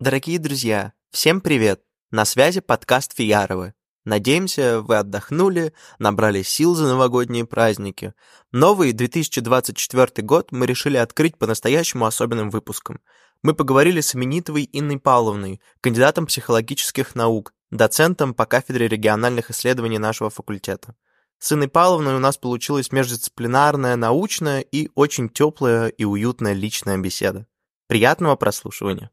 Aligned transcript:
Дорогие 0.00 0.38
друзья, 0.38 0.94
всем 1.10 1.42
привет! 1.42 1.82
На 2.10 2.24
связи 2.24 2.62
подкаст 2.62 3.14
Фияровы. 3.14 3.74
Надеемся, 4.06 4.80
вы 4.80 4.96
отдохнули, 4.96 5.74
набрали 5.98 6.40
сил 6.40 6.74
за 6.74 6.86
новогодние 6.86 7.44
праздники. 7.44 8.14
Новый 8.50 8.92
2024 8.92 10.26
год 10.26 10.52
мы 10.52 10.64
решили 10.64 10.96
открыть 10.96 11.36
по-настоящему 11.36 12.06
особенным 12.06 12.48
выпуском. 12.48 13.00
Мы 13.42 13.52
поговорили 13.52 14.00
с 14.00 14.14
Именитовой 14.14 14.66
Инной 14.72 14.98
Павловной, 14.98 15.60
кандидатом 15.82 16.24
психологических 16.24 17.14
наук, 17.14 17.52
доцентом 17.70 18.32
по 18.32 18.46
кафедре 18.46 18.88
региональных 18.88 19.50
исследований 19.50 19.98
нашего 19.98 20.30
факультета. 20.30 20.96
С 21.38 21.52
Инной 21.52 21.68
Павловной 21.68 22.14
у 22.14 22.20
нас 22.20 22.38
получилась 22.38 22.90
междисциплинарная, 22.90 23.96
научная 23.96 24.60
и 24.62 24.88
очень 24.94 25.28
теплая 25.28 25.88
и 25.88 26.04
уютная 26.04 26.54
личная 26.54 26.96
беседа. 26.96 27.46
Приятного 27.86 28.36
прослушивания! 28.36 29.10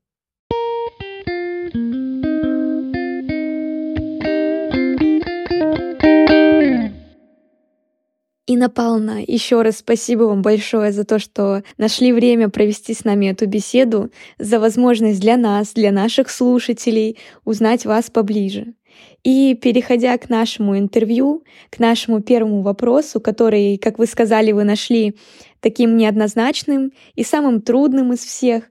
Инна 8.49 8.69
Павловна, 8.69 9.21
еще 9.27 9.61
раз 9.61 9.79
спасибо 9.79 10.23
вам 10.23 10.41
большое 10.41 10.93
за 10.93 11.03
то, 11.03 11.19
что 11.19 11.63
нашли 11.77 12.13
время 12.13 12.47
провести 12.47 12.93
с 12.93 13.03
нами 13.03 13.25
эту 13.25 13.45
беседу, 13.45 14.09
за 14.39 14.61
возможность 14.61 15.19
для 15.19 15.35
нас, 15.35 15.73
для 15.73 15.91
наших 15.91 16.29
слушателей 16.29 17.17
узнать 17.43 17.85
вас 17.85 18.09
поближе. 18.09 18.73
И 19.21 19.53
переходя 19.53 20.17
к 20.17 20.29
нашему 20.29 20.77
интервью, 20.77 21.43
к 21.69 21.79
нашему 21.79 22.21
первому 22.21 22.61
вопросу, 22.61 23.19
который, 23.19 23.77
как 23.77 23.99
вы 23.99 24.05
сказали, 24.05 24.53
вы 24.53 24.63
нашли 24.63 25.17
таким 25.59 25.97
неоднозначным 25.97 26.93
и 27.15 27.25
самым 27.25 27.61
трудным 27.61 28.13
из 28.13 28.19
всех, 28.19 28.63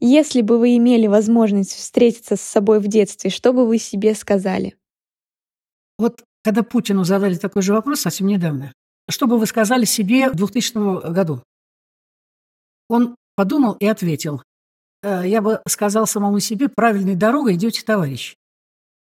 если 0.00 0.40
бы 0.40 0.58
вы 0.58 0.78
имели 0.78 1.06
возможность 1.06 1.74
встретиться 1.74 2.36
с 2.36 2.40
собой 2.40 2.80
в 2.80 2.88
детстве, 2.88 3.28
что 3.28 3.52
бы 3.52 3.66
вы 3.66 3.76
себе 3.76 4.14
сказали? 4.14 4.74
Вот 5.98 6.24
когда 6.42 6.62
Путину 6.62 7.04
задали 7.04 7.34
такой 7.34 7.60
же 7.60 7.74
вопрос 7.74 8.00
совсем 8.00 8.26
недавно, 8.26 8.72
что 9.08 9.26
бы 9.26 9.38
вы 9.38 9.46
сказали 9.46 9.84
себе 9.84 10.30
в 10.30 10.34
2000 10.34 11.12
году? 11.12 11.42
Он 12.88 13.16
подумал 13.36 13.74
и 13.80 13.86
ответил. 13.86 14.42
«Э, 15.02 15.22
я 15.26 15.40
бы 15.40 15.60
сказал 15.66 16.06
самому 16.06 16.40
себе, 16.40 16.68
правильной 16.68 17.16
дорогой 17.16 17.54
идете, 17.54 17.82
товарищ. 17.82 18.36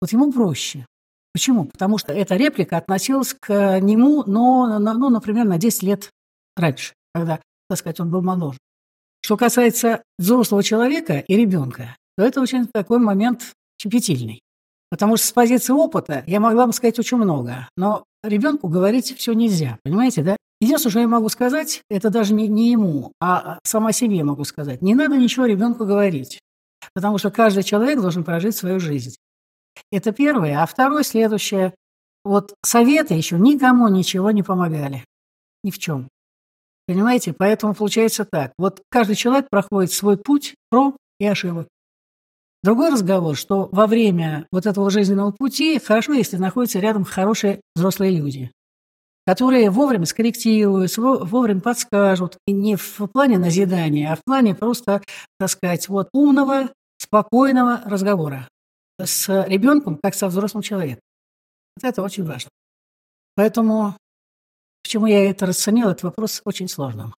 Вот 0.02 0.12
ему 0.12 0.32
проще. 0.32 0.86
Почему? 1.34 1.66
Потому 1.66 1.98
что 1.98 2.14
эта 2.14 2.36
реплика 2.36 2.78
относилась 2.78 3.34
к 3.34 3.80
нему, 3.80 4.24
но, 4.26 4.80
ну, 4.80 5.10
например, 5.10 5.46
на 5.46 5.58
10 5.58 5.84
лет 5.84 6.10
раньше, 6.56 6.94
когда, 7.14 7.42
так 7.68 7.78
сказать, 7.78 8.00
он 8.00 8.10
был 8.10 8.22
моложе. 8.22 8.58
Что 9.22 9.38
касается 9.38 10.02
взрослого 10.18 10.64
человека 10.64 11.20
и 11.20 11.36
ребенка, 11.36 11.98
то 12.18 12.24
это 12.24 12.40
очень 12.40 12.68
такой 12.68 13.00
момент 13.00 13.54
щепетильный. 13.82 14.42
Потому 14.96 15.18
что 15.18 15.28
с 15.28 15.32
позиции 15.34 15.74
опыта 15.74 16.24
я 16.26 16.40
могла 16.40 16.66
бы 16.68 16.72
сказать 16.72 16.98
очень 16.98 17.18
много, 17.18 17.68
но 17.76 18.06
ребенку 18.24 18.70
говорить 18.70 19.14
все 19.18 19.34
нельзя, 19.34 19.78
понимаете, 19.84 20.24
да? 20.24 20.38
Единственное, 20.62 20.92
что 20.92 21.00
я 21.02 21.08
могу 21.10 21.28
сказать, 21.28 21.82
это 21.90 22.10
даже 22.10 22.34
не, 22.34 22.48
не 22.48 22.72
ему, 22.72 23.12
а 23.20 23.60
сама 23.66 23.92
себе 23.92 24.24
могу 24.24 24.46
сказать. 24.46 24.82
Не 24.82 24.96
надо 24.96 25.18
ничего 25.18 25.48
ребенку 25.48 25.84
говорить, 25.84 26.40
потому 26.94 27.18
что 27.18 27.30
каждый 27.30 27.64
человек 27.64 28.00
должен 28.00 28.24
прожить 28.24 28.56
свою 28.56 28.80
жизнь. 28.80 29.18
Это 29.92 30.14
первое. 30.14 30.64
А 30.64 30.66
второе, 30.66 31.04
следующее. 31.04 31.76
Вот 32.24 32.54
советы 32.64 33.16
еще 33.16 33.38
никому 33.38 33.90
ничего 33.90 34.32
не 34.32 34.44
помогали. 34.44 35.04
Ни 35.66 35.72
в 35.72 35.78
чем. 35.78 36.08
Понимаете? 36.88 37.34
Поэтому 37.34 37.76
получается 37.76 38.24
так. 38.24 38.54
Вот 38.58 38.82
каждый 38.90 39.18
человек 39.18 39.50
проходит 39.50 39.92
свой 39.92 40.16
путь 40.16 40.56
проб 40.70 40.96
и 41.20 41.28
ошибок. 41.28 41.68
Другой 42.66 42.90
разговор, 42.90 43.36
что 43.36 43.70
во 43.72 43.86
время 43.86 44.48
вот 44.52 44.66
этого 44.66 44.90
жизненного 44.90 45.30
пути 45.30 45.78
хорошо, 45.78 46.14
если 46.14 46.38
находятся 46.38 46.80
рядом 46.80 47.04
хорошие 47.04 47.62
взрослые 47.76 48.18
люди, 48.18 48.52
которые 49.28 49.70
вовремя 49.70 50.08
скорректируют, 50.08 50.98
вовремя 50.98 51.62
подскажут. 51.62 52.40
И 52.48 52.52
не 52.52 52.76
в 52.76 53.06
плане 53.14 53.38
назидания, 53.38 54.12
а 54.12 54.16
в 54.16 54.24
плане 54.24 54.56
просто, 54.56 55.04
так 55.38 55.50
сказать, 55.52 55.88
вот 55.90 56.10
умного, 56.12 56.72
спокойного 56.98 57.84
разговора 57.86 58.48
с 59.00 59.30
ребенком, 59.46 60.00
как 60.02 60.16
со 60.16 60.28
взрослым 60.28 60.64
человеком. 60.64 61.02
Вот 61.78 61.88
это 61.88 62.02
очень 62.02 62.24
важно. 62.24 62.50
Поэтому, 63.36 63.96
почему 64.82 65.06
я 65.06 65.30
это 65.30 65.46
расценил, 65.46 65.90
этот 65.90 66.02
вопрос 66.02 66.42
очень 66.46 66.68
сложным. 66.68 67.14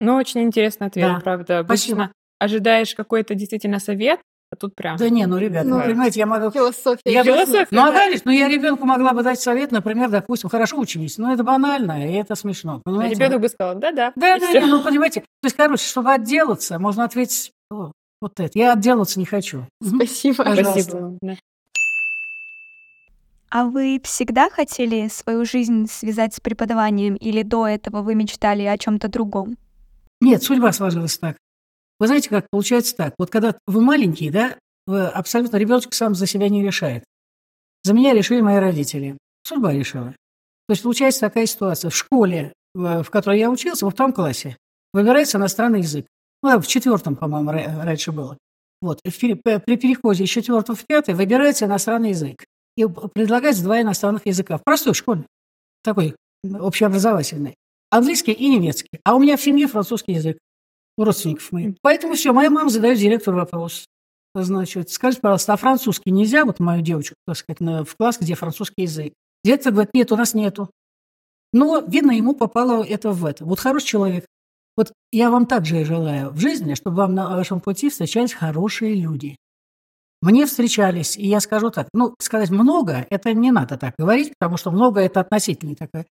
Ну, 0.00 0.14
очень 0.14 0.40
интересный 0.40 0.86
ответ, 0.86 1.16
да. 1.16 1.20
правда. 1.20 1.58
Обычно 1.58 1.76
Спасибо. 1.76 2.12
ожидаешь 2.38 2.94
какой-то 2.94 3.34
действительно 3.34 3.78
совет, 3.78 4.20
а 4.52 4.56
тут 4.56 4.74
прям. 4.74 4.96
Да 4.96 5.08
не, 5.08 5.26
ну, 5.26 5.38
ребят, 5.38 5.64
ну, 5.64 5.80
понимаете, 5.80 6.20
я 6.20 6.26
могу... 6.26 6.50
Философия. 6.50 7.02
Я 7.04 7.24
Философия, 7.24 7.66
ну, 7.70 7.82
а 7.82 7.92
конечно, 7.92 8.30
ну, 8.30 8.36
я 8.36 8.48
ребенку 8.48 8.84
могла 8.84 9.12
бы 9.12 9.22
дать 9.22 9.40
совет, 9.40 9.72
например, 9.72 10.08
допустим, 10.08 10.48
хорошо 10.48 10.78
учись. 10.78 11.18
Но 11.18 11.32
это 11.32 11.42
банально, 11.42 12.08
и 12.08 12.14
это 12.14 12.34
смешно, 12.36 12.80
понимаете? 12.84 13.16
Ребенок 13.16 13.40
бы 13.40 13.48
сказал, 13.48 13.74
да-да. 13.74 14.12
Да-да, 14.14 14.52
не, 14.52 14.60
ну, 14.66 14.82
понимаете, 14.82 15.20
то 15.20 15.46
есть, 15.46 15.56
короче, 15.56 15.84
чтобы 15.84 16.12
отделаться, 16.12 16.78
можно 16.78 17.04
ответить, 17.04 17.52
О, 17.70 17.90
вот 18.20 18.38
это, 18.38 18.58
я 18.58 18.72
отделаться 18.72 19.18
не 19.18 19.26
хочу. 19.26 19.66
Спасибо. 19.82 20.44
Пожалуйста. 20.44 20.80
Спасибо. 20.82 21.38
А 23.50 23.64
вы 23.64 24.00
всегда 24.02 24.50
хотели 24.50 25.08
свою 25.08 25.44
жизнь 25.44 25.86
связать 25.88 26.34
с 26.34 26.40
преподаванием 26.40 27.14
или 27.14 27.42
до 27.42 27.66
этого 27.66 28.02
вы 28.02 28.14
мечтали 28.14 28.62
о 28.64 28.76
чем-то 28.76 29.08
другом? 29.08 29.56
Нет, 30.20 30.42
судьба 30.42 30.72
сложилась 30.72 31.18
так. 31.18 31.36
Вы 31.98 32.06
знаете, 32.06 32.28
как 32.28 32.46
получается 32.50 32.94
так? 32.96 33.14
Вот 33.18 33.30
когда 33.30 33.56
вы 33.66 33.80
маленький, 33.80 34.30
да, 34.30 34.56
вы 34.86 35.06
абсолютно 35.06 35.56
ребенок 35.56 35.92
сам 35.94 36.14
за 36.14 36.26
себя 36.26 36.48
не 36.48 36.62
решает. 36.62 37.04
За 37.84 37.94
меня 37.94 38.14
решили 38.14 38.40
мои 38.40 38.56
родители. 38.56 39.16
Судьба 39.44 39.72
решила. 39.72 40.14
То 40.68 40.72
есть 40.72 40.82
получается 40.82 41.20
такая 41.20 41.46
ситуация. 41.46 41.90
В 41.90 41.96
школе, 41.96 42.52
в 42.74 43.04
которой 43.04 43.38
я 43.38 43.50
учился, 43.50 43.84
во 43.84 43.90
втором 43.90 44.12
классе, 44.12 44.56
выбирается 44.92 45.38
иностранный 45.38 45.80
язык. 45.80 46.06
Ну, 46.42 46.60
в 46.60 46.66
четвертом, 46.66 47.16
по-моему, 47.16 47.50
раньше 47.50 48.12
было. 48.12 48.36
Вот. 48.80 49.00
При 49.02 49.76
переходе 49.76 50.24
из 50.24 50.28
четвертого 50.28 50.76
в 50.76 50.84
пятый 50.84 51.14
выбирается 51.14 51.64
иностранный 51.64 52.10
язык. 52.10 52.44
И 52.76 52.84
предлагается 52.84 53.62
два 53.62 53.80
иностранных 53.80 54.26
языка. 54.26 54.58
В 54.58 54.64
простой 54.64 54.92
школе. 54.92 55.24
Такой 55.82 56.14
общеобразовательный. 56.44 57.54
Английский 57.90 58.32
и 58.32 58.48
немецкий. 58.48 59.00
А 59.04 59.14
у 59.14 59.18
меня 59.18 59.36
в 59.36 59.42
семье 59.42 59.66
французский 59.66 60.12
язык 60.12 60.38
у 60.96 61.04
родственников 61.04 61.52
моих. 61.52 61.74
Поэтому 61.82 62.14
все, 62.14 62.32
моя 62.32 62.50
мама 62.50 62.70
задает 62.70 62.98
директору 62.98 63.36
вопрос. 63.36 63.86
Значит, 64.34 64.90
скажите, 64.90 65.22
пожалуйста, 65.22 65.54
а 65.54 65.56
французский 65.56 66.10
нельзя, 66.10 66.44
вот 66.44 66.60
мою 66.60 66.82
девочку, 66.82 67.14
так 67.26 67.36
сказать, 67.36 67.60
в 67.60 67.96
класс, 67.96 68.18
где 68.20 68.34
французский 68.34 68.82
язык? 68.82 69.14
Директор 69.42 69.72
говорит, 69.72 69.94
нет, 69.94 70.12
у 70.12 70.16
нас 70.16 70.34
нету. 70.34 70.70
Но, 71.52 71.80
видно, 71.80 72.10
ему 72.10 72.34
попало 72.34 72.84
это 72.84 73.12
в 73.12 73.24
это. 73.24 73.44
Вот 73.44 73.60
хороший 73.60 73.86
человек. 73.86 74.26
Вот 74.76 74.92
я 75.10 75.30
вам 75.30 75.46
также 75.46 75.84
желаю 75.84 76.30
в 76.30 76.38
жизни, 76.38 76.74
чтобы 76.74 76.98
вам 76.98 77.14
на 77.14 77.34
вашем 77.34 77.60
пути 77.60 77.88
встречались 77.88 78.34
хорошие 78.34 78.94
люди. 78.94 79.36
Мне 80.22 80.46
встречались, 80.46 81.16
и 81.16 81.26
я 81.26 81.40
скажу 81.40 81.70
так, 81.70 81.88
ну, 81.92 82.14
сказать 82.20 82.50
много, 82.50 83.06
это 83.10 83.32
не 83.32 83.52
надо 83.52 83.76
так 83.76 83.94
говорить, 83.98 84.32
потому 84.38 84.56
что 84.56 84.70
много– 84.70 85.00
это 85.02 85.20
относительное 85.20 85.76
такое, 85.76 86.06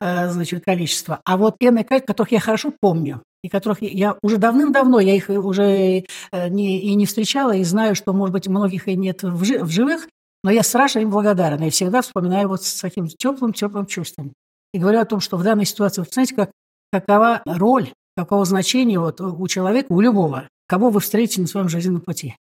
э, 0.00 0.30
значит, 0.30 0.64
количество. 0.64 1.20
А 1.24 1.36
вот 1.36 1.56
энное 1.60 1.84
которых 1.84 2.32
я 2.32 2.40
хорошо 2.40 2.72
помню, 2.80 3.22
и 3.42 3.48
которых 3.48 3.82
я 3.82 4.16
уже 4.22 4.36
давным-давно, 4.36 5.00
я 5.00 5.14
их 5.14 5.28
уже 5.28 6.04
э, 6.32 6.48
не, 6.48 6.80
и 6.80 6.94
не 6.94 7.06
встречала, 7.06 7.54
и 7.54 7.64
знаю, 7.64 7.94
что, 7.94 8.12
может 8.12 8.32
быть, 8.32 8.48
многих 8.48 8.88
и 8.88 8.96
нет 8.96 9.22
в, 9.22 9.44
жи 9.44 9.62
в 9.62 9.70
живых, 9.70 10.08
но 10.42 10.50
я 10.50 10.62
страшно 10.62 11.00
им 11.00 11.10
благодарна, 11.10 11.64
и 11.64 11.70
всегда 11.70 12.02
вспоминаю 12.02 12.48
вот 12.48 12.64
с 12.64 12.80
таким 12.80 13.08
теплым-теплым 13.08 13.86
чувством. 13.86 14.32
И 14.72 14.78
говорю 14.78 15.00
о 15.00 15.04
том, 15.04 15.20
что 15.20 15.36
в 15.36 15.42
данной 15.42 15.64
ситуации, 15.64 16.02
вы 16.02 16.06
знаете, 16.10 16.34
как, 16.34 16.50
какова 16.92 17.42
роль, 17.46 17.92
какого 18.16 18.44
значения 18.44 18.98
вот 18.98 19.20
у 19.20 19.46
человека, 19.48 19.92
у 19.92 20.00
любого, 20.00 20.48
кого 20.66 20.90
вы 20.90 21.00
встретите 21.00 21.40
на 21.40 21.46
своем 21.46 21.68
жизненном 21.68 22.00
пути. 22.00 22.36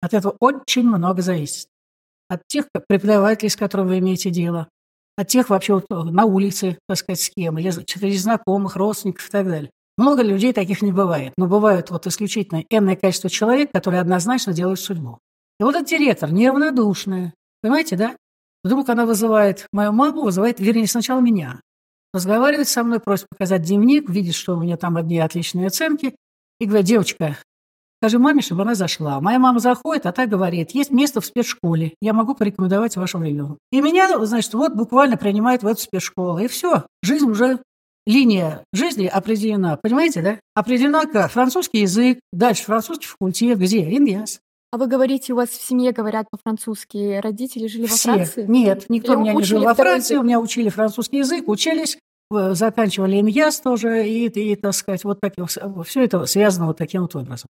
От 0.00 0.14
этого 0.14 0.36
очень 0.40 0.86
много 0.86 1.22
зависит. 1.22 1.68
От 2.28 2.42
тех 2.46 2.66
преподавателей, 2.88 3.50
с 3.50 3.56
которыми 3.56 3.88
вы 3.88 3.98
имеете 3.98 4.30
дело, 4.30 4.68
от 5.16 5.28
тех 5.28 5.48
вообще 5.50 5.74
вот 5.74 5.88
на 5.88 6.24
улице, 6.24 6.78
так 6.88 6.98
сказать, 6.98 7.20
с 7.20 7.30
кем, 7.30 7.58
или 7.58 8.16
знакомых, 8.16 8.76
родственников 8.76 9.28
и 9.28 9.30
так 9.30 9.46
далее. 9.46 9.70
Много 9.96 10.22
людей 10.22 10.52
таких 10.52 10.82
не 10.82 10.92
бывает, 10.92 11.32
но 11.36 11.46
бывают 11.46 11.90
вот 11.90 12.06
исключительно 12.06 12.64
энное 12.68 12.96
количество 12.96 13.30
человек, 13.30 13.70
которые 13.72 14.00
однозначно 14.00 14.52
делают 14.52 14.80
судьбу. 14.80 15.18
И 15.60 15.62
вот 15.62 15.76
этот 15.76 15.88
директор 15.88 16.32
неравнодушная, 16.32 17.32
понимаете, 17.62 17.96
да? 17.96 18.16
Вдруг 18.64 18.88
она 18.88 19.06
вызывает 19.06 19.66
мою 19.72 19.92
маму, 19.92 20.22
вызывает, 20.22 20.58
вернее, 20.58 20.88
сначала 20.88 21.20
меня. 21.20 21.60
Разговаривает 22.12 22.68
со 22.68 22.82
мной, 22.82 22.98
просит 22.98 23.28
показать 23.28 23.62
дневник, 23.62 24.08
видит, 24.08 24.34
что 24.34 24.56
у 24.56 24.60
меня 24.60 24.76
там 24.76 24.96
одни 24.96 25.18
отличные 25.18 25.66
оценки, 25.66 26.16
и 26.58 26.66
говорит, 26.66 26.86
девочка, 26.86 27.36
Скажи 28.04 28.18
маме, 28.18 28.42
чтобы 28.42 28.62
она 28.62 28.74
зашла. 28.74 29.18
Моя 29.22 29.38
мама 29.38 29.60
заходит, 29.60 30.04
а 30.04 30.12
та 30.12 30.26
говорит, 30.26 30.72
есть 30.72 30.90
место 30.90 31.22
в 31.22 31.24
спецшколе, 31.24 31.94
я 32.02 32.12
могу 32.12 32.34
порекомендовать 32.34 32.98
вашему 32.98 33.24
ребенку. 33.24 33.56
И 33.72 33.80
меня, 33.80 34.22
значит, 34.26 34.52
вот 34.52 34.74
буквально 34.74 35.16
принимают 35.16 35.62
в 35.62 35.66
эту 35.66 35.80
спецшколу. 35.80 36.38
И 36.38 36.46
все, 36.46 36.84
жизнь 37.02 37.24
уже, 37.24 37.60
линия 38.06 38.64
жизни 38.72 39.06
определена. 39.06 39.76
Понимаете, 39.76 40.22
да? 40.22 40.40
Определена 40.54 41.06
как? 41.06 41.30
Французский 41.30 41.80
язык, 41.80 42.18
дальше 42.32 42.64
французский 42.64 43.06
факультет, 43.06 43.58
где? 43.58 43.80
Иньяс. 43.96 44.40
А 44.72 44.76
вы 44.76 44.86
говорите, 44.88 45.32
у 45.32 45.36
вас 45.36 45.50
в 45.50 45.62
семье 45.64 45.92
говорят 45.92 46.26
по-французски, 46.30 47.20
родители 47.22 47.66
жили 47.68 47.86
Все. 47.86 48.10
во 48.10 48.14
Франции? 48.16 48.44
Нет, 48.48 48.86
никто 48.88 49.12
Или 49.14 49.20
меня 49.20 49.34
не 49.34 49.42
жил 49.44 49.62
во 49.62 49.74
Франции, 49.74 50.14
язык? 50.14 50.22
у 50.22 50.26
меня 50.26 50.40
учили 50.40 50.68
французский 50.68 51.18
язык, 51.18 51.46
учились, 51.48 51.96
заканчивали 52.30 53.20
ИНЯС 53.20 53.60
тоже, 53.60 54.06
и, 54.08 54.26
и, 54.26 54.56
так 54.56 54.74
сказать, 54.74 55.04
вот 55.04 55.20
так, 55.20 55.34
все 55.86 56.02
это 56.02 56.26
связано 56.26 56.66
вот 56.66 56.76
таким 56.76 57.02
вот 57.02 57.14
образом. 57.14 57.46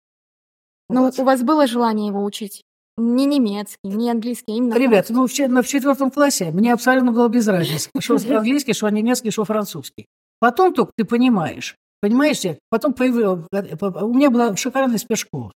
Ну, 0.89 1.01
Вот. 1.03 1.19
у 1.19 1.23
вас 1.23 1.43
было 1.43 1.67
желание 1.67 2.07
его 2.07 2.23
учить? 2.23 2.63
Не 2.97 3.25
немецкий, 3.25 3.77
не 3.83 4.09
английский, 4.11 4.53
а 4.53 4.55
именно 4.55 4.73
Ребят, 4.73 5.07
французский? 5.07 5.43
ну 5.43 5.49
в, 5.49 5.53
на- 5.53 5.61
в 5.61 5.67
четвертом 5.67 6.11
классе 6.11 6.51
мне 6.51 6.73
абсолютно 6.73 7.11
было 7.11 7.27
без 7.29 7.47
разницы, 7.47 7.89
что 7.99 8.15
английский, 8.37 8.73
что 8.73 8.89
немецкий, 8.89 9.29
что 9.31 9.45
французский. 9.45 10.07
Потом 10.41 10.73
только 10.73 10.91
ты 10.97 11.05
понимаешь, 11.05 11.75
понимаете, 12.01 12.57
потом 12.69 12.93
появилось, 12.93 13.45
у 13.51 14.13
меня 14.13 14.31
была 14.31 14.55
шикарная 14.57 14.97
спешкова, 14.97 15.53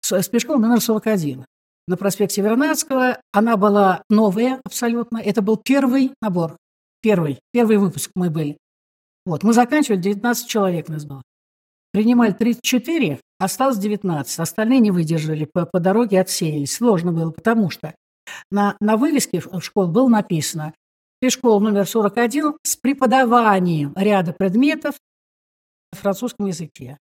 С- 0.00 0.22
спешкова 0.22 0.58
номер 0.58 0.80
41 0.80 1.44
на 1.88 1.96
проспекте 1.96 2.40
Вернадского, 2.40 3.20
она 3.32 3.56
была 3.56 4.02
новая 4.08 4.60
абсолютно, 4.64 5.18
это 5.18 5.42
был 5.42 5.56
первый 5.56 6.12
набор, 6.22 6.56
первый, 7.02 7.40
первый 7.52 7.78
выпуск 7.78 8.12
мы 8.14 8.30
были. 8.30 8.56
Вот, 9.26 9.42
мы 9.42 9.52
заканчивали, 9.52 10.00
19 10.00 10.48
человек 10.48 10.88
нас 10.88 11.04
было. 11.04 11.22
Принимали 11.92 12.32
34, 12.32 13.18
осталось 13.38 13.78
19. 13.78 14.38
Остальные 14.38 14.80
не 14.80 14.90
выдержали, 14.90 15.48
по, 15.52 15.66
по 15.66 15.80
дороге 15.80 16.20
отсеялись. 16.20 16.74
Сложно 16.74 17.12
было, 17.12 17.30
потому 17.30 17.70
что 17.70 17.94
на, 18.50 18.76
на 18.80 18.96
вывеске 18.96 19.40
в 19.40 19.60
школе 19.60 19.90
было 19.90 20.08
написано 20.08 20.74
«Школа 21.28 21.58
номер 21.60 21.86
41 21.86 22.54
с 22.62 22.76
преподаванием 22.76 23.92
ряда 23.96 24.32
предметов 24.32 24.94
на 25.92 25.98
французском 25.98 26.46
языке». 26.46 26.98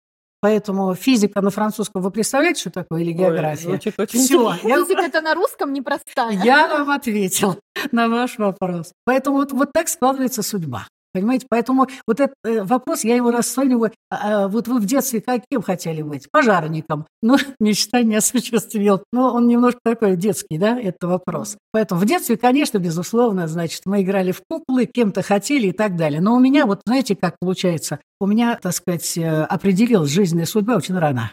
Поэтому 0.43 0.95
физика 0.97 1.41
на 1.41 1.51
французском, 1.51 2.03
вы 2.03 2.11
представляете, 2.11 2.63
что 2.63 2.71
такое, 2.71 3.03
или 3.03 3.11
Ой, 3.11 3.15
география? 3.19 3.63
звучит 3.63 3.95
очень 3.97 4.19
Все, 4.19 4.55
я, 4.65 4.85
Физика-то 4.85 5.21
на 5.21 5.35
русском 5.37 5.73
непростая. 5.73 6.33
я 6.33 6.67
вам 6.67 6.91
ответил 6.91 7.61
на 7.93 8.09
ваш 8.09 8.39
вопрос. 8.39 8.93
Поэтому 9.05 9.37
вот, 9.37 9.53
вот 9.53 9.73
так 9.73 9.89
складывается 9.89 10.43
судьба. 10.43 10.89
Понимаете, 11.13 11.47
поэтому 11.49 11.87
вот 12.07 12.21
этот 12.21 12.35
э, 12.45 12.63
вопрос, 12.63 13.05
я 13.05 13.17
его 13.17 13.31
расцениваю, 13.31 13.93
а, 14.11 14.45
а, 14.45 14.49
вот 14.49 14.67
вы 14.67 14.81
в 14.81 14.87
детстве 14.87 15.21
каким 15.21 15.61
хотели 15.63 16.03
быть? 16.03 16.29
Пожарником. 16.31 17.07
Ну, 17.25 17.37
мечта 17.61 18.03
не 18.03 18.17
осуществил. 18.17 19.05
Но 19.13 19.33
он 19.33 19.47
немножко 19.47 19.79
такой 19.85 20.17
детский, 20.17 20.59
да, 20.59 20.79
это 20.79 21.07
вопрос. 21.07 21.57
Поэтому 21.71 22.01
в 22.01 22.05
детстве, 22.05 22.37
конечно, 22.37 22.79
безусловно, 22.79 23.47
значит, 23.47 23.83
мы 23.85 24.03
играли 24.03 24.33
в 24.33 24.43
куклы, 24.51 24.87
кем-то 24.87 25.23
хотели 25.23 25.69
и 25.69 25.73
так 25.73 25.97
далее. 25.97 26.21
Но 26.21 26.35
у 26.35 26.41
меня, 26.41 26.67
вот 26.67 26.81
знаете, 26.85 27.15
как 27.15 27.37
получается, 27.39 28.01
у 28.21 28.27
меня, 28.27 28.59
так 28.61 28.73
сказать, 28.73 29.17
э, 29.17 29.45
определилась 29.45 30.11
жизненная 30.11 30.47
судьба 30.47 30.77
очень 30.77 30.99
рано. 30.99 31.33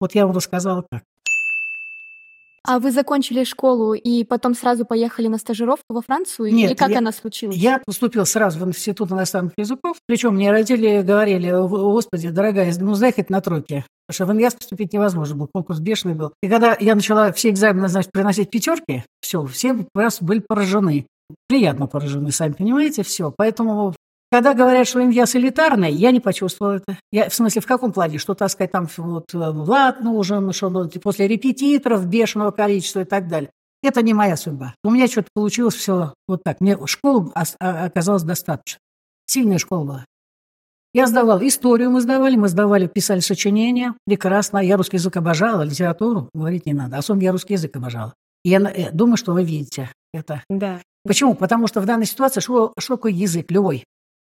Вот 0.00 0.14
я 0.14 0.26
вам 0.26 0.34
рассказала 0.34 0.86
как. 0.90 1.02
А 2.66 2.78
вы 2.78 2.90
закончили 2.90 3.44
школу 3.44 3.94
и 3.94 4.24
потом 4.24 4.54
сразу 4.54 4.84
поехали 4.84 5.28
на 5.28 5.38
стажировку 5.38 5.84
во 5.94 6.02
Францию? 6.02 6.52
Нет, 6.52 6.70
Или 6.70 6.76
как 6.76 6.90
я- 6.90 6.98
она 6.98 7.12
случилась? 7.12 7.56
Я 7.56 7.80
поступил 7.84 8.26
сразу 8.26 8.58
в 8.58 8.68
Институт 8.68 9.10
иностранных 9.12 9.52
языков. 9.56 9.96
Причем 10.06 10.34
мне 10.34 10.50
родители 10.50 11.02
говорили, 11.02 11.48
«О, 11.48 11.66
господи, 11.68 12.28
дорогая, 12.30 12.72
ну 12.78 12.94
заехать 12.94 13.30
на 13.30 13.40
тройке. 13.40 13.84
Потому 14.08 14.14
что 14.14 14.26
в 14.26 14.36
ИНЯС 14.36 14.54
поступить 14.54 14.92
невозможно 14.92 15.34
был, 15.36 15.48
конкурс 15.52 15.80
бешеный 15.80 16.14
был. 16.14 16.32
И 16.42 16.48
когда 16.48 16.76
я 16.78 16.94
начала 16.94 17.32
все 17.32 17.50
экзамены, 17.50 17.88
значит, 17.88 18.12
приносить 18.12 18.50
пятерки, 18.50 19.02
все, 19.20 19.44
все 19.46 19.86
раз 19.94 20.22
были 20.22 20.38
поражены. 20.46 21.06
Приятно 21.48 21.88
поражены, 21.88 22.30
сами 22.30 22.52
понимаете, 22.52 23.02
все. 23.02 23.32
Поэтому, 23.36 23.94
когда 24.36 24.52
говорят, 24.52 24.86
что 24.86 25.02
ИНЯС 25.02 25.34
элитарный, 25.36 25.90
я 25.90 26.10
не 26.10 26.20
почувствовала 26.20 26.74
это. 26.76 26.98
Я, 27.10 27.30
в 27.30 27.34
смысле, 27.34 27.62
в 27.62 27.66
каком 27.66 27.90
плане? 27.90 28.18
Что 28.18 28.34
таскать 28.34 28.70
там 28.70 28.86
вот 28.98 29.32
э, 29.32 29.38
лад 29.38 30.02
нужен, 30.02 30.52
что 30.52 30.68
ну, 30.68 30.86
после 31.02 31.26
репетиторов 31.26 32.04
бешеного 32.04 32.50
количества 32.50 33.00
и 33.00 33.04
так 33.04 33.28
далее. 33.28 33.48
Это 33.82 34.02
не 34.02 34.12
моя 34.12 34.36
судьба. 34.36 34.74
У 34.84 34.90
меня 34.90 35.06
что-то 35.06 35.28
получилось 35.32 35.74
все 35.74 36.12
вот 36.28 36.42
так. 36.44 36.60
Мне 36.60 36.76
школа 36.86 37.32
ос- 37.34 37.56
а- 37.58 37.86
оказалось 37.86 38.24
достаточно. 38.24 38.78
Сильная 39.24 39.56
школа 39.56 39.84
была. 39.84 40.04
Я 40.92 41.06
сдавал 41.06 41.40
историю, 41.42 41.90
мы 41.90 42.02
сдавали, 42.02 42.36
мы 42.36 42.48
сдавали, 42.48 42.88
писали 42.88 43.20
сочинения. 43.20 43.94
Прекрасно. 44.04 44.58
Я 44.58 44.76
русский 44.76 44.98
язык 44.98 45.16
обожала, 45.16 45.62
литературу 45.62 46.28
говорить 46.34 46.66
не 46.66 46.74
надо. 46.74 46.98
Особенно 46.98 47.22
я 47.22 47.32
русский 47.32 47.54
язык 47.54 47.74
обожала. 47.74 48.12
Я 48.44 48.58
э, 48.58 48.90
думаю, 48.92 49.16
что 49.16 49.32
вы 49.32 49.44
видите 49.44 49.90
это. 50.12 50.42
Да. 50.50 50.82
Почему? 51.04 51.34
Потому 51.34 51.68
что 51.68 51.80
в 51.80 51.86
данной 51.86 52.04
ситуации 52.04 52.40
что, 52.40 52.74
что 52.78 52.96
такое 52.96 53.12
язык? 53.12 53.50
Любой. 53.50 53.84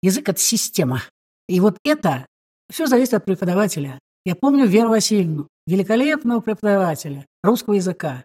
Язык– 0.02 0.30
это 0.30 0.40
система. 0.40 1.04
И 1.48 1.60
вот 1.60 1.78
это 1.84 2.26
все 2.72 2.88
зависит 2.88 3.16
от 3.16 3.26
преподавателя. 3.26 4.00
Я 4.26 4.36
помню 4.36 4.66
Веру 4.66 4.90
Васильевну, 4.90 5.48
великолепного 5.66 6.40
преподавателя 6.40 7.26
русского 7.44 7.74
языка. 7.76 8.24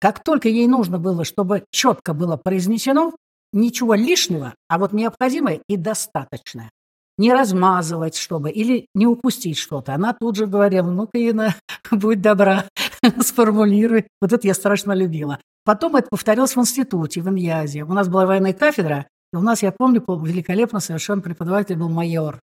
Как 0.00 0.22
только 0.22 0.48
ей 0.48 0.66
нужно 0.66 0.98
было, 0.98 1.24
чтобы 1.24 1.64
четко 1.70 2.12
было 2.12 2.36
произнесено, 2.36 3.14
ничего 3.52 3.94
лишнего, 3.94 4.54
а 4.68 4.78
вот 4.78 4.92
необходимое 4.92 5.60
и 5.68 5.76
достаточное. 5.76 6.70
Не 7.16 7.32
размазывать, 7.32 8.16
чтобы, 8.16 8.50
или 8.50 8.88
не 8.94 9.06
упустить 9.06 9.56
что-то. 9.56 9.94
Она 9.94 10.12
тут 10.12 10.36
же 10.36 10.46
говорила, 10.46 10.90
ну-ка, 10.90 11.16
Инна, 11.16 11.54
будь 11.90 12.20
добра, 12.20 12.64
сформулируй. 13.20 14.08
Вот 14.20 14.32
это 14.32 14.46
я 14.46 14.54
страшно 14.54 14.92
любила. 14.92 15.38
Потом 15.64 15.96
это 15.96 16.08
повторилось 16.10 16.56
в 16.56 16.60
институте, 16.60 17.22
в 17.22 17.28
Иньязе. 17.28 17.84
У 17.84 17.92
нас 17.92 18.08
была 18.08 18.26
военная 18.26 18.52
кафедра, 18.52 19.06
и 19.34 19.36
у 19.36 19.40
нас, 19.40 19.62
я 19.62 19.72
помню, 19.72 20.00
был 20.00 20.18
великолепно 20.24 20.80
совершенно 20.80 21.20
преподаватель 21.20 21.76
был 21.76 21.88
майор. 21.88 22.40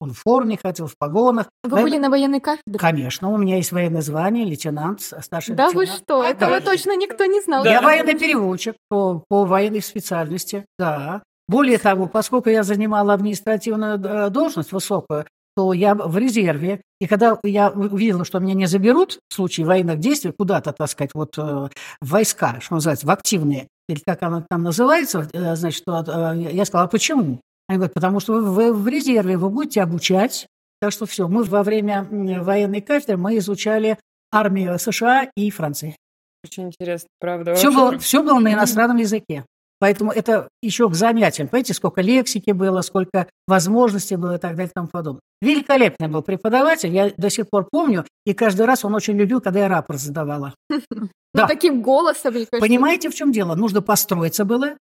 Он 0.00 0.10
в 0.12 0.18
форме 0.18 0.58
ходил, 0.60 0.88
в 0.88 0.98
погонах. 0.98 1.46
Вы 1.62 1.70
Воен- 1.70 1.82
были 1.84 1.98
на 1.98 2.10
военной 2.10 2.40
кафедре? 2.40 2.76
Конечно, 2.76 3.30
у 3.30 3.36
меня 3.36 3.56
есть 3.56 3.70
военное 3.70 4.02
звание, 4.02 4.44
лейтенант, 4.44 5.00
старший 5.00 5.54
Да 5.54 5.70
вы 5.70 5.82
лейтенант. 5.82 6.02
что? 6.02 6.22
А 6.22 6.26
Этого 6.28 6.58
же? 6.58 6.64
точно 6.66 6.96
никто 6.96 7.24
не 7.26 7.40
знал. 7.40 7.64
Я 7.64 7.80
военный 7.80 8.18
переводчик 8.18 8.74
по, 8.88 9.22
по 9.28 9.44
военной 9.44 9.80
специальности, 9.80 10.66
да. 10.78 11.22
Более 11.46 11.78
того, 11.78 12.06
поскольку 12.06 12.50
я 12.50 12.64
занимала 12.64 13.14
административную 13.14 14.00
э, 14.02 14.30
должность 14.30 14.72
высокую, 14.72 15.24
то 15.56 15.72
я 15.72 15.94
в 15.94 16.16
резерве. 16.16 16.82
И 17.00 17.06
когда 17.06 17.38
я 17.42 17.70
увидела, 17.70 18.24
что 18.24 18.38
меня 18.38 18.54
не 18.54 18.66
заберут 18.66 19.18
в 19.28 19.34
случае 19.34 19.66
военных 19.66 19.98
действий 19.98 20.32
куда-то, 20.32 20.72
так 20.72 20.88
сказать, 20.88 21.10
вот 21.14 21.36
э, 21.36 21.42
в 21.42 21.70
войска, 22.00 22.58
что 22.60 22.74
называется, 22.74 23.06
в 23.06 23.10
активные, 23.10 23.68
или 23.88 24.00
как 24.06 24.22
оно 24.22 24.44
там 24.48 24.62
называется, 24.62 25.28
э, 25.32 25.56
значит, 25.56 25.82
э, 25.86 26.50
я 26.52 26.64
сказала, 26.64 26.86
а 26.86 26.88
почему? 26.88 27.40
Они 27.68 27.76
говорят, 27.76 27.94
потому 27.94 28.20
что 28.20 28.40
вы, 28.40 28.72
в 28.72 28.86
резерве, 28.88 29.36
вы 29.36 29.50
будете 29.50 29.82
обучать. 29.82 30.46
Так 30.80 30.92
что 30.92 31.06
все, 31.06 31.28
мы 31.28 31.44
во 31.44 31.62
время 31.62 32.06
военной 32.10 32.80
кафедры 32.80 33.16
мы 33.16 33.38
изучали 33.38 33.98
армию 34.32 34.78
США 34.78 35.28
и 35.36 35.50
Франции. 35.50 35.96
Очень 36.44 36.68
интересно, 36.68 37.08
правда. 37.20 37.54
Все 37.54 37.70
было, 37.70 37.98
все 37.98 38.22
было 38.22 38.40
на 38.40 38.52
иностранном 38.52 38.96
языке. 38.96 39.44
Поэтому 39.82 40.12
это 40.12 40.48
еще 40.62 40.88
к 40.88 40.94
занятиям. 40.94 41.48
Понимаете, 41.48 41.74
сколько 41.74 42.02
лексики 42.02 42.52
было, 42.52 42.82
сколько 42.82 43.26
возможностей 43.48 44.14
было 44.14 44.36
и 44.36 44.38
так 44.38 44.52
далее 44.52 44.68
и 44.68 44.72
тому 44.72 44.86
подобное. 44.86 45.22
Великолепный 45.40 46.06
был 46.06 46.22
преподаватель, 46.22 46.94
я 46.94 47.10
до 47.16 47.30
сих 47.30 47.50
пор 47.50 47.66
помню, 47.68 48.04
и 48.24 48.32
каждый 48.32 48.64
раз 48.64 48.84
он 48.84 48.94
очень 48.94 49.16
любил, 49.16 49.40
когда 49.40 49.58
я 49.58 49.68
рапорт 49.68 49.98
задавала. 49.98 50.54
Ну, 50.92 51.08
Да. 51.34 51.48
таким 51.48 51.82
голосом. 51.82 52.32
Понимаете, 52.60 53.08
в 53.10 53.14
чем 53.16 53.32
дело? 53.32 53.56
Нужно 53.56 53.82
построиться 53.82 54.44
было, 54.44 54.76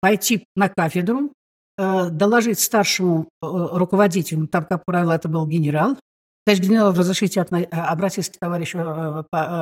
пойти 0.00 0.46
на 0.56 0.70
кафедру, 0.70 1.32
э, 1.76 2.08
доложить 2.08 2.58
старшему 2.58 3.24
э, 3.24 3.46
руководителю, 3.46 4.46
там, 4.46 4.64
как 4.64 4.82
правило, 4.86 5.12
это 5.12 5.28
был 5.28 5.46
генерал. 5.46 5.98
Товарищ 6.46 6.62
генерал, 6.64 6.94
разрешите 6.94 7.40
э, 7.40 7.64
обратиться 7.64 8.32
к 8.32 8.38
товарищу 8.38 8.78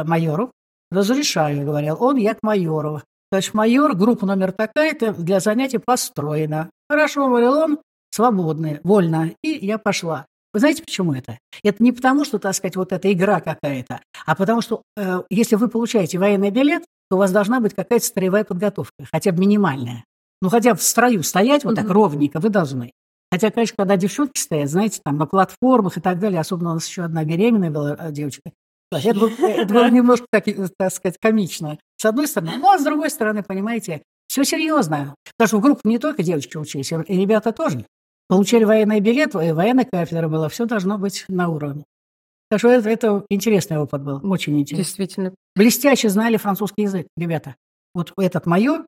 майору? 0.06 0.52
Разрешаю, 0.92 1.64
говорил 1.64 1.96
он, 2.00 2.18
я 2.18 2.34
к 2.34 2.42
майору. 2.42 3.00
Товарищ 3.30 3.52
майор, 3.52 3.94
группа 3.94 4.26
номер 4.26 4.50
такая-то 4.52 5.12
для 5.12 5.38
занятий 5.38 5.78
построена. 5.78 6.70
Хорошо, 6.88 7.28
говорил 7.28 7.52
он, 7.52 7.78
свободны, 8.10 8.80
вольно. 8.82 9.30
И 9.42 9.50
я 9.64 9.78
пошла. 9.78 10.26
Вы 10.52 10.58
знаете, 10.58 10.82
почему 10.82 11.14
это? 11.14 11.38
Это 11.62 11.80
не 11.80 11.92
потому, 11.92 12.24
что, 12.24 12.40
так 12.40 12.54
сказать, 12.56 12.74
вот 12.74 12.92
эта 12.92 13.12
игра 13.12 13.40
какая-то, 13.40 14.00
а 14.26 14.34
потому 14.34 14.60
что, 14.62 14.82
э, 14.96 15.22
если 15.30 15.54
вы 15.54 15.68
получаете 15.68 16.18
военный 16.18 16.50
билет, 16.50 16.82
то 17.08 17.16
у 17.16 17.18
вас 17.20 17.30
должна 17.30 17.60
быть 17.60 17.72
какая-то 17.74 18.04
строевая 18.04 18.42
подготовка, 18.42 19.04
хотя 19.12 19.30
бы 19.30 19.40
минимальная. 19.40 20.04
Ну, 20.42 20.48
хотя 20.48 20.72
бы 20.72 20.78
в 20.78 20.82
строю 20.82 21.22
стоять 21.22 21.64
вот 21.64 21.76
так 21.76 21.84
Мгм. 21.84 21.92
ровненько 21.92 22.40
вы 22.40 22.48
должны. 22.48 22.90
Хотя, 23.30 23.52
конечно, 23.52 23.76
когда 23.78 23.96
девчонки 23.96 24.40
стоят, 24.40 24.68
знаете, 24.70 25.00
там 25.04 25.18
на 25.18 25.26
платформах 25.26 25.96
и 25.96 26.00
так 26.00 26.18
далее, 26.18 26.40
особенно 26.40 26.70
у 26.72 26.74
нас 26.74 26.88
еще 26.88 27.02
одна 27.02 27.24
беременная 27.24 27.70
была 27.70 27.94
э, 27.96 28.10
девочка, 28.10 28.50
это 28.98 29.18
было, 29.18 29.28
это 29.28 29.72
было 29.72 29.90
немножко, 29.90 30.26
так, 30.30 30.48
э, 30.48 30.68
так 30.76 30.92
сказать, 30.92 31.18
комично. 31.20 31.78
С 31.96 32.04
одной 32.04 32.26
стороны, 32.26 32.52
ну, 32.58 32.72
а 32.72 32.78
с 32.78 32.84
другой 32.84 33.10
стороны, 33.10 33.42
понимаете, 33.42 34.02
все 34.26 34.44
серьезно. 34.44 35.14
Потому 35.36 35.48
что 35.48 35.58
в 35.58 35.60
группе 35.60 35.80
не 35.84 35.98
только 35.98 36.22
девочки 36.22 36.56
учились, 36.56 36.92
и 36.92 37.20
ребята 37.20 37.52
тоже. 37.52 37.86
Получали 38.28 38.64
военный 38.64 39.00
билет, 39.00 39.34
э, 39.34 39.54
военная 39.54 39.84
кафедра 39.84 40.28
была, 40.28 40.48
все 40.48 40.66
должно 40.66 40.98
быть 40.98 41.24
на 41.28 41.48
уровне. 41.48 41.84
Так 42.48 42.58
что 42.58 42.68
это, 42.68 42.88
это 42.88 43.24
интересный 43.28 43.78
опыт 43.78 44.02
был, 44.02 44.20
очень 44.30 44.58
интересный. 44.58 44.84
Действительно. 44.84 45.34
Блестяще 45.54 46.08
знали 46.08 46.36
французский 46.36 46.82
язык, 46.82 47.06
ребята. 47.16 47.56
Вот 47.94 48.12
этот 48.16 48.46
майор 48.46 48.86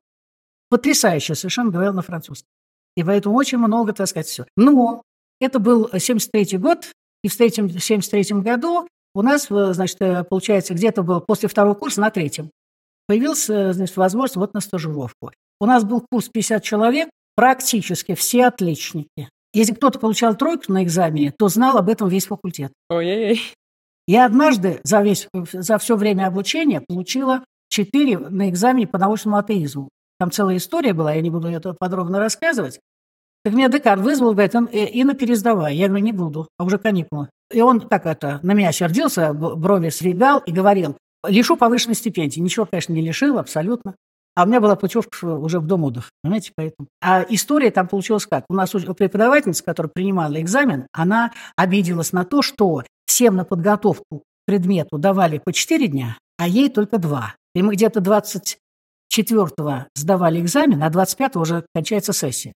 потрясающе 0.69 1.35
совершенно 1.35 1.71
говорил 1.71 1.93
на 1.93 2.01
французском. 2.01 2.47
И 2.95 3.03
поэтому 3.03 3.35
очень 3.35 3.57
много, 3.57 3.93
так 3.93 4.07
сказать, 4.07 4.27
все. 4.27 4.45
Но 4.55 5.01
это 5.39 5.59
был 5.59 5.89
73 5.97 6.57
год, 6.57 6.91
и 7.23 7.27
в 7.27 7.33
1973 7.33 8.41
году 8.41 8.87
У 9.15 9.21
нас, 9.21 9.49
э, 9.49 9.73
значит, 9.73 9.97
э, 10.01 10.23
получается, 10.23 10.73
где-то 10.73 11.03
было 11.03 11.19
после 11.19 11.47
второго 11.49 11.75
курса 11.75 12.01
на 12.01 12.09
третьем 12.09 12.49
появилась, 13.07 13.45
значит, 13.45 13.97
возможность 13.97 14.37
вот 14.37 14.53
на 14.53 14.61
стажировку. 14.61 15.31
У 15.59 15.65
нас 15.65 15.83
был 15.83 16.05
курс 16.09 16.29
50 16.29 16.63
человек, 16.63 17.09
практически 17.35 18.15
все 18.15 18.45
отличники. 18.45 19.29
Если 19.53 19.73
кто-то 19.73 19.99
получал 19.99 20.35
тройку 20.35 20.71
на 20.71 20.83
экзамене, 20.83 21.33
то 21.37 21.47
знал 21.47 21.77
об 21.77 21.89
этом 21.89 22.07
весь 22.07 22.25
факультет. 22.25 22.71
Ой-ой-ой. 22.89 23.41
Я 24.07 24.25
однажды 24.25 24.81
за, 24.83 25.01
весь, 25.01 25.27
за 25.53 25.77
все 25.77 25.95
время 25.95 26.27
обучения 26.27 26.81
получила 26.81 27.45
4 27.69 28.17
на 28.17 28.49
экзамене 28.49 28.87
по 28.87 28.97
научному 28.97 29.37
атеизму. 29.37 29.89
Там 30.19 30.31
целая 30.31 30.57
история 30.57 30.93
была, 30.93 31.13
я 31.13 31.21
не 31.21 31.29
буду 31.29 31.47
это 31.47 31.73
подробно 31.73 32.19
рассказывать. 32.19 32.79
Так 33.43 33.53
меня 33.53 33.67
декан 33.67 34.01
вызвал, 34.01 34.33
говорит, 34.33 34.55
и 34.71 35.03
на 35.03 35.15
пересдавай. 35.15 35.75
Я 35.75 35.87
говорю, 35.87 36.03
не 36.03 36.13
буду, 36.13 36.47
а 36.57 36.63
уже 36.63 36.77
каникулы. 36.77 37.29
И 37.51 37.61
он 37.61 37.81
так 37.81 38.05
это, 38.05 38.39
на 38.41 38.53
меня 38.53 38.71
сердился, 38.71 39.33
брови 39.33 39.89
срегал 39.89 40.39
и 40.39 40.51
говорил, 40.51 40.97
лишу 41.27 41.57
повышенной 41.57 41.95
стипендии. 41.95 42.39
Ничего, 42.39 42.65
конечно, 42.65 42.93
не 42.93 43.01
лишил, 43.01 43.37
абсолютно. 43.37 43.95
А 44.35 44.45
у 44.45 44.47
меня 44.47 44.61
была 44.61 44.75
путевка 44.75 45.25
уже 45.25 45.59
в 45.59 45.67
дом 45.67 45.83
отдыха, 45.83 46.09
понимаете, 46.23 46.53
поэтому. 46.55 46.87
А 47.01 47.23
история 47.29 47.69
там 47.69 47.87
получилась 47.87 48.25
как? 48.25 48.45
У 48.49 48.55
нас 48.55 48.71
преподавательница, 48.71 49.63
которая 49.63 49.91
принимала 49.93 50.41
экзамен, 50.41 50.87
она 50.91 51.31
обиделась 51.55 52.13
на 52.13 52.23
то, 52.23 52.41
что 52.41 52.83
всем 53.05 53.35
на 53.35 53.45
подготовку 53.45 54.19
к 54.19 54.23
предмету 54.47 54.97
давали 54.97 55.37
по 55.37 55.53
4 55.53 55.87
дня, 55.87 56.17
а 56.37 56.47
ей 56.47 56.69
только 56.69 56.97
2. 56.97 57.35
И 57.53 57.61
мы 57.61 57.75
где-то 57.75 57.99
24-го 57.99 59.85
сдавали 59.95 60.41
экзамен, 60.41 60.81
а 60.81 60.89
25-го 60.89 61.41
уже 61.41 61.65
кончается 61.75 62.13
сессия. 62.13 62.53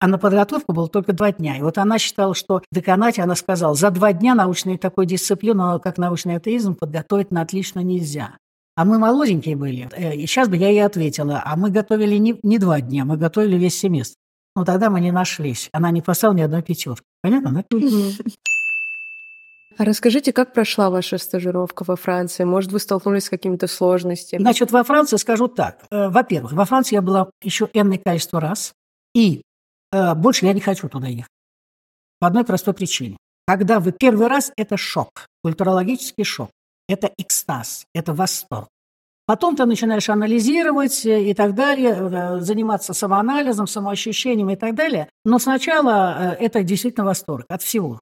А 0.00 0.06
на 0.06 0.16
подготовку 0.16 0.72
было 0.72 0.88
только 0.88 1.12
два 1.12 1.30
дня. 1.30 1.58
И 1.58 1.62
вот 1.62 1.76
она 1.76 1.98
считала, 1.98 2.34
что 2.34 2.62
в 2.70 2.74
деканате, 2.74 3.22
она 3.22 3.34
сказала, 3.34 3.74
за 3.74 3.90
два 3.90 4.14
дня 4.14 4.34
научную 4.34 4.78
такую 4.78 5.06
дисциплину, 5.06 5.78
как 5.78 5.98
научный 5.98 6.36
атеизм, 6.36 6.74
подготовить 6.74 7.30
на 7.30 7.42
отлично 7.42 7.80
нельзя. 7.80 8.36
А 8.76 8.86
мы 8.86 8.98
молоденькие 8.98 9.56
были. 9.56 9.90
Э, 9.92 10.14
и 10.14 10.26
сейчас 10.26 10.48
бы 10.48 10.56
я 10.56 10.70
ей 10.70 10.84
ответила, 10.86 11.42
а 11.44 11.54
мы 11.54 11.70
готовили 11.70 12.16
не, 12.16 12.40
не 12.42 12.58
два 12.58 12.80
дня, 12.80 13.04
мы 13.04 13.18
готовили 13.18 13.56
весь 13.56 13.78
семестр. 13.78 14.16
Но 14.56 14.64
тогда 14.64 14.88
мы 14.88 15.02
не 15.02 15.12
нашлись. 15.12 15.68
Она 15.72 15.90
не 15.90 16.00
поставила 16.00 16.34
ни 16.34 16.40
одной 16.40 16.62
пятерки. 16.62 17.04
Понятно, 17.20 17.52
да? 17.70 17.78
А 19.76 19.84
расскажите, 19.84 20.32
как 20.32 20.54
прошла 20.54 20.90
ваша 20.90 21.18
стажировка 21.18 21.84
во 21.86 21.96
Франции? 21.96 22.44
Может, 22.44 22.72
вы 22.72 22.80
столкнулись 22.80 23.24
с 23.24 23.30
какими-то 23.30 23.66
сложностями? 23.66 24.40
Значит, 24.40 24.72
во 24.72 24.82
Франции 24.82 25.16
скажу 25.18 25.48
так. 25.48 25.84
Э, 25.90 26.08
во-первых, 26.08 26.52
во 26.52 26.64
Франции 26.64 26.94
я 26.94 27.02
была 27.02 27.28
еще 27.42 27.68
энное 27.74 27.98
количество 27.98 28.40
раз. 28.40 28.72
И 29.14 29.42
больше 29.92 30.46
я 30.46 30.52
не 30.52 30.60
хочу 30.60 30.88
туда 30.88 31.08
ехать. 31.08 31.30
По 32.18 32.26
одной 32.26 32.44
простой 32.44 32.74
причине. 32.74 33.16
Когда 33.46 33.80
вы 33.80 33.92
первый 33.92 34.28
раз, 34.28 34.52
это 34.56 34.76
шок, 34.76 35.26
культурологический 35.42 36.24
шок. 36.24 36.50
Это 36.88 37.10
экстаз, 37.16 37.84
это 37.94 38.14
восторг. 38.14 38.68
Потом 39.26 39.54
ты 39.54 39.64
начинаешь 39.64 40.08
анализировать 40.08 41.06
и 41.06 41.32
так 41.34 41.54
далее, 41.54 41.90
э, 41.90 42.40
заниматься 42.40 42.92
самоанализом, 42.92 43.68
самоощущением 43.68 44.50
и 44.50 44.56
так 44.56 44.74
далее. 44.74 45.08
Но 45.24 45.38
сначала 45.38 46.34
э, 46.40 46.44
это 46.44 46.64
действительно 46.64 47.06
восторг 47.06 47.46
от 47.48 47.62
всего. 47.62 48.00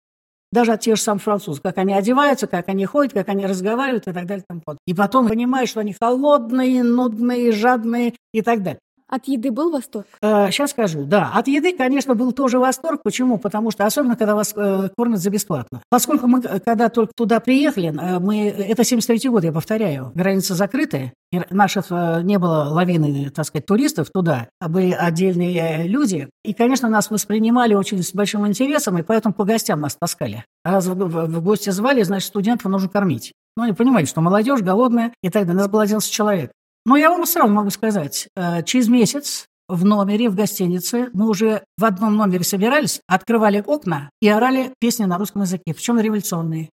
Даже 0.51 0.73
от 0.73 0.81
тех 0.81 0.97
же 0.97 1.03
самых 1.03 1.23
французов, 1.23 1.61
как 1.63 1.77
они 1.77 1.93
одеваются, 1.93 2.47
как 2.47 2.71
они 2.71 2.87
ходят, 2.87 3.13
как 3.13 3.29
они 3.29 3.45
разговаривают 3.45 4.09
и 4.09 4.13
так 4.13 4.25
далее. 4.25 4.45
И 4.87 4.95
потом 4.95 5.29
понимаешь, 5.29 5.69
что 5.69 5.81
они 5.81 5.95
холодные, 6.01 6.83
нудные, 6.83 7.53
жадные 7.53 8.15
и 8.33 8.41
так 8.41 8.63
далее. 8.63 8.81
От 9.09 9.27
еды 9.27 9.51
был 9.51 9.71
восторг? 9.71 10.07
Э, 10.21 10.51
сейчас 10.51 10.71
скажу. 10.71 11.05
Да, 11.05 11.33
от 11.35 11.49
еды, 11.49 11.75
конечно, 11.77 12.15
был 12.15 12.33
тоже 12.33 12.59
восторг. 12.59 13.01
Почему? 13.03 13.39
Потому 13.39 13.71
что, 13.71 13.87
особенно, 13.87 14.17
когда 14.17 14.35
вас 14.35 14.53
э, 14.55 14.91
кормят 14.97 15.21
за 15.21 15.31
бесплатно. 15.31 15.81
Поскольку 15.89 16.27
мы, 16.27 16.43
когда 16.43 16.91
только 16.91 17.13
туда 17.17 17.41
приехали, 17.41 17.89
э, 17.89 18.19
мы, 18.19 18.49
это 18.49 18.85
73 18.85 19.31
год, 19.31 19.45
я 19.45 19.53
повторяю, 19.53 20.13
граница 20.15 20.55
закрытая, 20.55 21.15
и 21.33 21.41
наших 21.51 21.87
э, 21.91 22.21
не 22.23 22.39
было 22.39 22.69
лавины, 22.71 23.31
так 23.31 23.47
сказать, 23.47 23.67
туристов 23.67 24.11
туда, 24.13 24.49
а 24.61 24.69
были 24.69 24.93
отдельные 24.93 25.59
э, 25.59 25.87
люди. 25.87 26.29
И, 26.45 26.53
конечно, 26.53 26.89
нас 26.89 27.11
воспринимали 27.11 27.75
очень 27.75 28.03
с 28.03 28.13
большим 28.13 28.47
интересом, 28.47 28.99
и 28.99 29.03
поэтому 29.03 29.35
по 29.35 29.45
гостям 29.45 29.81
нас 29.81 29.97
таскали. 29.99 30.45
Раз 30.65 30.87
в, 30.87 30.95
в, 30.95 31.27
в 31.27 31.43
гости 31.43 31.71
звали, 31.71 32.03
значит, 32.03 32.29
студентов 32.29 32.71
нужно 32.71 32.89
кормить. 32.89 33.33
Ну, 33.57 33.65
они 33.65 33.73
понимали, 33.73 34.05
что 34.05 34.21
молодежь 34.21 34.61
голодная 34.61 35.13
и 35.23 35.31
так 35.31 35.43
далее. 35.43 35.63
Нас 35.63 35.69
было 35.69 35.83
11 35.83 36.11
человек. 36.11 36.53
Но 36.89 36.97
я 36.97 37.11
вам 37.11 37.27
сразу 37.27 37.53
могу 37.53 37.69
сказать, 37.69 38.29
э, 38.35 38.63
через 38.63 38.89
месяц 38.89 39.45
в 39.69 39.85
номере, 39.85 40.31
в 40.31 40.35
гостинице, 40.35 41.11
мы 41.13 41.29
уже 41.29 41.63
в 41.77 41.85
одном 41.85 42.17
номере 42.17 42.45
собирались, 42.45 43.03
открывали 43.07 43.63
окна 43.67 44.09
и 44.23 44.29
орали 44.31 44.73
песни 44.81 45.05
на 45.05 45.19
русском 45.19 45.43
языке, 45.43 45.75
причем 45.75 46.01
революционные. 46.01 46.71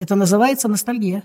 Это 0.00 0.16
называется 0.16 0.66
ностальгия. 0.66 1.24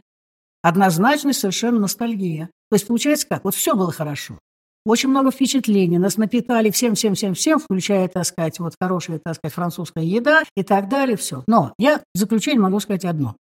Однозначно 0.61 1.33
совершенно 1.33 1.79
ностальгия. 1.79 2.51
То 2.69 2.75
есть 2.75 2.85
получается 2.85 3.25
как? 3.27 3.43
Вот 3.43 3.55
все 3.55 3.73
было 3.75 3.91
хорошо. 3.91 4.37
Очень 4.85 5.09
много 5.09 5.31
впечатлений. 5.31 5.97
Нас 5.97 6.17
напитали 6.17 6.69
всем-всем-всем-всем, 6.69 7.57
включая, 7.57 8.07
так 8.07 8.25
сказать, 8.25 8.59
вот 8.59 8.75
хорошая, 8.79 9.17
так 9.17 9.33
сказать, 9.33 9.55
французская 9.55 10.05
еда 10.05 10.43
и 10.55 10.61
так 10.61 10.89
далее, 10.89 11.17
все. 11.17 11.43
Но 11.47 11.73
я 11.79 12.03
в 12.13 12.19
заключение 12.19 12.61
могу 12.61 12.79
сказать 12.81 13.03
одно. 13.03 13.35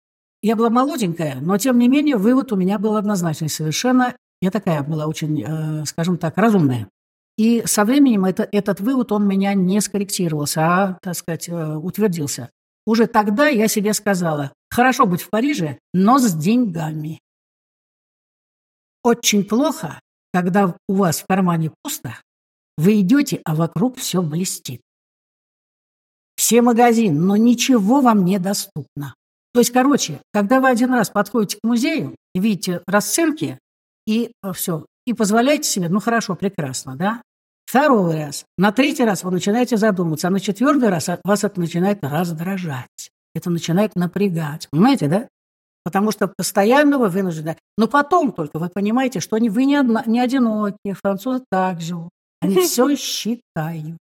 Я 0.43 0.55
была 0.55 0.69
молоденькая, 0.69 1.39
но, 1.41 1.57
тем 1.57 1.79
не 1.79 1.87
менее, 1.87 2.17
вывод 2.17 2.51
у 2.51 2.55
меня 2.55 2.77
был 2.77 2.95
однозначный 2.95 3.49
совершенно. 3.49 4.13
Я 4.41 4.51
такая 4.51 4.83
была 4.83 5.07
очень, 5.07 5.43
э, 5.43 5.85
скажем 5.85 6.17
так, 6.17 6.37
разумная. 6.37 6.89
И 7.37 7.63
со 7.65 7.85
временем 7.85 8.25
это, 8.25 8.47
этот 8.51 8.79
вывод, 8.79 9.11
он 9.11 9.27
меня 9.27 9.53
не 9.53 9.79
скорректировался, 9.81 10.61
а, 10.61 10.99
так 11.01 11.15
сказать, 11.15 11.49
э, 11.49 11.75
утвердился. 11.75 12.49
Уже 12.85 13.05
тогда 13.07 13.47
я 13.47 13.67
себе 13.67 13.93
сказала, 13.93 14.53
хорошо 14.69 15.05
быть 15.05 15.21
в 15.21 15.29
Париже, 15.29 15.79
но 15.93 16.19
с 16.19 16.33
деньгами. 16.33 17.19
Очень 19.03 19.43
плохо, 19.43 19.99
когда 20.33 20.75
у 20.87 20.93
вас 20.93 21.19
в 21.21 21.27
кармане 21.27 21.71
пусто, 21.81 22.15
вы 22.77 23.01
идете, 23.01 23.41
а 23.43 23.55
вокруг 23.55 23.97
все 23.97 24.21
блестит. 24.21 24.81
Все 26.35 26.61
магазины, 26.61 27.19
но 27.19 27.35
ничего 27.35 28.01
вам 28.01 28.23
не 28.23 28.37
доступно. 28.39 29.15
То 29.53 29.59
есть, 29.59 29.71
короче, 29.71 30.21
когда 30.31 30.59
вы 30.59 30.69
один 30.69 30.93
раз 30.93 31.09
подходите 31.09 31.57
к 31.57 31.63
музею 31.67 32.15
и 32.35 32.39
видите 32.39 32.83
расценки, 32.85 33.59
и 34.07 34.31
э, 34.41 34.53
все. 34.53 34.85
И 35.05 35.13
позволяете 35.13 35.69
себе, 35.69 35.89
ну 35.89 35.99
хорошо, 35.99 36.35
прекрасно, 36.35 36.95
да? 36.95 37.21
Второй 37.65 38.15
раз. 38.15 38.45
На 38.57 38.71
третий 38.71 39.03
раз 39.03 39.23
вы 39.23 39.31
начинаете 39.31 39.77
задумываться, 39.77 40.29
а 40.29 40.31
на 40.31 40.39
четвертый 40.39 40.89
раз 40.89 41.09
вас 41.23 41.43
это 41.43 41.59
начинает 41.59 41.99
раздражать. 42.01 43.11
Это 43.35 43.49
начинает 43.49 43.95
напрягать. 43.95 44.69
Понимаете, 44.71 45.07
да? 45.07 45.27
Потому 45.83 46.11
что 46.11 46.27
постоянно 46.27 46.97
вы 46.97 47.09
вынуждены. 47.09 47.57
Но 47.77 47.87
потом 47.87 48.31
только 48.31 48.57
вы 48.57 48.69
понимаете, 48.69 49.19
что 49.19 49.37
вы 49.37 49.65
не, 49.65 49.75
одна, 49.75 50.03
не 50.05 50.19
одиноки, 50.19 50.93
французы 50.93 51.43
так 51.51 51.81
живут. 51.81 52.09
Они 52.41 52.55
все 52.61 52.95
считают. 52.95 53.97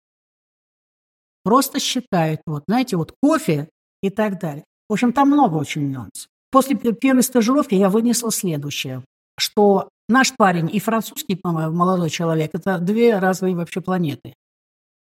Просто 1.42 1.80
считают. 1.80 2.40
Вот, 2.46 2.64
знаете, 2.68 2.96
вот 2.96 3.14
кофе 3.22 3.68
и 4.02 4.10
так 4.10 4.38
далее. 4.38 4.64
В 4.88 4.92
общем, 4.92 5.12
там 5.12 5.28
много 5.28 5.56
очень 5.56 5.90
нюансов. 5.90 6.28
После 6.50 6.76
первой 6.76 7.22
стажировки 7.22 7.74
я 7.74 7.88
вынесла 7.88 8.30
следующее, 8.30 9.02
что 9.38 9.88
Наш 10.08 10.34
парень 10.36 10.68
и 10.72 10.80
французский 10.80 11.38
молодой 11.42 12.10
человек– 12.10 12.50
это 12.52 12.78
две 12.78 13.18
разные 13.18 13.56
вообще 13.56 13.80
планеты. 13.80 14.34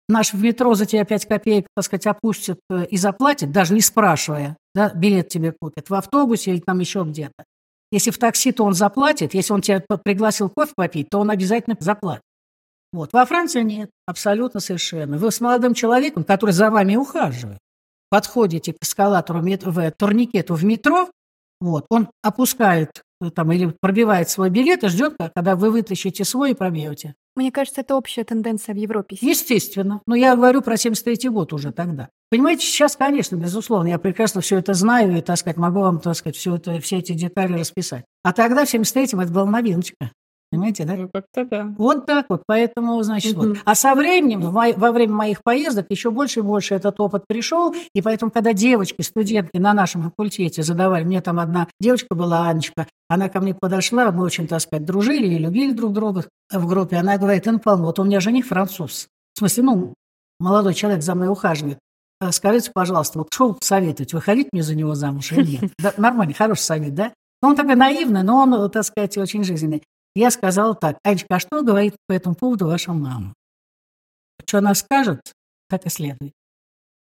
Наш 0.08 0.32
в 0.32 0.42
метро 0.42 0.74
за 0.74 0.86
тебя 0.86 1.04
5 1.04 1.26
копеек, 1.26 1.66
так 1.74 1.84
сказать, 1.84 2.06
опустит 2.06 2.58
э, 2.70 2.86
и 2.86 2.96
заплатит, 2.96 3.50
даже 3.50 3.72
не 3.72 3.80
спрашивая, 3.80 4.56
да, 4.74 4.92
билет 4.94 5.28
тебе 5.28 5.52
купит, 5.58 5.90
в 5.90 5.94
автобусе 5.94 6.52
или 6.52 6.60
там 6.60 6.80
еще 6.80 7.04
где-то. 7.04 7.44
Если 7.90 8.10
в 8.10 8.18
такси, 8.18 8.52
то 8.52 8.64
он 8.64 8.74
заплатит. 8.74 9.34
Если 9.34 9.52
он 9.52 9.60
тебя 9.60 9.82
пригласил 10.02 10.50
кофе 10.50 10.72
попить, 10.74 11.08
то 11.10 11.18
он 11.18 11.30
обязательно 11.30 11.76
заплатит. 11.78 12.22
Вот. 12.92 13.12
Во 13.12 13.24
Франции 13.24 13.62
нет, 13.62 13.90
абсолютно 14.06 14.60
совершенно. 14.60 15.18
Вы 15.18 15.30
с 15.30 15.40
молодым 15.40 15.74
человеком, 15.74 16.24
который 16.24 16.50
за 16.50 16.70
вами 16.70 16.96
ухаживает, 16.96 17.58
подходите 18.10 18.72
к 18.72 18.82
эскалатору, 18.82 19.40
в 19.40 19.90
турникету 19.92 20.54
в 20.54 20.64
метро, 20.64 21.08
вот, 21.60 21.86
он 21.90 22.10
опускает 22.22 23.02
там, 23.30 23.52
или 23.52 23.74
пробивает 23.80 24.28
свой 24.28 24.50
билет 24.50 24.84
и 24.84 24.88
ждет, 24.88 25.14
когда 25.34 25.56
вы 25.56 25.70
вытащите 25.70 26.24
свой 26.24 26.52
и 26.52 26.54
пробьете. 26.54 27.14
Мне 27.34 27.50
кажется, 27.50 27.80
это 27.80 27.96
общая 27.96 28.24
тенденция 28.24 28.74
в 28.74 28.78
Европе. 28.78 29.16
Естественно. 29.20 30.02
Но 30.06 30.14
я 30.14 30.36
говорю 30.36 30.60
про 30.60 30.76
73 30.76 31.30
год 31.30 31.52
уже 31.52 31.72
тогда. 31.72 32.10
Понимаете, 32.30 32.66
сейчас, 32.66 32.96
конечно, 32.96 33.36
безусловно, 33.36 33.88
я 33.88 33.98
прекрасно 33.98 34.40
все 34.40 34.58
это 34.58 34.74
знаю 34.74 35.16
и, 35.16 35.20
так 35.20 35.38
сказать, 35.38 35.56
могу 35.56 35.80
вам, 35.80 36.00
так 36.00 36.14
сказать, 36.14 36.36
все, 36.36 36.56
это, 36.56 36.78
все 36.80 36.98
эти 36.98 37.12
детали 37.12 37.58
расписать. 37.58 38.04
А 38.22 38.32
тогда, 38.32 38.64
в 38.64 38.72
73-м, 38.72 39.20
это 39.20 39.32
была 39.32 39.46
новиночка. 39.46 40.10
Понимаете, 40.52 40.84
да? 40.84 40.96
Ну, 40.96 41.08
как-то 41.08 41.46
да. 41.46 41.74
Вот 41.78 42.04
так 42.04 42.26
вот, 42.28 42.42
поэтому, 42.46 43.02
значит, 43.02 43.38
угу. 43.38 43.48
вот. 43.48 43.58
А 43.64 43.74
со 43.74 43.94
временем, 43.94 44.42
во 44.42 44.92
время 44.92 45.14
моих 45.14 45.42
поездок, 45.42 45.86
еще 45.88 46.10
больше 46.10 46.40
и 46.40 46.42
больше 46.42 46.74
этот 46.74 47.00
опыт 47.00 47.24
пришел, 47.26 47.74
и 47.94 48.02
поэтому, 48.02 48.30
когда 48.30 48.52
девочки, 48.52 49.00
студентки 49.00 49.56
на 49.56 49.72
нашем 49.72 50.02
факультете 50.02 50.62
задавали, 50.62 51.04
мне 51.04 51.22
там 51.22 51.40
одна 51.40 51.68
девочка 51.80 52.14
была, 52.14 52.50
Анечка, 52.50 52.86
она 53.08 53.30
ко 53.30 53.40
мне 53.40 53.54
подошла, 53.54 54.12
мы 54.12 54.24
очень, 54.24 54.46
так 54.46 54.60
сказать, 54.60 54.84
дружили 54.84 55.26
и 55.26 55.38
любили 55.38 55.72
друг 55.72 55.94
друга 55.94 56.26
в 56.52 56.66
группе, 56.66 56.96
она 56.96 57.16
говорит, 57.16 57.44
Павловна, 57.64 57.86
вот 57.86 57.98
у 57.98 58.04
меня 58.04 58.20
жених 58.20 58.44
француз, 58.44 59.08
в 59.32 59.38
смысле, 59.38 59.62
ну, 59.62 59.94
молодой 60.38 60.74
человек 60.74 61.02
за 61.02 61.14
мной 61.14 61.28
ухаживает, 61.28 61.78
э, 62.20 62.30
скажите, 62.30 62.72
пожалуйста, 62.74 63.20
вот 63.20 63.28
что 63.32 63.48
вы 63.48 63.54
посоветуете, 63.54 64.14
выходить 64.14 64.48
мне 64.52 64.62
за 64.62 64.74
него 64.74 64.94
замуж 64.94 65.32
или 65.32 65.52
нет? 65.52 65.72
Да, 65.78 65.94
нормальный, 65.96 66.34
хороший 66.34 66.60
совет, 66.60 66.94
да? 66.94 67.14
Ну, 67.40 67.48
он 67.48 67.56
такой 67.56 67.74
наивный, 67.74 68.22
но 68.22 68.36
он, 68.36 68.70
так 68.70 68.84
сказать, 68.84 69.16
очень 69.16 69.44
жизненный. 69.44 69.82
Я 70.14 70.30
сказала 70.30 70.74
так, 70.74 70.98
Анечка, 71.04 71.36
а 71.36 71.40
что 71.40 71.62
говорит 71.62 71.96
по 72.06 72.12
этому 72.12 72.34
поводу 72.34 72.66
ваша 72.66 72.92
мама? 72.92 73.34
Что 74.46 74.58
она 74.58 74.74
скажет, 74.74 75.20
так 75.68 75.86
и 75.86 75.88
следует. 75.88 76.32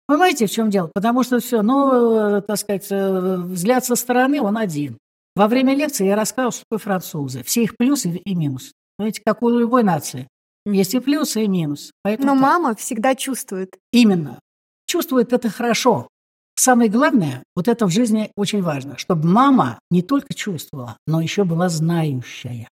Понимаете, 0.07 0.45
в 0.45 0.51
чем 0.51 0.69
дело? 0.69 0.89
Потому 0.93 1.23
что 1.23 1.39
все, 1.39 1.61
ну, 1.61 2.41
так 2.41 2.57
сказать, 2.57 2.87
э, 2.91 3.37
взгляд 3.37 3.83
со 3.83 3.95
стороны, 3.95 4.39
он 4.39 4.57
один. 4.57 4.97
Во 5.35 5.47
время 5.47 5.75
лекции 5.75 6.05
я 6.05 6.15
рассказывал, 6.15 6.51
что 6.51 6.63
такое 6.69 6.79
французы. 6.79 7.43
Все 7.43 7.63
их 7.63 7.75
плюсы 7.75 8.09
и 8.09 8.35
минусы. 8.35 8.71
Знаете, 8.97 9.21
как 9.25 9.41
у 9.41 9.49
любой 9.49 9.83
нации. 9.83 10.27
Есть 10.65 10.93
и 10.93 10.99
плюсы, 10.99 11.43
и 11.43 11.47
минусы. 11.47 11.91
Поэтому 12.03 12.27
Но 12.27 12.33
так. 12.33 12.41
мама 12.41 12.75
всегда 12.75 13.15
чувствует. 13.15 13.75
Именно. 13.91 14.39
Чувствует 14.87 15.33
это 15.33 15.49
хорошо. 15.49 16.07
Самое 16.55 16.89
главное, 16.89 17.43
вот 17.55 17.67
это 17.67 17.85
в 17.85 17.89
жизни 17.89 18.31
очень 18.37 18.61
важно, 18.61 18.97
чтобы 18.97 19.27
мама 19.27 19.79
не 19.91 20.01
только 20.01 20.33
чувствовала, 20.33 20.97
но 21.05 21.19
еще 21.19 21.43
была 21.43 21.67
знающая. 21.67 22.69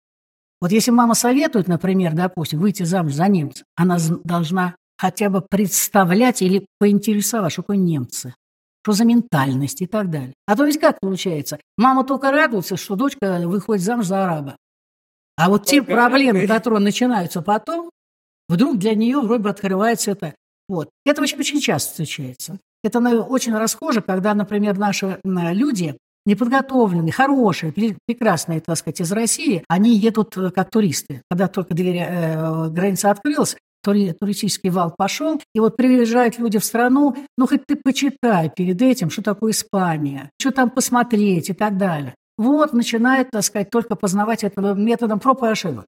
Вот 0.61 0.73
если 0.73 0.91
мама 0.91 1.15
советует, 1.15 1.69
например, 1.69 2.15
допустим, 2.15 2.59
выйти 2.59 2.83
замуж 2.83 3.13
за 3.13 3.29
немца, 3.29 3.65
она 3.77 3.99
должна 4.25 4.75
хотя 4.97 5.31
бы 5.31 5.41
представлять 5.41 6.43
или 6.43 6.67
поинтересовать, 6.79 7.53
что 7.53 7.63
такое 7.63 7.77
немцы, 7.77 8.35
что 8.83 8.93
за 8.93 9.05
ментальность 9.05 9.81
и 9.81 9.87
так 9.87 10.11
далее. 10.11 10.35
А 10.47 10.57
то 10.57 10.65
ведь 10.65 10.81
как 10.81 10.99
получается? 11.01 11.61
Мама 11.77 12.05
только 12.05 12.33
радуется, 12.33 12.77
что 12.77 12.97
дочка 12.97 13.41
выходит 13.45 13.85
замуж 13.85 14.07
за 14.07 14.25
араба. 14.25 14.57
А 15.37 15.49
вот 15.49 15.67
те 15.67 15.83
проблемы, 15.83 16.49
которые 16.49 16.81
начинаются 16.81 17.43
потом, 17.43 17.91
вдруг 18.49 18.79
для 18.79 18.95
нее 18.97 19.21
вроде 19.21 19.45
бы 19.45 19.51
открывается 19.51 20.11
это. 20.11 20.35
Вот. 20.69 20.91
Это 21.07 21.23
очень, 21.23 21.39
очень 21.39 21.61
часто 21.61 21.91
встречается. 21.91 22.59
Это 22.83 22.99
очень 22.99 23.55
расхоже, 23.55 24.03
когда, 24.03 24.35
например, 24.35 24.77
наши 24.77 25.21
люди 25.25 25.97
неподготовленные, 26.29 27.11
хорошие, 27.11 27.73
прекрасные, 28.07 28.61
так 28.61 28.77
сказать, 28.77 29.01
из 29.01 29.11
России, 29.11 29.65
они 29.67 29.97
едут 29.97 30.37
э, 30.37 30.51
как 30.51 30.71
туристы. 30.71 31.23
Когда 31.31 31.49
только 31.49 31.75
дверь, 31.75 32.05
э, 32.07 32.69
граница 32.69 33.11
открылась, 33.11 33.57
тури, 33.83 34.13
туристический 34.13 34.69
вал 34.69 34.95
пошел, 34.97 35.41
и 35.55 35.61
вот 35.61 35.77
приезжают 35.77 36.39
люди 36.39 36.59
в 36.59 36.65
страну, 36.65 37.17
ну 37.39 37.47
хоть 37.47 37.65
ты 37.67 37.77
почитай 37.77 38.53
перед 38.55 38.81
этим, 38.83 39.09
что 39.09 39.23
такое 39.23 39.53
Испания, 39.53 40.31
что 40.39 40.51
там 40.51 40.69
посмотреть 40.71 41.49
и 41.49 41.55
так 41.55 41.79
далее. 41.79 42.15
Вот 42.37 42.75
начинает, 42.75 43.31
так 43.31 43.43
сказать, 43.43 43.71
только 43.71 43.97
познавать 43.97 44.45
это 44.45 44.75
методом 44.75 45.19
проб 45.21 45.43
и 45.43 45.47
ошибок. 45.47 45.87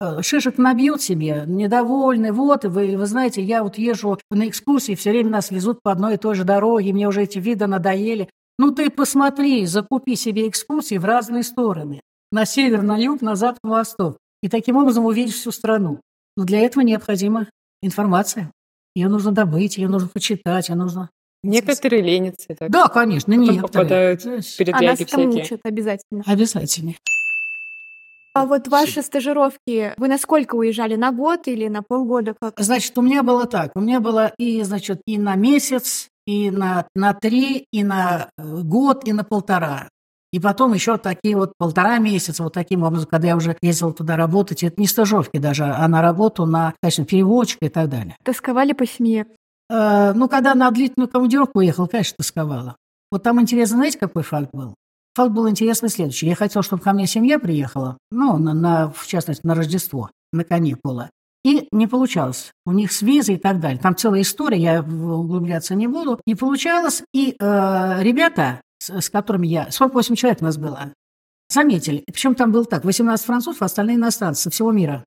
Э, 0.00 0.22
шишек 0.22 0.56
набьют 0.56 1.02
себе, 1.02 1.44
недовольны, 1.46 2.32
вот, 2.32 2.64
вы, 2.64 2.96
вы 2.96 3.06
знаете, 3.06 3.42
я 3.42 3.64
вот 3.64 3.76
езжу 3.76 4.18
на 4.30 4.48
экскурсии, 4.48 4.94
все 4.94 5.10
время 5.10 5.30
нас 5.30 5.50
везут 5.50 5.82
по 5.82 5.90
одной 5.90 6.14
и 6.14 6.16
той 6.16 6.36
же 6.36 6.44
дороге, 6.44 6.92
мне 6.92 7.08
уже 7.08 7.22
эти 7.22 7.38
виды 7.38 7.66
надоели. 7.66 8.28
Ну 8.60 8.72
ты 8.72 8.90
посмотри, 8.90 9.64
закупи 9.64 10.16
себе 10.16 10.46
экскурсии 10.46 10.98
в 10.98 11.04
разные 11.06 11.44
стороны. 11.44 12.02
На 12.30 12.44
север, 12.44 12.82
на 12.82 12.98
юг, 12.98 13.22
на 13.22 13.34
запад, 13.34 13.60
на 13.64 13.70
восток. 13.70 14.18
И 14.42 14.50
таким 14.50 14.76
образом 14.76 15.06
увидишь 15.06 15.36
всю 15.36 15.50
страну. 15.50 16.02
Но 16.36 16.44
для 16.44 16.60
этого 16.60 16.82
необходима 16.82 17.48
информация. 17.80 18.52
Ее 18.94 19.08
нужно 19.08 19.32
добыть, 19.32 19.78
ее 19.78 19.88
нужно 19.88 20.10
почитать, 20.10 20.68
ее 20.68 20.74
нужно... 20.74 21.08
Некоторые 21.42 22.02
ленятся. 22.02 22.48
Так. 22.48 22.70
Да, 22.70 22.88
конечно, 22.88 23.32
некоторые. 23.32 23.62
попадают 23.62 24.24
в 24.24 24.56
передряги 24.58 24.84
а 24.84 24.90
нас 24.90 24.98
всякие. 24.98 25.42
учат 25.42 25.60
обязательно. 25.64 26.22
Обязательно. 26.26 26.94
А 28.34 28.44
вот 28.44 28.68
ваши 28.68 29.00
стажировки, 29.00 29.94
вы 29.96 30.08
на 30.08 30.18
сколько 30.18 30.56
уезжали? 30.56 30.96
На 30.96 31.12
год 31.12 31.48
или 31.48 31.66
на 31.68 31.82
полгода? 31.82 32.36
Как? 32.38 32.60
Значит, 32.60 32.98
у 32.98 33.00
меня 33.00 33.22
было 33.22 33.46
так. 33.46 33.72
У 33.74 33.80
меня 33.80 34.00
было 34.00 34.34
и, 34.36 34.62
значит, 34.64 35.00
и 35.06 35.16
на 35.16 35.34
месяц, 35.34 36.10
и 36.30 36.50
на, 36.50 36.86
на 36.94 37.12
три, 37.12 37.66
и 37.72 37.82
на 37.82 38.30
э, 38.38 38.62
год, 38.62 39.06
и 39.06 39.12
на 39.12 39.24
полтора. 39.24 39.88
И 40.32 40.38
потом 40.38 40.72
еще 40.74 40.96
такие 40.96 41.36
вот 41.36 41.54
полтора 41.58 41.98
месяца, 41.98 42.44
вот 42.44 42.52
таким 42.54 42.84
образом, 42.84 43.08
когда 43.10 43.28
я 43.28 43.36
уже 43.36 43.56
ездил 43.60 43.92
туда 43.92 44.16
работать, 44.16 44.62
это 44.62 44.80
не 44.80 44.86
стажировки 44.86 45.38
даже, 45.38 45.64
а 45.64 45.88
на 45.88 46.02
работу, 46.02 46.46
на, 46.46 46.72
конечно, 46.80 47.04
переводчика 47.04 47.66
и 47.66 47.68
так 47.68 47.88
далее. 47.88 48.16
Тосковали 48.22 48.72
по 48.74 48.86
семье? 48.86 49.26
Э, 49.68 50.12
ну, 50.14 50.28
когда 50.28 50.54
на 50.54 50.70
длительную 50.70 51.08
командировку 51.08 51.58
уехал, 51.58 51.88
конечно, 51.88 52.14
тосковала. 52.18 52.76
Вот 53.10 53.24
там 53.24 53.40
интересно, 53.40 53.78
знаете, 53.78 53.98
какой 53.98 54.22
факт 54.22 54.50
был? 54.52 54.74
Факт 55.16 55.32
был 55.32 55.48
интересный 55.50 55.88
следующий. 55.88 56.28
Я 56.28 56.36
хотел, 56.36 56.62
чтобы 56.62 56.80
ко 56.80 56.92
мне 56.92 57.08
семья 57.08 57.40
приехала, 57.40 57.98
ну, 58.12 58.38
на, 58.38 58.54
на, 58.54 58.92
в 58.92 59.04
частности, 59.08 59.44
на 59.44 59.56
Рождество, 59.56 60.10
на 60.32 60.44
каникулы. 60.44 61.10
И 61.44 61.68
не 61.72 61.86
получалось. 61.86 62.52
У 62.66 62.72
них 62.72 62.92
с 62.92 63.02
визой 63.02 63.36
и 63.36 63.38
так 63.38 63.60
далее. 63.60 63.80
Там 63.80 63.96
целая 63.96 64.20
история, 64.20 64.58
я 64.58 64.82
углубляться 64.82 65.74
не 65.74 65.86
буду. 65.86 66.20
Не 66.26 66.34
получалось. 66.34 67.02
И 67.14 67.34
э, 67.38 68.02
ребята 68.02 68.60
с, 68.78 68.90
с 68.90 69.10
которыми 69.10 69.46
я... 69.46 69.70
48 69.70 70.14
человек 70.16 70.42
у 70.42 70.44
нас 70.44 70.58
было. 70.58 70.92
Заметили. 71.48 72.04
Причем 72.06 72.34
там 72.34 72.52
было 72.52 72.64
так, 72.64 72.84
18 72.84 73.24
французов, 73.24 73.62
а 73.62 73.66
остальные 73.66 73.96
иностранцы 73.96 74.42
со 74.42 74.50
всего 74.50 74.70
мира. 74.70 75.04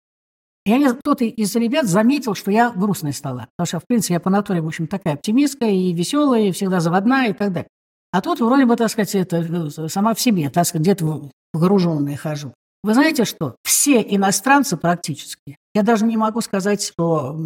И 0.65 0.71
они, 0.71 0.87
кто-то 0.87 1.25
из 1.25 1.55
ребят 1.55 1.85
заметил, 1.85 2.35
что 2.35 2.49
я 2.49 2.71
грустной 2.71 3.13
стала. 3.13 3.47
Потому 3.55 3.67
что, 3.67 3.79
в 3.79 3.87
принципе, 3.87 4.15
я 4.15 4.19
по 4.19 4.29
натуре, 4.29 4.61
в 4.61 4.67
общем, 4.67 4.87
такая 4.87 5.15
оптимистка 5.15 5.65
и 5.65 5.93
веселая, 5.93 6.43
и 6.43 6.51
всегда 6.51 6.79
заводная 6.79 7.29
и 7.29 7.33
так 7.33 7.51
далее. 7.51 7.67
А 8.11 8.21
тут 8.21 8.39
вроде 8.39 8.65
бы, 8.65 8.75
так 8.75 8.89
сказать, 8.89 9.13
это 9.15 9.37
э, 9.37 9.89
сама 9.89 10.13
в 10.13 10.21
себе, 10.21 10.49
так 10.49 10.65
сказать, 10.65 10.83
где-то 10.83 11.29
погруженная 11.51 12.15
хожу. 12.15 12.53
Вы 12.83 12.93
знаете 12.93 13.25
что? 13.25 13.55
Все 13.63 14.01
иностранцы 14.01 14.75
практически, 14.77 15.57
я 15.73 15.83
даже 15.83 16.05
не 16.05 16.17
могу 16.17 16.41
сказать, 16.41 16.83
что 16.83 17.39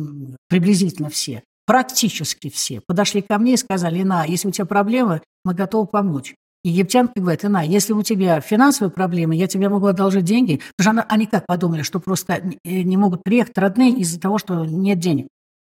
приблизительно 0.50 1.10
все, 1.10 1.44
практически 1.66 2.50
все 2.50 2.82
подошли 2.86 3.22
ко 3.22 3.38
мне 3.38 3.54
и 3.54 3.58
сказали, 3.58 4.04
на, 4.04 4.26
если 4.26 4.48
у 4.48 4.52
тебя 4.52 4.66
проблемы, 4.66 5.22
мы 5.46 5.54
готовы 5.54 5.88
помочь. 5.88 6.34
Египтянка 6.64 7.14
говорит, 7.16 7.46
Ина, 7.46 7.64
если 7.64 7.94
у 7.94 8.04
тебя 8.04 8.42
финансовые 8.42 8.92
проблемы, 8.92 9.36
я 9.36 9.48
тебе 9.48 9.70
могу 9.70 9.86
одолжить 9.86 10.26
деньги. 10.26 10.60
Потому 10.76 10.84
что 10.84 10.90
она, 10.90 11.06
они 11.08 11.26
как 11.26 11.46
подумали, 11.46 11.82
что 11.82 12.00
просто 12.00 12.42
не 12.66 12.98
могут 12.98 13.24
приехать 13.24 13.58
родные 13.58 13.92
из-за 13.92 14.20
того, 14.20 14.38
что 14.38 14.66
нет 14.66 15.00
денег. 15.00 15.28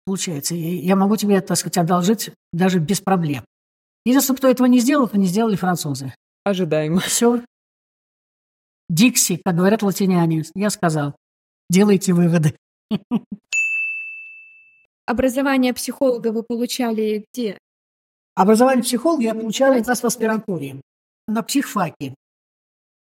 Получается, 0.05 0.55
я 0.55 0.97
могу 0.97 1.15
тебе, 1.15 1.39
так 1.39 1.55
сказать, 1.55 1.77
одолжить 1.77 2.31
даже 2.51 2.79
без 2.79 2.99
проблем. 2.99 3.45
Единственное, 4.05 4.37
кто 4.37 4.49
этого 4.49 4.67
не 4.67 4.79
сделал, 4.79 5.05
это 5.05 5.17
не 5.17 5.27
сделали 5.27 5.55
французы. 5.55 6.13
Ожидаемо. 6.43 6.99
Все. 6.99 7.41
Дикси, 8.91 9.41
как 9.45 9.55
говорят 9.55 9.83
латиняне. 9.83 10.43
Я 10.53 10.69
сказал, 10.69 11.15
делайте 11.69 12.11
выводы. 12.11 12.57
Образование 15.05 15.73
психолога 15.73 16.33
вы 16.33 16.43
получали 16.43 17.25
где? 17.33 17.57
Образование 18.35 18.83
психолога 18.83 19.23
я 19.23 19.33
получала 19.33 19.75
как 19.75 19.87
раз 19.87 20.03
в 20.03 20.05
аспирантуре, 20.05 20.81
на 21.25 21.41
психфаке. 21.41 22.15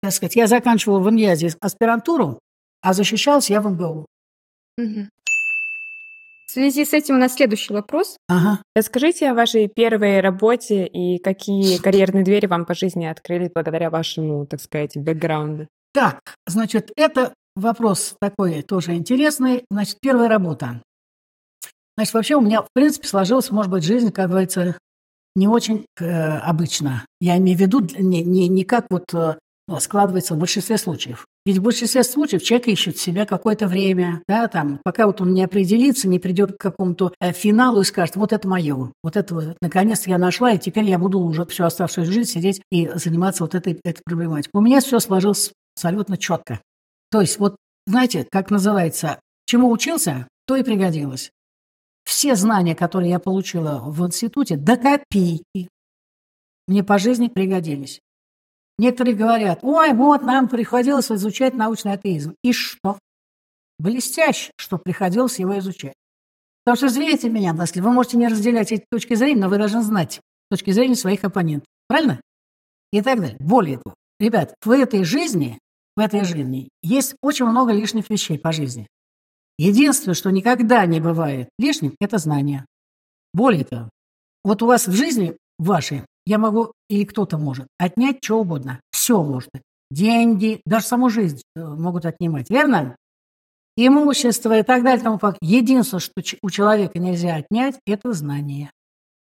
Так 0.02 0.14
сказать, 0.14 0.38
я 0.38 0.48
заканчивала 0.48 1.00
в 1.00 1.10
ИНЯЗе 1.10 1.58
аспирантуру, 1.60 2.40
а 2.82 2.94
защищался 2.94 3.52
я 3.52 3.60
в 3.60 3.70
МГУ. 3.70 4.06
Угу. 4.78 5.10
В 6.56 6.58
связи 6.58 6.86
с 6.86 6.94
этим 6.94 7.16
у 7.16 7.18
нас 7.18 7.34
следующий 7.34 7.74
вопрос. 7.74 8.16
Ага. 8.30 8.62
Расскажите 8.74 9.30
о 9.30 9.34
вашей 9.34 9.68
первой 9.68 10.22
работе 10.22 10.86
и 10.86 11.20
какие 11.20 11.80
карьерные 11.80 12.24
двери 12.24 12.46
вам 12.46 12.64
по 12.64 12.74
жизни 12.74 13.04
открыли 13.04 13.52
благодаря 13.54 13.90
вашему, 13.90 14.46
так 14.46 14.62
сказать, 14.62 14.96
бэкграунду. 14.96 15.68
Так, 15.94 16.22
значит, 16.48 16.94
это 16.96 17.34
вопрос 17.58 18.16
такой 18.22 18.62
тоже 18.62 18.94
интересный. 18.94 19.66
Значит, 19.70 19.98
первая 20.00 20.30
работа. 20.30 20.82
Значит, 21.98 22.14
вообще 22.14 22.36
у 22.36 22.42
меня, 22.42 22.62
в 22.62 22.70
принципе, 22.74 23.10
сложилась, 23.10 23.52
может 23.52 23.70
быть, 23.70 23.84
жизнь, 23.84 24.14
как 24.14 24.30
говорится, 24.30 24.78
не 25.36 25.50
очень 25.50 25.86
э, 26.00 26.38
обычно. 26.38 27.06
Я 27.20 27.38
имею 27.38 27.58
в 27.58 27.62
виду 27.62 27.82
не, 27.82 28.24
не, 28.24 28.48
не 28.48 28.64
как 28.64 28.86
вот 28.90 29.14
э, 29.14 29.38
складывается 29.80 30.36
в 30.36 30.38
большинстве 30.38 30.78
случаев. 30.78 31.26
Ведь 31.46 31.58
в 31.58 31.62
большинстве 31.62 32.04
случаев 32.04 32.44
человек 32.44 32.68
ищет 32.68 32.98
себя 32.98 33.26
какое-то 33.26 33.68
время, 33.68 34.22
да, 34.28 34.48
там, 34.48 34.80
пока 34.84 35.08
вот 35.08 35.22
он 35.22 35.34
не 35.34 35.44
определится, 35.44 36.08
не 36.08 36.20
придет 36.20 36.54
к 36.54 36.58
какому-то 36.58 37.14
э, 37.20 37.32
финалу 37.34 37.82
и 37.82 37.86
скажет, 37.86 38.16
вот 38.16 38.34
это 38.34 38.48
мое, 38.48 38.92
вот 39.04 39.16
это 39.16 39.56
наконец-то 39.62 40.10
я 40.10 40.18
нашла, 40.18 40.52
и 40.52 40.60
теперь 40.60 40.86
я 40.86 41.00
буду 41.00 41.20
уже 41.20 41.46
всю 41.46 41.64
оставшуюся 41.64 42.12
жизнь 42.12 42.32
сидеть 42.32 42.62
и 42.72 42.90
заниматься 42.96 43.44
вот 43.44 43.56
этой, 43.56 43.80
этой 43.84 44.02
проблематикой. 44.04 44.60
У 44.60 44.62
меня 44.62 44.82
все 44.82 45.00
сложилось 45.00 45.52
абсолютно 45.76 46.18
четко. 46.18 46.62
То 47.12 47.22
есть 47.22 47.40
вот, 47.40 47.56
знаете, 47.88 48.28
как 48.32 48.52
называется, 48.52 49.20
чему 49.46 49.72
учился, 49.72 50.28
то 50.46 50.56
и 50.56 50.64
пригодилось. 50.64 51.32
Все 52.06 52.36
знания, 52.36 52.76
которые 52.76 53.10
я 53.10 53.20
получила 53.20 53.82
в 53.84 54.06
институте, 54.06 54.58
до 54.58 54.78
копейки, 54.78 55.70
мне 56.68 56.84
по 56.84 56.98
жизни 57.00 57.28
пригодились. 57.28 58.00
Некоторые 58.78 59.16
говорят, 59.16 59.60
ой, 59.62 59.94
вот 59.94 60.24
нам 60.24 60.50
приходилось 60.50 61.12
изучать 61.12 61.54
научный 61.54 61.94
атеизм. 61.94 62.36
И 62.44 62.52
что? 62.52 63.00
Блестяще, 63.80 64.52
что 64.58 64.78
приходилось 64.78 65.40
его 65.40 65.58
изучать. 65.60 65.94
Потому 66.64 66.78
что, 66.78 66.88
извините 66.88 67.30
меня, 67.30 67.56
если 67.60 67.80
вы 67.80 67.92
можете 67.92 68.18
не 68.18 68.28
разделять 68.28 68.72
эти 68.72 68.86
точки 68.90 69.14
зрения, 69.14 69.42
но 69.42 69.50
вы 69.50 69.58
должны 69.58 69.82
знать 69.82 70.20
точки 70.50 70.72
зрения 70.72 70.96
своих 70.96 71.24
оппонентов. 71.24 71.68
Правильно? 71.88 72.20
И 72.92 73.02
так 73.02 73.20
далее. 73.20 73.38
Более 73.40 73.78
того, 73.78 73.96
ребят, 74.20 74.56
в 74.64 74.72
этой 74.72 75.04
жизни, 75.04 75.60
в 75.96 76.00
этой 76.00 76.24
жизни 76.24 76.70
есть 76.82 77.16
очень 77.22 77.46
много 77.46 77.72
лишних 77.72 78.10
вещей 78.10 78.40
по 78.40 78.52
жизни. 78.52 78.88
Единственное, 79.58 80.16
что 80.16 80.32
никогда 80.32 80.86
не 80.86 81.00
бывает 81.00 81.50
лишним, 81.58 81.96
это 82.00 82.18
знание. 82.18 82.66
Более 83.34 83.64
того, 83.64 83.90
Вот 84.44 84.62
у 84.62 84.68
вас 84.68 84.88
в 84.88 84.94
жизни 84.94 85.38
вашей 85.58 86.04
я 86.26 86.38
могу, 86.38 86.74
или 86.90 87.04
кто-то 87.06 87.38
может, 87.38 87.68
отнять 87.78 88.24
что 88.24 88.40
угодно. 88.40 88.80
Все 88.92 89.22
может. 89.22 89.50
Деньги, 89.92 90.62
даже 90.66 90.86
саму 90.88 91.10
жизнь 91.10 91.42
э, 91.56 91.64
могут 91.64 92.06
отнимать. 92.06 92.50
Верно? 92.50 92.96
Имущество 93.78 94.58
и 94.58 94.64
так 94.64 94.84
далее. 94.84 95.04
Тому. 95.04 95.20
Единственное, 95.42 96.00
что 96.00 96.14
у 96.42 96.50
человека 96.50 96.98
нельзя 96.98 97.36
отнять, 97.36 97.80
это 97.86 98.14
знание. 98.14 98.72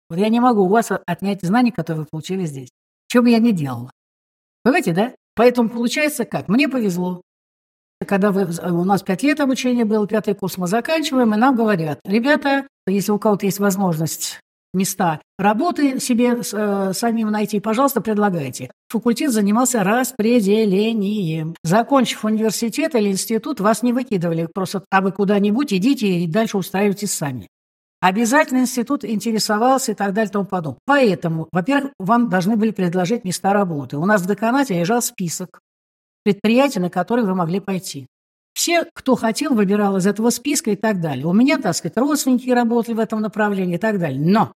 Вот 0.10 0.20
я 0.20 0.30
не 0.30 0.40
могу 0.40 0.64
у 0.64 0.68
вас 0.68 0.92
отнять 1.06 1.42
знания, 1.42 1.72
которые 1.72 2.02
вы 2.02 2.08
получили 2.12 2.46
здесь. 2.46 2.70
Бы 3.14 3.30
я 3.30 3.40
ни 3.40 3.52
делала. 3.52 3.92
Понимаете, 4.64 4.94
да? 4.94 5.14
Поэтому 5.36 5.70
получается 5.70 6.26
как? 6.26 6.48
Мне 6.48 6.68
повезло. 6.68 7.22
Когда 8.06 8.32
вы, 8.32 8.46
у 8.46 8.84
нас 8.84 9.02
пять 9.02 9.24
лет 9.24 9.40
обучения 9.40 9.86
было, 9.86 10.08
пятый 10.08 10.36
курс 10.36 10.58
мы 10.58 10.68
заканчиваем, 10.68 11.34
и 11.34 11.38
нам 11.38 11.56
говорят, 11.56 12.00
ребята, 12.06 12.68
если 12.86 13.12
у 13.12 13.20
кого-то 13.20 13.46
есть 13.46 13.60
возможность 13.60 14.40
места 14.74 15.22
работы 15.38 16.00
себе 16.00 16.36
э, 16.42 16.92
самим 16.94 17.32
найти, 17.32 17.60
пожалуйста, 17.60 18.02
предлагайте. 18.02 18.72
Факультет 18.90 19.32
занимался 19.32 19.84
распределением. 19.84 21.56
Закончив 21.64 22.26
университет 22.26 22.96
или 22.96 23.12
институт, 23.12 23.60
вас 23.60 23.84
не 23.84 23.94
выкидывали 23.94 24.48
просто, 24.54 24.84
а 24.90 25.02
вы 25.02 25.12
куда-нибудь 25.12 25.74
идите 25.74 26.08
и 26.08 26.28
дальше 26.28 26.58
устраивайтесь 26.58 27.14
сами. 27.14 27.48
Обязательно 28.02 28.60
институт 28.60 29.06
интересовался 29.06 29.94
и 29.94 29.96
так 29.96 30.14
далее 30.14 30.30
и 30.30 30.34
тому 30.34 30.46
подобное. 30.46 30.80
Поэтому, 30.86 31.48
во-первых, 31.54 31.94
вам 32.00 32.30
должны 32.30 32.58
были 32.58 32.72
предложить 32.72 33.24
места 33.24 33.54
работы. 33.54 33.98
У 33.98 34.06
нас 34.06 34.22
в 34.22 34.28
деканате 34.28 34.78
лежал 34.78 35.02
список 35.02 35.62
предприятий, 36.24 36.80
на 36.80 36.90
которые 36.90 37.26
вы 37.26 37.34
могли 37.34 37.62
пойти. 37.62 38.08
Все, 38.54 38.86
кто 38.94 39.16
хотел, 39.16 39.56
выбирал 39.56 39.98
из 39.98 40.06
этого 40.06 40.30
списка 40.32 40.72
и 40.72 40.76
так 40.76 41.00
далее. 41.00 41.26
У 41.26 41.34
меня, 41.34 41.58
так 41.58 41.76
сказать, 41.76 41.98
родственники 41.98 42.50
работали 42.50 42.96
в 42.96 43.00
этом 43.00 43.22
направлении 43.22 43.76
и 43.76 43.80
так 43.80 44.00
далее. 44.00 44.20
Но 44.20 44.52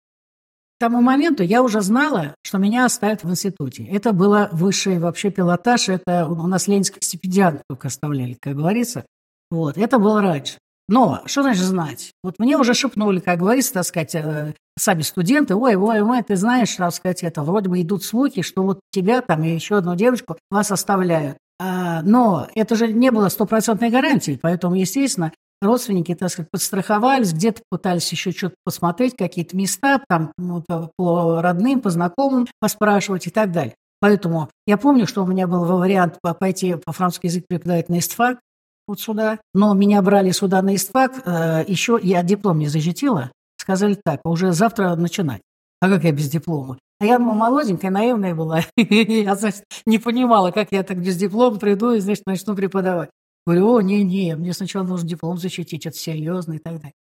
тому 0.84 1.00
моменту 1.00 1.44
я 1.44 1.64
уже 1.64 1.80
знала, 1.80 2.36
что 2.44 2.58
меня 2.58 2.84
оставят 2.84 3.24
в 3.24 3.30
институте. 3.30 3.86
Это 3.86 4.12
было 4.12 4.50
высший 4.52 5.00
вообще 5.00 5.32
пилотаж, 5.32 5.88
это 5.88 6.28
у 6.28 6.46
нас 6.46 6.68
ленинских 6.68 7.02
стипендиантов 7.02 7.62
только 7.70 7.88
оставляли, 7.88 8.36
как 8.42 8.58
говорится. 8.58 9.06
Вот, 9.50 9.78
это 9.78 9.98
было 9.98 10.22
раньше. 10.22 10.58
Но 10.90 11.22
что 11.26 11.42
значит 11.42 11.64
знать? 11.64 12.12
Вот 12.22 12.38
мне 12.38 12.58
уже 12.58 12.74
шепнули, 12.74 13.22
как 13.22 13.40
говорится, 13.40 13.76
так 13.76 13.86
сказать, 13.86 14.14
э, 14.16 14.56
сами 14.78 15.04
студенты, 15.04 15.56
ой, 15.56 15.76
ой, 15.76 16.02
ой, 16.02 16.22
ты 16.22 16.36
знаешь, 16.36 16.76
так 16.76 16.94
сказать, 16.94 17.24
это 17.24 17.44
вроде 17.44 17.70
бы 17.70 17.82
идут 17.82 18.04
слухи, 18.04 18.42
что 18.42 18.64
вот 18.64 18.82
тебя 18.92 19.22
там 19.22 19.42
и 19.46 19.52
еще 19.52 19.78
одну 19.78 19.96
девочку 19.96 20.38
вас 20.52 20.70
оставляют. 20.70 21.38
А, 21.62 22.02
но 22.02 22.50
это 22.56 22.76
же 22.76 22.92
не 22.92 23.10
было 23.10 23.30
стопроцентной 23.30 23.90
гарантии, 23.90 24.38
поэтому, 24.42 24.76
естественно, 24.76 25.32
родственники, 25.64 26.14
так 26.14 26.30
сказать, 26.30 26.52
подстраховались, 26.52 27.34
где-то 27.34 27.62
пытались 27.70 28.12
еще 28.12 28.32
что-то 28.32 28.56
посмотреть, 28.64 29.16
какие-то 29.18 29.56
места, 29.56 30.02
там, 30.08 30.32
ну, 30.38 30.64
по, 30.96 31.42
родным, 31.42 31.82
по 31.82 31.90
знакомым 31.90 32.48
поспрашивать 32.60 33.28
и 33.28 33.30
так 33.30 33.52
далее. 33.52 33.76
Поэтому 34.00 34.50
я 34.68 34.78
помню, 34.78 35.08
что 35.08 35.24
у 35.24 35.28
меня 35.28 35.48
был 35.48 35.64
вариант 35.64 36.20
пойти 36.40 36.76
по 36.76 36.92
французский 36.92 37.28
язык 37.28 37.46
преподавать 37.48 37.90
на 37.90 38.00
ИСТФАК, 38.00 38.40
вот 38.88 39.00
сюда. 39.00 39.40
Но 39.54 39.74
меня 39.74 40.02
брали 40.02 40.32
сюда 40.32 40.62
на 40.62 40.76
ИСТФАК, 40.76 41.22
э, 41.26 41.64
еще 41.68 42.00
я 42.04 42.22
диплом 42.22 42.60
не 42.60 42.68
защитила. 42.68 43.32
Сказали 43.58 43.98
так, 44.04 44.20
уже 44.26 44.52
завтра 44.52 44.96
начинать. 44.96 45.42
А 45.80 45.90
как 45.90 46.04
я 46.04 46.12
без 46.12 46.30
диплома? 46.30 46.78
А 47.00 47.06
я 47.06 47.20
молоденькая, 47.20 47.92
наивная 47.92 48.36
была. 48.36 48.62
я, 48.78 49.36
значит, 49.36 49.64
не 49.86 50.00
понимала, 50.00 50.52
как 50.52 50.70
я 50.72 50.84
так 50.84 51.02
без 51.02 51.18
диплома 51.18 51.58
приду 51.60 51.92
и, 51.92 52.00
значит, 52.00 52.26
начну 52.26 52.56
преподавать. 52.56 53.10
Говорю, 53.46 53.74
о, 53.74 53.82
не-не, 53.82 54.36
мне 54.36 54.54
сначала 54.54 54.84
нужно 54.84 55.08
диплом 55.08 55.38
защитить, 55.38 55.86
это 55.86 55.98
серьезно 55.98 56.54
и 56.54 56.60
так 56.60 56.78
далее. 56.78 56.94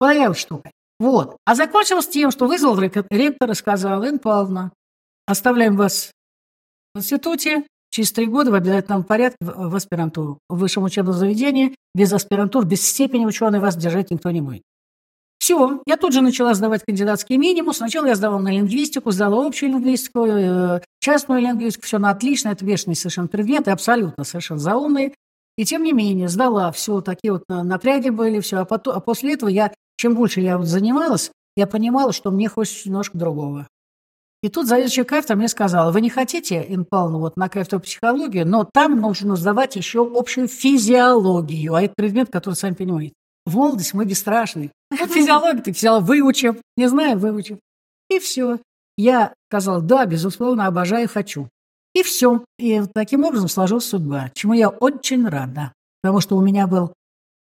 Твоя 0.00 0.32
штука. 0.34 0.70
Вот. 1.00 1.36
А 1.44 1.54
закончилось 1.54 2.08
тем, 2.08 2.30
что 2.30 2.46
вызвал 2.46 2.78
ректор 2.78 3.50
и 3.50 3.54
сказал, 3.54 4.02
Инна 4.04 4.18
Павловна, 4.18 4.72
оставляем 5.26 5.76
вас 5.76 6.12
в 6.94 6.98
институте, 6.98 7.64
Через 7.90 8.12
три 8.12 8.26
года 8.26 8.50
в 8.50 8.54
обязательном 8.54 9.02
порядке 9.02 9.38
в 9.40 9.74
аспирантуру. 9.74 10.40
В 10.48 10.58
высшем 10.58 10.84
учебном 10.84 11.14
заведении 11.14 11.74
без 11.94 12.12
аспирантур, 12.12 12.66
без 12.66 12.86
степени 12.86 13.24
ученой 13.24 13.60
вас 13.60 13.76
держать 13.76 14.10
никто 14.10 14.30
не 14.30 14.40
будет. 14.40 14.62
Все, 15.38 15.80
я 15.86 15.96
тут 15.96 16.12
же 16.12 16.20
начала 16.20 16.52
сдавать 16.52 16.82
кандидатский 16.84 17.36
минимум. 17.38 17.72
Сначала 17.72 18.06
я 18.06 18.14
сдавала 18.14 18.40
на 18.40 18.52
лингвистику, 18.52 19.10
сдала 19.10 19.46
общую 19.46 19.70
лингвистику, 19.70 20.26
э, 20.26 20.82
частную 21.00 21.40
лингвистику, 21.40 21.86
все 21.86 21.98
на 21.98 22.10
отлично, 22.10 22.50
это 22.50 22.64
бешеный 22.64 22.96
совершенно 22.96 23.28
предмет, 23.28 23.68
абсолютно 23.68 24.24
совершенно 24.24 24.60
заумный. 24.60 25.14
И 25.58 25.64
тем 25.64 25.82
не 25.82 25.92
менее, 25.92 26.28
сдала, 26.28 26.70
все 26.70 27.00
такие 27.00 27.32
вот 27.32 27.42
напряги 27.48 28.10
были, 28.10 28.38
все. 28.38 28.58
А, 28.58 28.64
потом, 28.64 28.94
а 28.96 29.00
после 29.00 29.34
этого 29.34 29.50
я, 29.50 29.74
чем 29.96 30.14
больше 30.14 30.40
я 30.40 30.56
вот 30.56 30.68
занималась, 30.68 31.32
я 31.56 31.66
понимала, 31.66 32.12
что 32.12 32.30
мне 32.30 32.48
хочется 32.48 32.88
немножко 32.88 33.18
другого. 33.18 33.66
И 34.40 34.48
тут 34.50 34.68
заведующая 34.68 35.02
кафедра 35.02 35.34
мне 35.34 35.48
сказала, 35.48 35.90
вы 35.90 36.00
не 36.00 36.10
хотите, 36.10 36.62
Инна 36.62 36.84
Павловна, 36.84 37.18
вот 37.18 37.36
на 37.36 37.48
кафедру 37.48 37.80
психологии, 37.80 38.44
но 38.44 38.68
там 38.72 39.00
нужно 39.00 39.34
сдавать 39.34 39.74
еще 39.74 40.08
общую 40.08 40.46
физиологию, 40.46 41.74
а 41.74 41.82
это 41.82 41.92
предмет, 41.96 42.30
который, 42.30 42.54
сами 42.54 42.74
понимаете, 42.74 43.14
в 43.44 43.56
молодости 43.56 43.96
мы 43.96 44.04
бесстрашны. 44.04 44.70
Вот 44.96 45.10
физиологию 45.10 45.64
ты 45.64 45.72
взяла, 45.72 45.98
выучим, 45.98 46.58
не 46.76 46.88
знаю, 46.88 47.18
выучим. 47.18 47.58
И 48.08 48.20
все. 48.20 48.60
Я 48.96 49.34
сказала, 49.50 49.80
да, 49.80 50.06
безусловно, 50.06 50.66
обожаю, 50.66 51.08
хочу. 51.08 51.48
И 51.94 52.02
все. 52.02 52.44
И 52.58 52.82
таким 52.94 53.24
образом 53.24 53.48
сложилась 53.48 53.84
судьба, 53.84 54.30
чему 54.34 54.52
я 54.52 54.68
очень 54.68 55.26
рада. 55.26 55.72
Потому 56.02 56.20
что 56.20 56.36
у 56.36 56.42
меня 56.42 56.66
был 56.66 56.92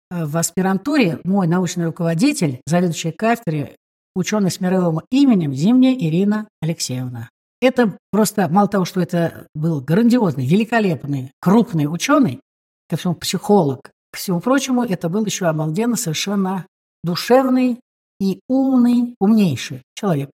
э, 0.10 0.26
в 0.26 0.36
аспирантуре 0.38 1.20
мой 1.24 1.48
научный 1.48 1.86
руководитель, 1.86 2.62
заведующий 2.66 3.12
кафедре 3.12 3.76
ученый 4.16 4.52
с 4.52 4.60
мировым 4.60 5.02
именем 5.10 5.54
Зимняя 5.54 5.96
Ирина 5.96 6.48
Алексеевна. 6.62 7.30
Это 7.62 7.98
просто, 8.12 8.50
мало 8.50 8.68
того, 8.68 8.86
что 8.86 9.00
это 9.00 9.48
был 9.54 9.82
грандиозный, 9.82 10.48
великолепный, 10.48 11.32
крупный 11.40 11.86
ученый, 11.86 12.42
ко 12.90 12.98
всему 12.98 13.16
психолог, 13.16 13.92
к 14.12 14.18
всему 14.18 14.42
прочему, 14.42 14.84
это 14.84 15.08
был 15.08 15.26
еще 15.26 15.46
обалденно 15.46 15.96
совершенно 15.96 16.66
душевный 17.04 17.80
и 18.20 18.42
умный, 18.50 19.16
умнейший 19.20 19.84
человек. 19.96 20.30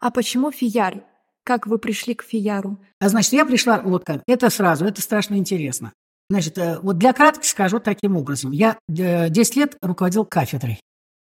А 0.00 0.10
почему 0.10 0.50
фияр? 0.50 1.02
Как 1.46 1.68
вы 1.68 1.78
пришли 1.78 2.16
к 2.16 2.24
фияру? 2.24 2.76
А 3.00 3.08
значит, 3.08 3.32
я 3.32 3.46
пришла 3.46 3.80
вот 3.80 4.04
как. 4.04 4.20
Это 4.26 4.50
сразу, 4.50 4.84
это 4.84 5.00
страшно 5.00 5.36
интересно. 5.36 5.92
Значит, 6.28 6.58
э, 6.58 6.80
вот 6.80 6.98
для 6.98 7.12
краткости 7.12 7.52
скажу 7.52 7.78
таким 7.78 8.16
образом. 8.16 8.50
Я 8.50 8.78
10 8.88 9.56
э, 9.56 9.60
лет 9.60 9.76
руководил 9.80 10.24
кафедрой 10.24 10.80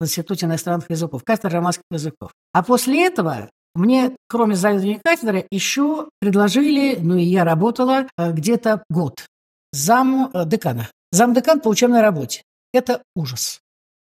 в 0.00 0.04
Институте 0.04 0.46
иностранных 0.46 0.88
языков, 0.88 1.22
кафедра 1.22 1.50
романских 1.50 1.84
языков. 1.90 2.32
А 2.54 2.62
после 2.62 3.06
этого 3.06 3.50
мне, 3.74 4.16
кроме 4.26 4.54
заведения 4.54 5.02
кафедры, 5.04 5.46
еще 5.50 6.08
предложили, 6.18 6.96
ну 6.98 7.16
и 7.16 7.22
я 7.22 7.44
работала 7.44 8.06
э, 8.16 8.32
где-то 8.32 8.84
год, 8.88 9.26
зам 9.72 10.32
декана. 10.46 10.88
Зам 11.12 11.34
декан 11.34 11.60
по 11.60 11.68
учебной 11.68 12.00
работе. 12.00 12.42
Это 12.72 13.02
ужас. 13.14 13.60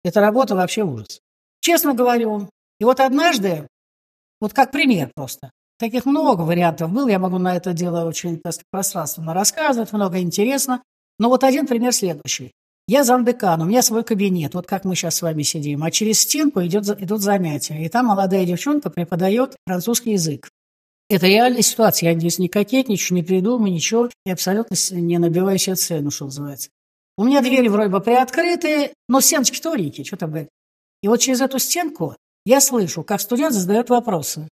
Эта 0.06 0.22
работа 0.22 0.56
вообще 0.56 0.84
ужас. 0.84 1.20
Честно 1.60 1.94
говорю. 1.94 2.48
И 2.80 2.86
вот 2.86 3.02
однажды, 3.02 3.68
вот 4.40 4.54
как 4.54 4.72
пример 4.72 5.12
просто, 5.14 5.52
таких 5.80 6.06
много 6.06 6.42
вариантов 6.42 6.92
было, 6.92 7.08
я 7.08 7.18
могу 7.18 7.40
на 7.40 7.56
это 7.56 7.74
дело 7.74 8.06
очень 8.06 8.42
пространственно 8.70 9.34
рассказывать, 9.34 9.94
много 9.94 10.20
интересно. 10.20 10.84
Но 11.18 11.30
вот 11.30 11.44
один 11.44 11.66
пример 11.66 11.94
следующий. 11.94 12.52
Я 12.88 13.04
замдекан, 13.04 13.62
у 13.62 13.66
меня 13.66 13.82
свой 13.82 14.04
кабинет, 14.04 14.56
вот 14.56 14.66
как 14.66 14.84
мы 14.84 14.96
сейчас 14.96 15.16
с 15.16 15.22
вами 15.22 15.44
сидим, 15.44 15.84
а 15.84 15.92
через 15.92 16.22
стенку 16.22 16.64
идет, 16.66 16.90
идут 17.02 17.22
занятия. 17.22 17.86
И 17.86 17.90
там 17.90 18.08
молодая 18.08 18.46
девчонка 18.46 18.90
преподает 18.90 19.56
французский 19.66 20.14
язык. 20.14 20.50
Это 21.10 21.28
реальная 21.28 21.62
ситуация. 21.62 22.12
Я 22.12 22.20
здесь 22.20 22.38
не 22.38 22.50
кокетничаю, 22.50 23.16
не 23.16 23.24
придумаю, 23.24 23.74
ничего. 23.74 24.10
Я 24.26 24.34
абсолютно 24.34 24.76
не 24.92 25.18
набиваю 25.18 25.58
себе 25.58 25.76
цену, 25.76 26.12
что 26.12 26.26
называется. 26.26 26.70
У 27.18 27.24
меня 27.24 27.42
двери 27.42 27.68
вроде 27.68 27.90
бы 27.90 28.00
приоткрыты, 28.00 28.94
но 29.08 29.20
стеночки 29.20 29.60
тоненькие, 29.60 30.06
что 30.06 30.18
там 30.18 30.30
говорить. 30.30 30.50
И 31.02 31.08
вот 31.08 31.20
через 31.20 31.42
эту 31.42 31.60
стенку 31.60 32.16
я 32.46 32.62
слышу, 32.62 33.04
как 33.04 33.22
студент 33.22 33.54
задает 33.54 33.90
вопросы 33.90 34.48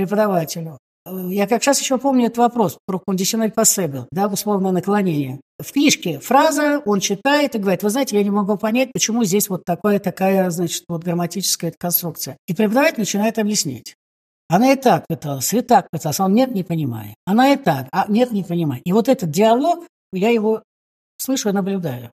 преподавателю. 0.00 0.78
Я 1.06 1.46
как 1.46 1.62
сейчас 1.62 1.80
еще 1.80 1.98
помню 1.98 2.26
этот 2.26 2.38
вопрос 2.38 2.78
про 2.86 2.98
кондиционер 2.98 3.50
possible, 3.50 4.06
да, 4.10 4.26
условное 4.28 4.70
наклонение. 4.70 5.40
В 5.58 5.72
книжке 5.72 6.20
фраза, 6.20 6.82
он 6.84 7.00
читает 7.00 7.54
и 7.54 7.58
говорит, 7.58 7.82
вы 7.82 7.90
знаете, 7.90 8.16
я 8.16 8.22
не 8.22 8.30
могу 8.30 8.56
понять, 8.56 8.92
почему 8.92 9.24
здесь 9.24 9.48
вот 9.48 9.64
такая, 9.64 9.98
такая, 9.98 10.50
значит, 10.50 10.84
вот 10.88 11.02
грамматическая 11.02 11.72
конструкция. 11.78 12.36
И 12.46 12.54
преподаватель 12.54 13.00
начинает 13.00 13.38
объяснять. 13.38 13.94
Она 14.48 14.72
и 14.72 14.76
так 14.76 15.06
пыталась, 15.08 15.54
и 15.54 15.62
так 15.62 15.88
пыталась, 15.90 16.20
он 16.20 16.34
нет, 16.34 16.52
не 16.54 16.64
понимает. 16.64 17.14
Она 17.24 17.52
и 17.52 17.56
так, 17.56 17.88
а 17.92 18.06
нет, 18.08 18.30
не 18.30 18.42
понимает. 18.42 18.82
И 18.84 18.92
вот 18.92 19.08
этот 19.08 19.30
диалог, 19.30 19.86
я 20.12 20.30
его 20.30 20.62
слышу 21.16 21.48
и 21.48 21.52
наблюдаю. 21.52 22.10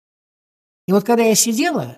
И 0.88 0.94
вот 0.94 1.04
когда 1.04 1.24
я 1.24 1.36
сидела, 1.36 1.98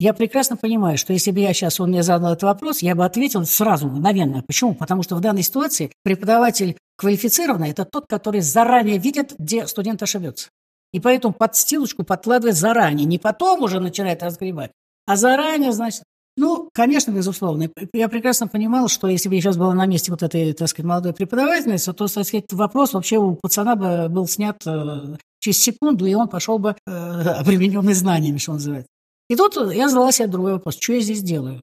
я 0.00 0.12
прекрасно 0.12 0.56
понимаю, 0.56 0.98
что 0.98 1.12
если 1.12 1.30
бы 1.30 1.40
я 1.40 1.52
сейчас, 1.54 1.78
он 1.78 1.90
мне 1.90 2.02
задал 2.02 2.32
этот 2.32 2.42
вопрос, 2.42 2.82
я 2.82 2.94
бы 2.94 3.04
ответил 3.04 3.44
сразу, 3.46 3.88
мгновенно. 3.88 4.42
Почему? 4.42 4.74
Потому 4.74 5.02
что 5.02 5.14
в 5.14 5.20
данной 5.20 5.42
ситуации 5.42 5.92
преподаватель 6.02 6.76
квалифицированный– 6.96 7.70
это 7.70 7.84
тот, 7.84 8.06
который 8.08 8.40
заранее 8.40 8.98
видит, 8.98 9.34
где 9.38 9.66
студент 9.66 10.02
ошибется. 10.02 10.48
И 10.92 11.00
поэтому 11.00 11.32
подстилочку 11.32 12.04
подкладывает 12.04 12.56
заранее. 12.56 13.04
Не 13.04 13.18
потом 13.18 13.62
уже 13.62 13.80
начинает 13.80 14.22
разгребать, 14.22 14.72
а 15.06 15.16
заранее, 15.16 15.72
значит, 15.72 16.02
Ну, 16.36 16.68
конечно, 16.72 17.12
безусловно. 17.12 17.70
Я 17.92 18.08
прекрасно 18.08 18.48
понимал, 18.48 18.88
что 18.88 19.06
если 19.06 19.28
бы 19.28 19.36
я 19.36 19.40
сейчас 19.40 19.56
была 19.56 19.72
на 19.74 19.86
месте 19.86 20.10
вот 20.10 20.24
этой, 20.24 20.52
так 20.52 20.66
сказать, 20.68 20.88
молодой 20.88 21.12
преподавательницы, 21.12 21.92
то, 21.92 22.08
так 22.08 22.26
сказать, 22.26 22.52
вопрос 22.52 22.92
вообще 22.92 23.18
у 23.18 23.36
пацана 23.36 23.76
бы 23.76 24.08
был 24.08 24.26
снят 24.26 24.56
э, 24.66 25.16
через 25.38 25.62
секунду, 25.62 26.06
и 26.06 26.14
он 26.14 26.26
пошел 26.26 26.58
бы 26.58 26.74
э, 26.86 26.90
обремененный 26.90 27.94
знаниями, 27.94 28.38
что 28.38 28.54
называется. 28.54 28.88
И 29.28 29.36
тут 29.36 29.56
я 29.72 29.88
задала 29.88 30.12
себе 30.12 30.28
другой 30.28 30.54
вопрос. 30.54 30.76
Что 30.78 30.94
я 30.94 31.00
здесь 31.00 31.22
делаю? 31.22 31.60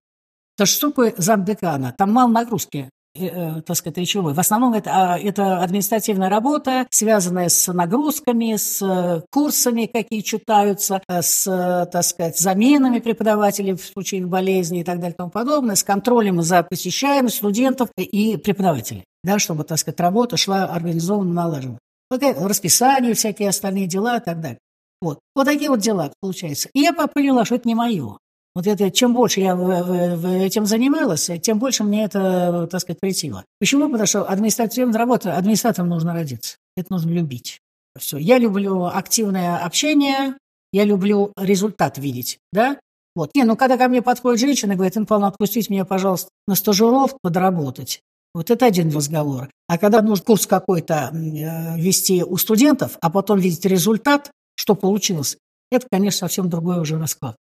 То 0.58 0.65
что 0.65 0.89
такое 0.89 1.13
замдекана? 1.17 1.93
Там 1.97 2.12
мало 2.12 2.30
нагрузки. 2.30 2.89
Э, 3.13 3.26
э, 3.26 3.62
так 3.62 3.76
сказать, 3.76 3.97
речевой. 3.97 4.34
В 4.34 4.39
основном 4.39 4.74
это, 4.74 4.89
а, 4.93 5.19
это 5.19 5.62
административная 5.62 6.30
работа, 6.30 6.88
связанная 6.91 7.50
с 7.50 7.71
нагрузками, 7.71 8.56
с 8.56 8.82
э, 8.82 9.21
курсами, 9.30 9.86
какие 9.86 10.21
читаются, 10.21 11.02
с, 11.10 11.43
так 11.91 12.04
сказать, 12.06 12.39
заменами 12.39 13.00
преподавателей 13.00 13.74
в 13.74 13.84
случае 13.84 14.26
болезни 14.26 14.80
и 14.80 14.84
так 14.86 15.00
далее 15.00 15.13
и 15.13 15.17
тому 15.17 15.30
подобное, 15.30 15.76
с 15.76 15.84
контролем 15.84 16.41
за 16.41 16.63
посещаемостью 16.63 17.39
студентов 17.39 17.89
и 17.97 18.38
преподавателей, 18.38 19.04
да, 19.26 19.39
чтобы, 19.39 19.65
так 19.65 19.78
сказать, 19.78 20.00
работа 20.00 20.38
шла 20.38 20.65
организованно, 20.65 21.34
налажена. 21.34 21.80
Вот 22.10 22.21
расписание, 22.24 23.13
всякие 23.13 23.50
остальные 23.50 23.88
дела 23.88 24.17
и 24.17 24.24
так 24.24 24.39
далее. 24.39 24.60
Вот. 25.01 25.19
вот 25.35 25.45
такие 25.45 25.69
вот 25.69 25.79
дела 25.79 26.11
получается. 26.21 26.69
И 26.73 26.81
я 26.81 26.93
поняла, 26.93 27.43
что 27.45 27.55
это 27.55 27.67
не 27.67 27.75
мое. 27.75 28.17
Вот 28.53 28.67
это, 28.67 28.91
чем 28.91 29.13
больше 29.13 29.39
я 29.39 29.53
этим 29.53 30.65
занималась, 30.65 31.29
тем 31.41 31.57
больше 31.57 31.83
мне 31.83 32.03
это, 32.03 32.67
так 32.69 32.81
сказать, 32.81 32.99
притило. 32.99 33.45
Почему? 33.59 33.85
Потому 33.89 34.05
что 34.05 34.23
административная 34.23 34.99
работа, 34.99 35.37
администратором 35.37 35.89
нужно 35.89 36.13
родиться. 36.13 36.57
Это 36.75 36.91
нужно 36.91 37.11
любить. 37.11 37.59
Все. 37.97 38.17
Я 38.17 38.37
люблю 38.37 38.85
активное 38.85 39.57
общение, 39.57 40.35
я 40.73 40.83
люблю 40.83 41.31
результат 41.37 41.97
видеть, 41.97 42.39
да? 42.51 42.77
Вот. 43.15 43.31
Не, 43.35 43.43
ну 43.43 43.55
когда 43.55 43.77
ко 43.77 43.87
мне 43.87 44.01
подходит 44.01 44.39
женщина 44.39 44.73
и 44.73 44.75
говорит, 44.75 44.95
Инна 44.95 45.27
отпустите 45.27 45.71
меня, 45.71 45.85
пожалуйста, 45.85 46.29
на 46.47 46.55
стажировку 46.55 47.19
подработать. 47.21 48.01
Вот 48.33 48.49
это 48.49 48.65
один 48.65 48.89
разговор. 48.95 49.49
А 49.67 49.77
когда 49.77 50.01
нужно 50.01 50.23
курс 50.23 50.47
какой-то 50.47 51.11
э, 51.13 51.77
вести 51.77 52.23
у 52.23 52.37
студентов, 52.37 52.97
а 53.01 53.09
потом 53.09 53.39
видеть 53.39 53.65
результат, 53.65 54.31
что 54.55 54.75
получилось, 54.75 55.37
это, 55.71 55.87
конечно, 55.91 56.19
совсем 56.19 56.49
другой 56.49 56.79
уже 56.79 56.97
расклад. 56.97 57.35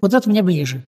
Вот 0.00 0.12
это 0.12 0.28
мне 0.28 0.42
ближе. 0.42 0.84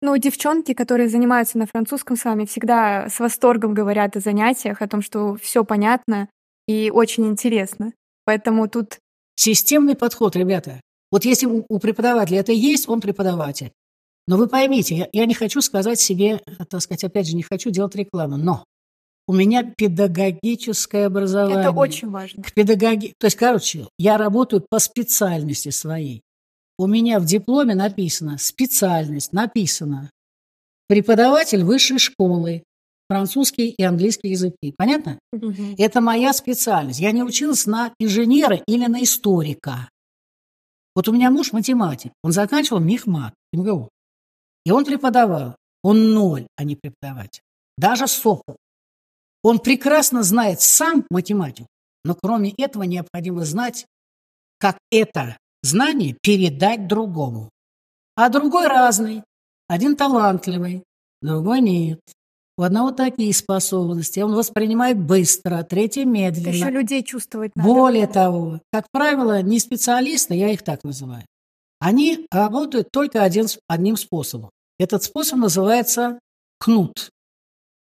Ну, 0.00 0.16
девчонки, 0.16 0.74
которые 0.74 1.08
занимаются 1.08 1.58
на 1.58 1.66
французском 1.66 2.16
с 2.16 2.24
вами, 2.24 2.44
всегда 2.44 3.08
с 3.08 3.20
восторгом 3.20 3.72
говорят 3.72 4.16
о 4.16 4.20
занятиях, 4.20 4.82
о 4.82 4.88
том, 4.88 5.00
что 5.00 5.36
все 5.36 5.64
понятно 5.64 6.28
и 6.66 6.90
очень 6.90 7.26
интересно. 7.26 7.92
Поэтому 8.24 8.68
тут... 8.68 8.98
Системный 9.36 9.94
подход, 9.94 10.34
ребята. 10.34 10.80
Вот 11.10 11.24
если 11.24 11.46
у, 11.46 11.64
у 11.68 11.78
преподавателя 11.78 12.40
это 12.40 12.52
есть, 12.52 12.88
он 12.88 13.00
преподаватель. 13.00 13.70
Но 14.26 14.36
вы 14.36 14.48
поймите, 14.48 14.96
я, 14.96 15.08
я 15.12 15.26
не 15.26 15.34
хочу 15.34 15.60
сказать 15.60 16.00
себе, 16.00 16.40
так 16.68 16.80
сказать, 16.80 17.04
опять 17.04 17.28
же, 17.28 17.36
не 17.36 17.42
хочу 17.42 17.70
делать 17.70 17.94
рекламу, 17.94 18.36
но 18.36 18.64
у 19.26 19.32
меня 19.32 19.62
педагогическое 19.62 21.06
образование. 21.06 21.60
Это 21.60 21.70
очень 21.70 22.10
важно. 22.10 22.42
К 22.42 22.52
педагоги... 22.52 23.14
То 23.18 23.26
есть, 23.26 23.36
короче, 23.36 23.88
я 23.98 24.18
работаю 24.18 24.64
по 24.68 24.78
специальности 24.78 25.70
своей. 25.70 26.22
У 26.78 26.86
меня 26.86 27.20
в 27.20 27.24
дипломе 27.24 27.74
написано 27.74 28.38
специальность, 28.38 29.32
написано 29.32 30.10
преподаватель 30.88 31.62
высшей 31.62 31.98
школы, 31.98 32.64
французский 33.08 33.68
и 33.70 33.82
английский 33.82 34.30
языки. 34.30 34.74
Понятно? 34.76 35.18
Угу. 35.32 35.76
Это 35.78 36.00
моя 36.00 36.32
специальность. 36.32 36.98
Я 37.00 37.12
не 37.12 37.22
училась 37.22 37.66
на 37.66 37.94
инженера 37.98 38.60
или 38.66 38.86
на 38.86 39.02
историка. 39.02 39.88
Вот 40.94 41.08
у 41.08 41.12
меня 41.12 41.30
муж 41.30 41.52
математик. 41.52 42.12
Он 42.22 42.32
заканчивал 42.32 42.80
МИХМАТ, 42.80 43.34
МГУ. 43.52 43.88
И 44.64 44.70
он 44.70 44.84
преподавал. 44.84 45.56
Он 45.82 46.12
ноль, 46.12 46.46
а 46.56 46.64
не 46.64 46.76
преподаватель. 46.76 47.42
Даже 47.76 48.06
СОПу. 48.06 48.56
Он 49.42 49.58
прекрасно 49.58 50.22
знает 50.22 50.60
сам 50.60 51.04
математику, 51.10 51.66
но 52.04 52.14
кроме 52.14 52.52
этого 52.56 52.84
необходимо 52.84 53.44
знать, 53.44 53.86
как 54.58 54.78
это 54.90 55.36
знание 55.62 56.16
передать 56.22 56.86
другому. 56.86 57.50
А 58.14 58.28
другой 58.28 58.68
разный. 58.68 59.22
Один 59.68 59.96
талантливый, 59.96 60.84
другой 61.22 61.60
нет. 61.60 62.00
У 62.58 62.62
одного 62.62 62.90
такие 62.90 63.32
способности, 63.32 64.20
он 64.20 64.34
воспринимает 64.34 64.98
быстро, 64.98 65.62
третий 65.62 66.04
медленно. 66.04 66.54
Еще 66.54 66.70
людей 66.70 67.02
чувствовать 67.02 67.52
надо. 67.56 67.68
Более 67.68 68.06
того, 68.06 68.60
как 68.70 68.86
правило, 68.92 69.40
не 69.40 69.58
специалисты, 69.58 70.34
я 70.34 70.50
их 70.50 70.62
так 70.62 70.84
называю, 70.84 71.24
они 71.80 72.26
работают 72.30 72.90
только 72.92 73.22
один, 73.22 73.46
одним 73.66 73.96
способом. 73.96 74.50
Этот 74.78 75.02
способ 75.02 75.38
называется 75.38 76.18
кнут. 76.58 77.10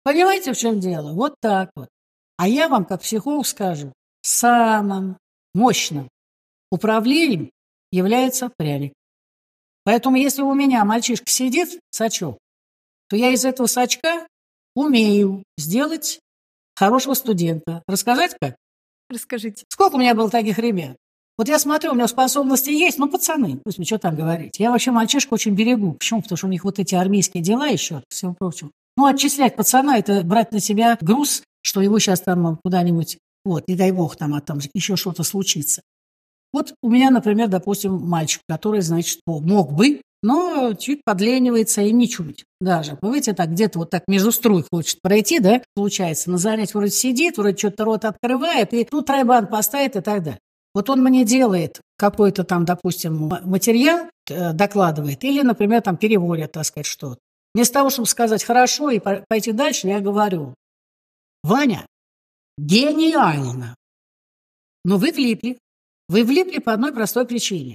Понимаете, 0.09 0.55
в 0.55 0.57
чем 0.57 0.81
дело? 0.81 1.13
Вот 1.13 1.35
так 1.39 1.71
вот. 1.77 1.91
А 2.39 2.49
я 2.49 2.71
вам, 2.71 2.87
как 2.87 3.03
психолог, 3.03 3.47
скажу, 3.47 3.93
самым 4.23 5.19
мощным 5.53 6.09
управлением 6.71 7.51
является 7.93 8.51
пряник. 8.57 8.95
Поэтому 9.85 10.17
если 10.17 10.41
у 10.41 10.55
меня 10.55 10.83
мальчишка 10.87 11.29
сидит, 11.29 11.79
сачок, 11.91 12.39
то 13.11 13.17
я 13.17 13.33
из 13.33 13.45
этого 13.45 13.67
сачка 13.67 14.27
умею 14.75 15.43
сделать 15.59 16.21
хорошего 16.75 17.13
студента. 17.13 17.83
Рассказать 17.87 18.35
как? 18.41 18.57
Расскажите. 19.11 19.67
Сколько 19.69 19.97
у 19.97 19.99
меня 19.99 20.15
было 20.15 20.31
таких 20.31 20.59
ребят? 20.59 20.97
Вот 21.37 21.49
я 21.49 21.59
смотрю, 21.59 21.93
у 21.93 21.95
меня 21.95 22.09
способности 22.09 22.71
есть, 22.71 22.99
ну, 22.99 23.11
пацаны, 23.11 23.61
пусть 23.63 23.77
мне 23.77 23.85
что 23.85 23.99
там 23.99 24.17
говорить. 24.17 24.59
Я 24.59 24.71
вообще 24.71 24.91
мальчишку 24.91 25.35
очень 25.35 25.55
берегу. 25.55 25.93
Почему? 25.93 26.23
Потому 26.23 26.39
что 26.39 26.47
у 26.47 26.51
них 26.51 26.65
вот 26.65 26.79
эти 26.79 26.95
армейские 26.95 27.43
дела 27.43 27.67
еще, 27.67 28.03
всего 28.09 28.33
прочего. 28.33 28.71
Ну, 28.99 29.07
отчислять 29.07 29.55
пацана– 29.55 29.97
это 30.01 30.25
брать 30.25 30.51
на 30.51 30.59
себя 30.59 30.99
груз, 31.01 31.45
что 31.63 31.81
его 31.81 32.01
сейчас 32.01 32.21
там 32.21 32.59
куда-нибудь, 32.65 33.19
вот, 33.45 33.69
не 33.69 33.77
дай 33.77 33.93
бог, 33.93 34.17
там, 34.17 34.35
а 34.35 34.41
там 34.41 34.59
еще 34.75 34.97
что-то 34.97 35.23
случится. 35.23 35.83
Вот 36.53 36.75
у 36.83 36.91
меня, 36.91 37.11
например, 37.11 37.47
допустим, 37.47 37.95
мальчик, 37.95 38.43
который, 38.49 38.81
значит, 38.81 39.21
мог 39.25 39.73
бы, 39.73 40.03
но 40.21 40.75
чуть 40.75 41.03
подленивается 41.05 41.83
и 41.83 41.93
ничуть 41.93 42.45
даже. 42.61 42.97
Понимаете, 42.97 43.35
так 43.35 43.53
где-то 43.53 43.79
вот 43.79 43.91
так 43.91 44.03
между 44.09 44.33
струй 44.33 44.65
хочет 44.69 45.01
пройти, 45.01 45.39
да, 45.39 45.63
получается. 45.77 46.29
На 46.33 46.39
занятии 46.39 46.73
вроде 46.75 46.91
сидит, 46.91 47.39
вроде 47.39 47.57
что-то 47.57 47.85
рот 47.85 48.05
открывает, 48.05 48.75
и 48.75 48.83
тут 48.83 49.07
тройбан 49.07 49.47
поставит 49.47 49.95
и 49.95 50.01
так 50.01 50.25
далее. 50.25 50.41
Вот 50.75 50.91
он 50.91 51.05
мне 51.05 51.25
делает 51.25 51.81
какой-то 51.97 52.43
там, 52.43 52.65
допустим, 52.65 53.31
материал, 53.45 54.09
э, 54.29 54.53
докладывает, 54.55 55.23
или, 55.23 55.43
например, 55.43 55.83
там 55.83 55.97
переводит, 55.97 56.51
так 56.51 56.65
сказать, 56.65 56.87
что-то. 56.87 57.21
Вместо 57.59 57.75
того, 57.75 57.91
чтобы 57.91 58.07
сказать 58.07 58.45
«хорошо» 58.45 58.89
и 58.91 59.01
пойти 59.01 59.51
дальше, 59.51 59.89
я 59.89 59.99
говорю 59.99 60.55
«Ваня, 61.43 61.85
гениально!» 62.57 63.75
Но 64.85 64.97
вы 64.97 65.11
влипли. 65.11 65.59
Вы 66.09 66.23
влипли 66.23 66.61
по 66.61 66.73
одной 66.73 66.93
простой 66.93 67.27
причине, 67.27 67.75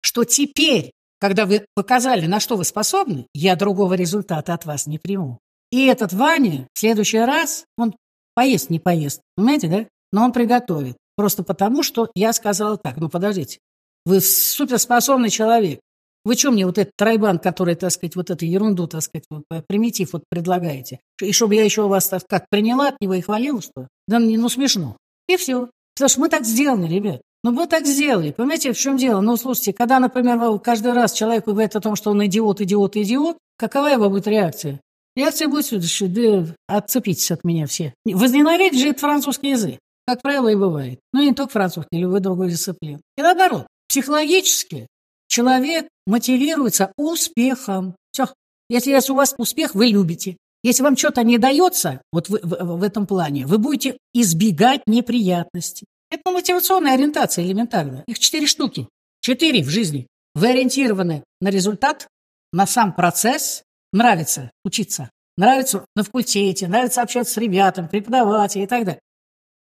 что 0.00 0.24
теперь, 0.24 0.92
когда 1.18 1.44
вы 1.44 1.66
показали, 1.74 2.24
на 2.24 2.40
что 2.40 2.56
вы 2.56 2.64
способны, 2.64 3.26
я 3.34 3.56
другого 3.56 3.92
результата 3.92 4.54
от 4.54 4.64
вас 4.64 4.86
не 4.86 4.98
приму. 4.98 5.38
И 5.70 5.84
этот 5.84 6.14
Ваня 6.14 6.66
в 6.72 6.78
следующий 6.78 7.18
раз, 7.18 7.66
он 7.76 7.94
поест, 8.34 8.70
не 8.70 8.80
поест, 8.80 9.20
понимаете, 9.36 9.68
да? 9.68 9.86
Но 10.12 10.24
он 10.24 10.32
приготовит. 10.32 10.96
Просто 11.14 11.42
потому, 11.42 11.82
что 11.82 12.10
я 12.14 12.32
сказала 12.32 12.78
так, 12.78 12.96
ну 12.96 13.10
подождите, 13.10 13.58
вы 14.06 14.22
суперспособный 14.22 15.28
человек. 15.28 15.80
Вы 16.24 16.34
что 16.36 16.50
мне 16.50 16.66
вот 16.66 16.78
этот 16.78 16.92
тройбан, 16.96 17.38
который, 17.38 17.74
так 17.74 17.90
сказать, 17.90 18.14
вот 18.16 18.30
эту 18.30 18.44
ерунду, 18.44 18.86
так 18.86 19.02
сказать, 19.02 19.24
вот, 19.30 19.44
э, 19.50 19.62
примитив 19.66 20.12
вот 20.12 20.24
предлагаете? 20.28 21.00
И 21.22 21.32
чтобы 21.32 21.54
я 21.54 21.64
еще 21.64 21.86
вас 21.88 22.08
так 22.08 22.22
как 22.28 22.46
приняла 22.50 22.88
от 22.88 23.00
него 23.00 23.14
и 23.14 23.20
хвалила, 23.20 23.62
что? 23.62 23.88
Да 24.06 24.18
ну 24.18 24.48
смешно. 24.48 24.96
И 25.28 25.36
все. 25.36 25.70
Потому 25.94 26.08
что 26.08 26.20
мы 26.20 26.28
так 26.28 26.44
сделаны, 26.44 26.86
ребят. 26.86 27.22
Ну, 27.42 27.54
вы 27.54 27.66
так 27.66 27.86
сделали. 27.86 28.32
Понимаете, 28.32 28.72
в 28.72 28.78
чем 28.78 28.98
дело? 28.98 29.20
Ну, 29.20 29.36
слушайте, 29.36 29.72
когда, 29.72 29.98
например, 29.98 30.58
каждый 30.58 30.92
раз 30.92 31.12
человек 31.12 31.46
говорит 31.46 31.74
о 31.74 31.80
том, 31.80 31.96
что 31.96 32.10
он 32.10 32.24
идиот, 32.26 32.60
идиот, 32.60 32.96
идиот, 32.96 33.38
какова 33.56 33.86
его 33.86 34.10
будет 34.10 34.26
реакция? 34.26 34.80
Реакция 35.16 35.48
будет 35.48 35.66
следующая. 35.66 36.08
Да 36.08 36.54
отцепитесь 36.68 37.30
от 37.30 37.44
меня 37.44 37.66
все. 37.66 37.94
Возненавидеть 38.04 38.80
же 38.80 38.88
это 38.88 39.00
французский 39.00 39.50
язык. 39.50 39.78
Как 40.06 40.22
правило, 40.22 40.48
и 40.48 40.54
бывает. 40.54 40.98
Ну, 41.12 41.22
и 41.22 41.26
не 41.26 41.34
только 41.34 41.52
французский, 41.52 41.98
любой 41.98 42.20
другой 42.20 42.50
дисциплин. 42.50 43.00
И 43.16 43.22
наоборот, 43.22 43.66
психологически 43.88 44.86
человек 45.28 45.88
мотивируется 46.10 46.92
успехом. 46.96 47.96
Все. 48.12 48.26
Если, 48.68 49.10
у 49.10 49.14
вас 49.14 49.34
успех, 49.38 49.74
вы 49.74 49.86
любите. 49.86 50.36
Если 50.62 50.82
вам 50.82 50.96
что-то 50.96 51.22
не 51.22 51.38
дается, 51.38 52.02
вот 52.12 52.28
в, 52.28 52.38
в, 52.42 52.78
в 52.78 52.82
этом 52.82 53.06
плане, 53.06 53.46
вы 53.46 53.58
будете 53.58 53.96
избегать 54.12 54.82
неприятностей. 54.86 55.86
Это 56.10 56.30
мотивационная 56.30 56.94
ориентация 56.94 57.44
элементарная. 57.44 58.04
Их 58.06 58.18
четыре 58.18 58.46
штуки. 58.46 58.88
Четыре 59.20 59.62
в 59.62 59.68
жизни. 59.68 60.06
Вы 60.34 60.48
ориентированы 60.48 61.24
на 61.40 61.48
результат, 61.48 62.08
на 62.52 62.66
сам 62.66 62.92
процесс. 62.92 63.62
Нравится 63.92 64.50
учиться. 64.64 65.10
Нравится 65.36 65.86
на 65.96 66.04
факультете, 66.04 66.68
нравится 66.68 67.00
общаться 67.00 67.32
с 67.32 67.36
ребятами, 67.38 67.88
преподавателем 67.88 68.64
и 68.64 68.68
так 68.68 68.84
далее. 68.84 69.00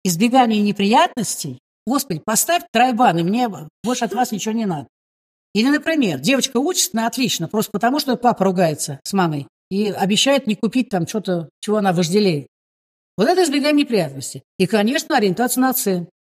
Избегание 0.04 0.62
неприятностей. 0.62 1.60
Господи, 1.86 2.22
поставь 2.26 2.64
тройбан, 2.72 3.20
и 3.20 3.24
мне 3.24 3.48
больше 3.84 4.06
от 4.06 4.14
вас 4.14 4.32
ничего 4.32 4.56
не 4.56 4.66
надо. 4.66 4.88
Или, 5.54 5.70
например, 5.70 6.20
девочка 6.20 6.58
учится 6.58 6.96
на 6.96 7.08
отлично, 7.08 7.48
просто 7.48 7.72
потому, 7.72 8.00
что 8.00 8.16
папа 8.16 8.46
ругается 8.46 9.00
с 9.04 9.14
мамой 9.14 9.48
и 9.70 9.90
обещает 9.90 10.48
не 10.48 10.56
купить 10.56 10.90
там 10.90 11.08
что-то, 11.08 11.50
чего 11.60 11.78
она 11.78 11.94
вожделеет. 11.94 12.48
Вот 13.18 13.28
это 13.28 13.44
избегаем 13.44 13.76
неприятностей. 13.76 14.44
И, 14.60 14.68
конечно, 14.68 15.18
ориентация 15.18 15.62
на 15.62 15.70
оценку. 15.72 16.12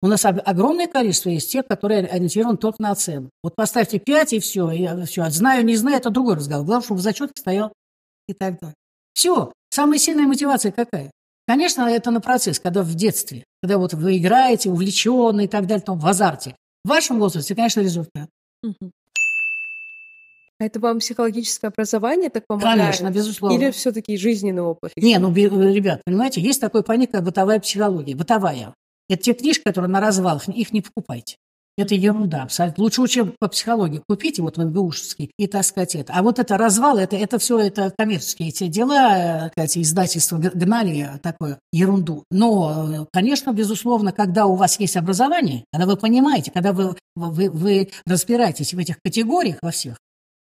У 0.00 0.06
нас 0.06 0.24
огромное 0.24 0.86
количество 0.86 1.28
есть 1.28 1.50
тех, 1.50 1.66
которые 1.66 2.06
ориентированы 2.06 2.56
только 2.56 2.80
на 2.80 2.92
оценку. 2.92 3.30
Вот 3.42 3.56
поставьте 3.56 3.98
5 3.98 4.32
и 4.34 4.38
все, 4.40 4.70
и 4.70 5.04
все. 5.04 5.28
Знаю, 5.28 5.64
не 5.64 5.76
знаю, 5.76 5.96
это 5.96 6.10
другой 6.10 6.36
разговор. 6.36 6.64
Главное, 6.64 6.84
чтобы 6.84 7.00
в 7.00 7.02
зачетке 7.02 7.40
стоял 7.40 7.72
и 8.28 8.32
так 8.32 8.60
далее. 8.60 8.74
Все. 9.12 9.52
Самая 9.70 9.98
сильная 9.98 10.26
мотивация 10.26 10.72
какая? 10.72 11.10
Конечно, 11.46 11.82
это 11.82 12.10
на 12.10 12.20
процесс, 12.20 12.60
когда 12.60 12.82
в 12.82 12.94
детстве, 12.94 13.44
когда 13.62 13.78
вот 13.78 13.92
вы 13.92 14.18
играете, 14.18 14.70
увлеченный 14.70 15.44
и 15.46 15.48
так 15.48 15.66
далее, 15.66 15.84
там, 15.84 15.98
в 15.98 16.06
азарте. 16.06 16.54
В 16.84 16.88
вашем 16.88 17.18
возрасте, 17.18 17.54
конечно, 17.54 17.80
результат. 17.80 18.28
А 20.60 20.64
это 20.64 20.80
вам 20.80 20.98
психологическое 20.98 21.68
образование 21.68 22.30
так 22.30 22.46
помогает? 22.48 22.78
Конечно, 22.78 23.10
безусловно. 23.10 23.56
Или 23.56 23.70
все-таки 23.70 24.16
жизненный 24.16 24.62
опыт? 24.62 24.92
Не, 24.96 25.18
ну, 25.18 25.32
ребят, 25.32 26.02
понимаете, 26.04 26.40
есть 26.40 26.60
такое 26.60 26.82
понятие, 26.82 27.12
как 27.12 27.24
бытовая 27.24 27.60
психология. 27.60 28.16
Бытовая. 28.16 28.74
Это 29.08 29.22
те 29.22 29.34
книжки, 29.34 29.62
которые 29.62 29.90
на 29.90 30.00
развал, 30.00 30.42
их 30.48 30.72
не 30.72 30.80
покупайте. 30.80 31.36
Это 31.78 31.94
ерунда 31.94 32.42
абсолютно. 32.42 32.82
Лучше 32.82 33.02
учим 33.02 33.34
по 33.38 33.46
психологии. 33.46 34.02
Купите 34.08 34.42
вот 34.42 34.56
в 34.56 34.60
МГУшевский 34.60 35.30
и 35.38 35.46
таскать 35.46 35.94
это. 35.94 36.12
А 36.12 36.24
вот 36.24 36.40
это 36.40 36.58
развал, 36.58 36.98
это, 36.98 37.14
это 37.14 37.38
все 37.38 37.60
это 37.60 37.94
коммерческие 37.96 38.48
эти 38.48 38.66
дела, 38.66 39.52
эти 39.56 39.80
издательства 39.80 40.38
гнали 40.38 41.08
такую 41.22 41.58
ерунду. 41.72 42.24
Но, 42.32 43.06
конечно, 43.12 43.52
безусловно, 43.52 44.10
когда 44.10 44.46
у 44.46 44.56
вас 44.56 44.80
есть 44.80 44.96
образование, 44.96 45.64
когда 45.72 45.86
вы 45.86 45.96
понимаете, 45.96 46.50
когда 46.50 46.72
вы, 46.72 46.96
вы, 47.14 47.48
вы 47.48 47.90
разбираетесь 48.04 48.74
в 48.74 48.78
этих 48.78 48.98
категориях 49.00 49.58
во 49.62 49.70
всех, 49.70 49.98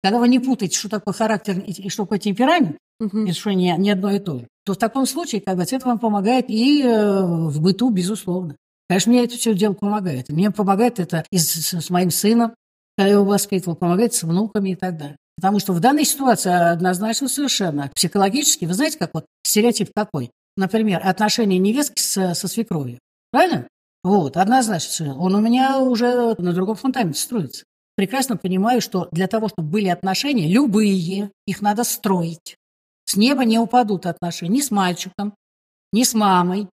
когда 0.04 0.20
вы 0.20 0.28
не 0.28 0.38
путаете, 0.38 0.78
что 0.78 0.88
такое 0.88 1.14
характер 1.14 1.58
и 1.58 1.88
что 1.88 2.04
такое 2.04 2.20
темперамент, 2.20 2.76
угу. 3.00 3.24
и 3.24 3.32
что 3.32 3.50
не, 3.50 3.74
не 3.76 3.90
одно 3.90 4.12
и 4.12 4.20
то 4.20 4.38
же, 4.38 4.46
то 4.64 4.74
в 4.74 4.76
таком 4.76 5.04
случае 5.04 5.40
как 5.40 5.56
бы, 5.56 5.64
это 5.64 5.84
вам 5.84 5.98
помогает 5.98 6.46
и 6.48 6.80
э, 6.82 7.24
в 7.24 7.60
быту, 7.60 7.90
безусловно. 7.90 8.54
Конечно, 8.88 9.12
мне 9.12 9.24
это 9.24 9.36
все 9.36 9.54
дело 9.54 9.74
помогает. 9.74 10.28
Мне 10.28 10.50
помогает 10.50 10.98
это 11.00 11.24
и 11.30 11.38
с, 11.38 11.72
с 11.72 11.90
моим 11.90 12.10
сыном, 12.10 12.54
когда 12.96 13.08
я 13.08 13.14
его 13.14 13.24
воспитывал, 13.24 13.76
помогает 13.76 14.14
с 14.14 14.22
внуками 14.22 14.70
и 14.70 14.74
так 14.74 14.96
далее. 14.96 15.16
Потому 15.36 15.58
что 15.58 15.72
в 15.72 15.80
данной 15.80 16.04
ситуации 16.04 16.52
однозначно 16.52 17.28
совершенно 17.28 17.90
психологически, 17.94 18.66
вы 18.66 18.74
знаете, 18.74 18.98
как 18.98 19.14
вот 19.14 19.26
стереотип 19.42 19.90
какой? 19.94 20.30
Например, 20.56 21.00
отношения 21.04 21.58
невестки 21.58 22.00
со, 22.00 22.34
со 22.34 22.46
свекровью. 22.46 22.98
Правильно? 23.32 23.66
Вот, 24.04 24.36
однозначно. 24.36 25.18
Он 25.18 25.34
у 25.34 25.40
меня 25.40 25.78
уже 25.78 26.34
на 26.38 26.52
другом 26.52 26.76
фундаменте 26.76 27.20
строится. 27.20 27.64
Прекрасно 27.96 28.36
понимаю, 28.36 28.80
что 28.80 29.08
для 29.12 29.26
того, 29.26 29.48
чтобы 29.48 29.68
были 29.68 29.88
отношения, 29.88 30.48
любые, 30.48 31.30
их 31.46 31.62
надо 31.62 31.84
строить. 31.84 32.56
С 33.06 33.16
неба 33.16 33.44
не 33.44 33.58
упадут 33.58 34.06
отношения 34.06 34.56
ни 34.56 34.60
с 34.60 34.70
мальчиком, 34.70 35.34
ни 35.92 36.02
с 36.02 36.14
мамой, 36.14 36.68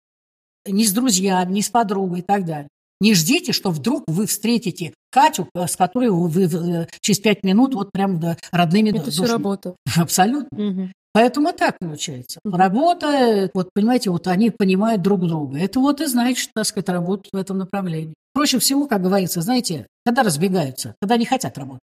ни 0.71 0.85
с 0.85 0.93
друзьями, 0.93 1.53
ни 1.53 1.61
с 1.61 1.71
подругой 1.71 2.21
и 2.21 2.23
так 2.23 2.45
далее. 2.45 2.69
Не 3.01 3.15
ждите, 3.15 3.53
что 3.53 3.71
вдруг 3.71 4.05
вы 4.07 4.27
встретите 4.27 4.93
Катю, 5.11 5.49
э, 5.55 5.67
с 5.67 5.77
которой 5.77 6.11
вы 6.11 6.45
э, 6.45 6.87
через 7.01 7.19
пять 7.19 7.43
минут 7.45 7.75
вот 7.75 7.93
прям 7.93 8.21
да, 8.21 8.37
родными 8.53 8.91
Это 8.91 9.07
душами. 9.07 9.25
все 9.25 9.33
работа. 9.33 9.77
Абсолютно. 9.97 10.71
Угу. 10.71 10.89
Поэтому 11.13 11.53
так 11.53 11.79
получается. 11.81 12.39
Работа, 12.45 13.51
вот 13.53 13.71
понимаете, 13.75 14.11
вот 14.11 14.29
они 14.29 14.51
понимают 14.51 15.03
друг 15.03 15.27
друга. 15.27 15.59
Это 15.59 15.81
вот 15.81 16.01
и 16.01 16.07
значит, 16.07 16.51
так 16.55 16.67
сказать, 16.67 16.89
работать 16.89 17.31
в 17.33 17.37
этом 17.37 17.59
направлении. 17.59 18.15
Проще 18.33 18.59
всего, 18.61 18.87
как 18.87 19.03
говорится, 19.03 19.41
знаете, 19.41 19.87
когда 20.05 20.23
разбегаются, 20.23 20.95
когда 21.01 21.17
не 21.17 21.27
хотят 21.27 21.59
работать. 21.59 21.81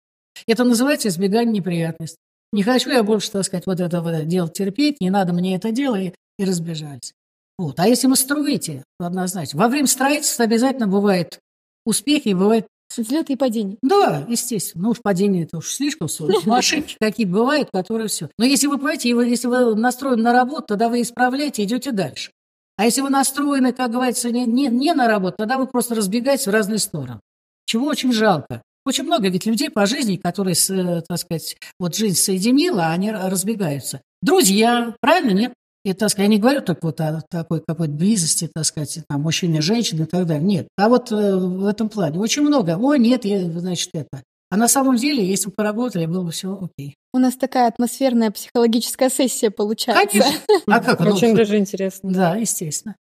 Это 0.47 0.63
называется 0.63 1.07
избегание 1.07 1.53
неприятностей. 1.53 2.17
Не 2.51 2.61
хочу 2.61 2.91
я 2.91 3.03
больше, 3.03 3.31
так 3.31 3.45
сказать, 3.45 3.65
вот 3.65 3.79
это 3.79 4.01
вот 4.01 4.27
делать 4.27 4.53
терпеть, 4.53 5.01
не 5.01 5.09
надо 5.09 5.33
мне 5.33 5.55
это 5.55 5.71
дело, 5.71 5.99
и, 5.99 6.13
и 6.37 6.45
разбежались. 6.45 7.13
Вот. 7.57 7.79
А 7.79 7.87
если 7.87 8.07
вы 8.07 8.15
строите, 8.15 8.83
однозначно. 8.99 9.59
Во 9.59 9.67
время 9.67 9.87
строительства 9.87 10.45
обязательно 10.45 10.87
бывают 10.87 11.39
успехи, 11.85 12.33
бывают 12.33 12.67
Взлеты 12.95 13.33
и 13.33 13.35
падения. 13.35 13.77
Да, 13.81 14.25
естественно. 14.29 14.85
Ну 14.85 14.89
уж 14.91 15.01
падение 15.01 15.43
это 15.43 15.57
уж 15.57 15.67
слишком 15.67 16.07
сложно. 16.07 16.57
Ошибки 16.57 16.95
какие 16.99 17.25
бывают, 17.25 17.69
которые 17.73 18.07
все. 18.07 18.29
Но 18.37 18.45
если 18.45 18.67
вы 18.67 18.77
понимаете, 18.77 19.09
если 19.09 19.47
вы 19.47 19.75
настроены 19.75 20.23
на 20.23 20.33
работу, 20.33 20.67
тогда 20.67 20.87
вы 20.89 21.01
исправляете, 21.01 21.63
идете 21.63 21.91
дальше. 21.91 22.31
А 22.77 22.85
если 22.85 23.01
вы 23.01 23.09
настроены, 23.09 23.73
как 23.73 23.91
говорится, 23.91 24.31
не, 24.31 24.45
не, 24.45 24.67
не 24.67 24.93
на 24.93 25.07
работу, 25.07 25.35
тогда 25.37 25.57
вы 25.57 25.67
просто 25.67 25.95
разбегаетесь 25.95 26.47
в 26.47 26.51
разные 26.51 26.79
стороны. 26.79 27.19
Чего 27.65 27.87
очень 27.87 28.13
жалко. 28.13 28.61
Очень 28.85 29.05
много 29.05 29.29
ведь 29.29 29.45
людей 29.45 29.69
по 29.69 29.85
жизни, 29.87 30.17
которые, 30.17 30.55
так 31.07 31.17
сказать, 31.17 31.57
вот 31.79 31.95
жизнь 31.95 32.17
соединила, 32.17 32.87
они 32.87 33.11
разбегаются. 33.11 34.01
Друзья, 34.21 34.95
правильно, 35.01 35.31
нет? 35.31 35.53
И, 35.85 35.93
так 35.93 36.09
сказать, 36.09 36.29
я 36.29 36.35
не 36.35 36.39
говорю 36.39 36.61
только 36.61 36.87
вот 36.87 36.99
о 36.99 37.21
такой 37.29 37.61
какой-то 37.61 37.93
близости, 37.93 38.49
так 38.51 38.65
сказать, 38.65 39.01
там, 39.07 39.21
мужчины, 39.21 39.61
женщины 39.61 40.01
и 40.01 40.05
так 40.05 40.25
далее. 40.25 40.43
Нет. 40.43 40.67
А 40.77 40.89
вот 40.89 41.11
э, 41.11 41.35
в 41.35 41.63
этом 41.67 41.89
плане 41.89 42.17
очень 42.17 42.41
много. 42.41 42.75
Ой, 42.75 42.97
нет, 42.97 43.23
я, 43.23 43.39
значит, 43.51 43.91
это. 43.93 44.23
А 44.49 44.57
на 44.57 44.67
самом 44.67 44.95
деле, 44.95 45.23
если 45.23 45.49
бы 45.49 45.53
поработали, 45.55 46.07
было 46.07 46.23
бы 46.23 46.31
все 46.31 46.57
окей. 46.59 46.95
У 47.13 47.19
нас 47.19 47.35
такая 47.35 47.67
атмосферная 47.67 48.31
психологическая 48.31 49.11
сессия 49.11 49.51
получается. 49.51 50.07
Конечно. 50.07 50.41
А 50.65 50.79
как? 50.79 51.01
Очень 51.01 51.35
даже 51.35 51.55
интересно. 51.59 52.11
Да, 52.11 52.35
естественно. 52.35 52.95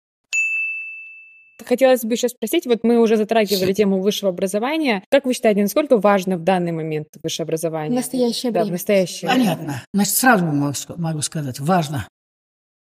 Хотелось 1.63 2.02
бы 2.02 2.13
еще 2.13 2.30
спросить, 2.30 2.65
вот 2.65 2.80
мы 2.82 3.00
уже 3.00 3.15
затрагивали 3.15 3.74
тему 3.74 4.02
высшего 4.02 4.32
образования. 4.32 5.04
Как 5.12 5.26
вы 5.26 5.36
считаете, 5.36 5.62
насколько 5.62 5.98
важно 6.00 6.36
в 6.39 6.44
данный 6.44 6.72
момент 6.72 7.10
высшее 7.22 7.44
образование? 7.44 7.91
В 7.91 7.96
настоящее 7.96 8.52
да, 8.52 8.62
время. 8.62 8.70
в 8.70 8.72
настоящее 8.72 9.30
Понятно. 9.30 9.84
Значит, 9.94 10.15
сразу 10.15 10.46
могу 10.46 11.22
сказать, 11.22 11.60
важно. 11.60 12.08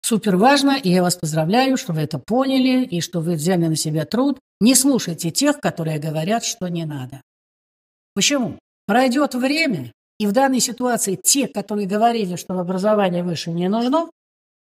Супер 0.08 0.36
важно, 0.36 0.70
и 0.70 0.88
я 0.88 1.02
вас 1.02 1.16
поздравляю, 1.16 1.76
что 1.76 1.92
вы 1.92 2.00
это 2.00 2.18
поняли, 2.18 2.82
и 2.82 3.02
что 3.02 3.20
вы 3.20 3.34
взяли 3.34 3.66
на 3.66 3.76
себя 3.76 4.06
труд. 4.06 4.38
Не 4.58 4.74
слушайте 4.74 5.30
тех, 5.30 5.60
которые 5.60 5.98
говорят, 5.98 6.44
что 6.44 6.68
не 6.68 6.86
надо. 6.86 7.20
Почему? 8.14 8.58
Пройдет 8.86 9.34
время, 9.34 9.92
и 10.18 10.26
в 10.26 10.32
данной 10.32 10.60
ситуации 10.60 11.14
те, 11.22 11.46
которые 11.46 11.86
говорили, 11.86 12.36
что 12.36 12.58
образование 12.58 13.22
выше 13.22 13.50
не 13.50 13.68
нужно, 13.68 14.08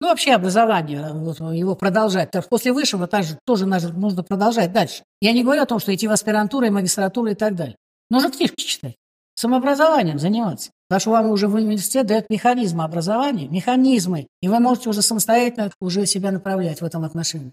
ну, 0.01 0.09
вообще 0.09 0.33
образование, 0.33 1.13
вот, 1.13 1.39
его 1.53 1.77
продолжать. 1.77 2.31
После 2.49 2.73
высшего 2.73 3.07
также, 3.07 3.39
тоже 3.45 3.67
нужно 3.67 4.23
продолжать 4.23 4.73
дальше. 4.73 5.03
Я 5.21 5.33
не 5.33 5.43
говорю 5.43 5.61
о 5.61 5.67
том, 5.67 5.79
что 5.79 5.95
идти 5.95 6.09
в 6.09 6.13
аспирантуру 6.13 6.65
и 6.65 6.71
магистратуру 6.71 7.33
и 7.33 7.35
так 7.35 7.55
далее. 7.55 7.77
Нужно 8.09 8.31
книжки 8.31 8.63
читать, 8.63 8.95
самообразованием 9.45 10.19
заниматься. 10.19 10.71
Потому 10.89 11.01
что 11.01 11.11
вам 11.11 11.27
уже 11.31 11.49
в 11.49 11.55
университет 11.55 12.07
дают 12.07 12.31
механизмы 12.31 12.83
образования, 12.83 13.47
механизмы, 13.49 14.27
и 14.41 14.49
вы 14.49 14.59
можете 14.59 14.89
уже 14.89 15.03
самостоятельно 15.03 15.71
уже 15.81 16.07
себя 16.07 16.33
направлять 16.33 16.81
в 16.81 16.85
этом 16.85 17.05
отношении. 17.05 17.53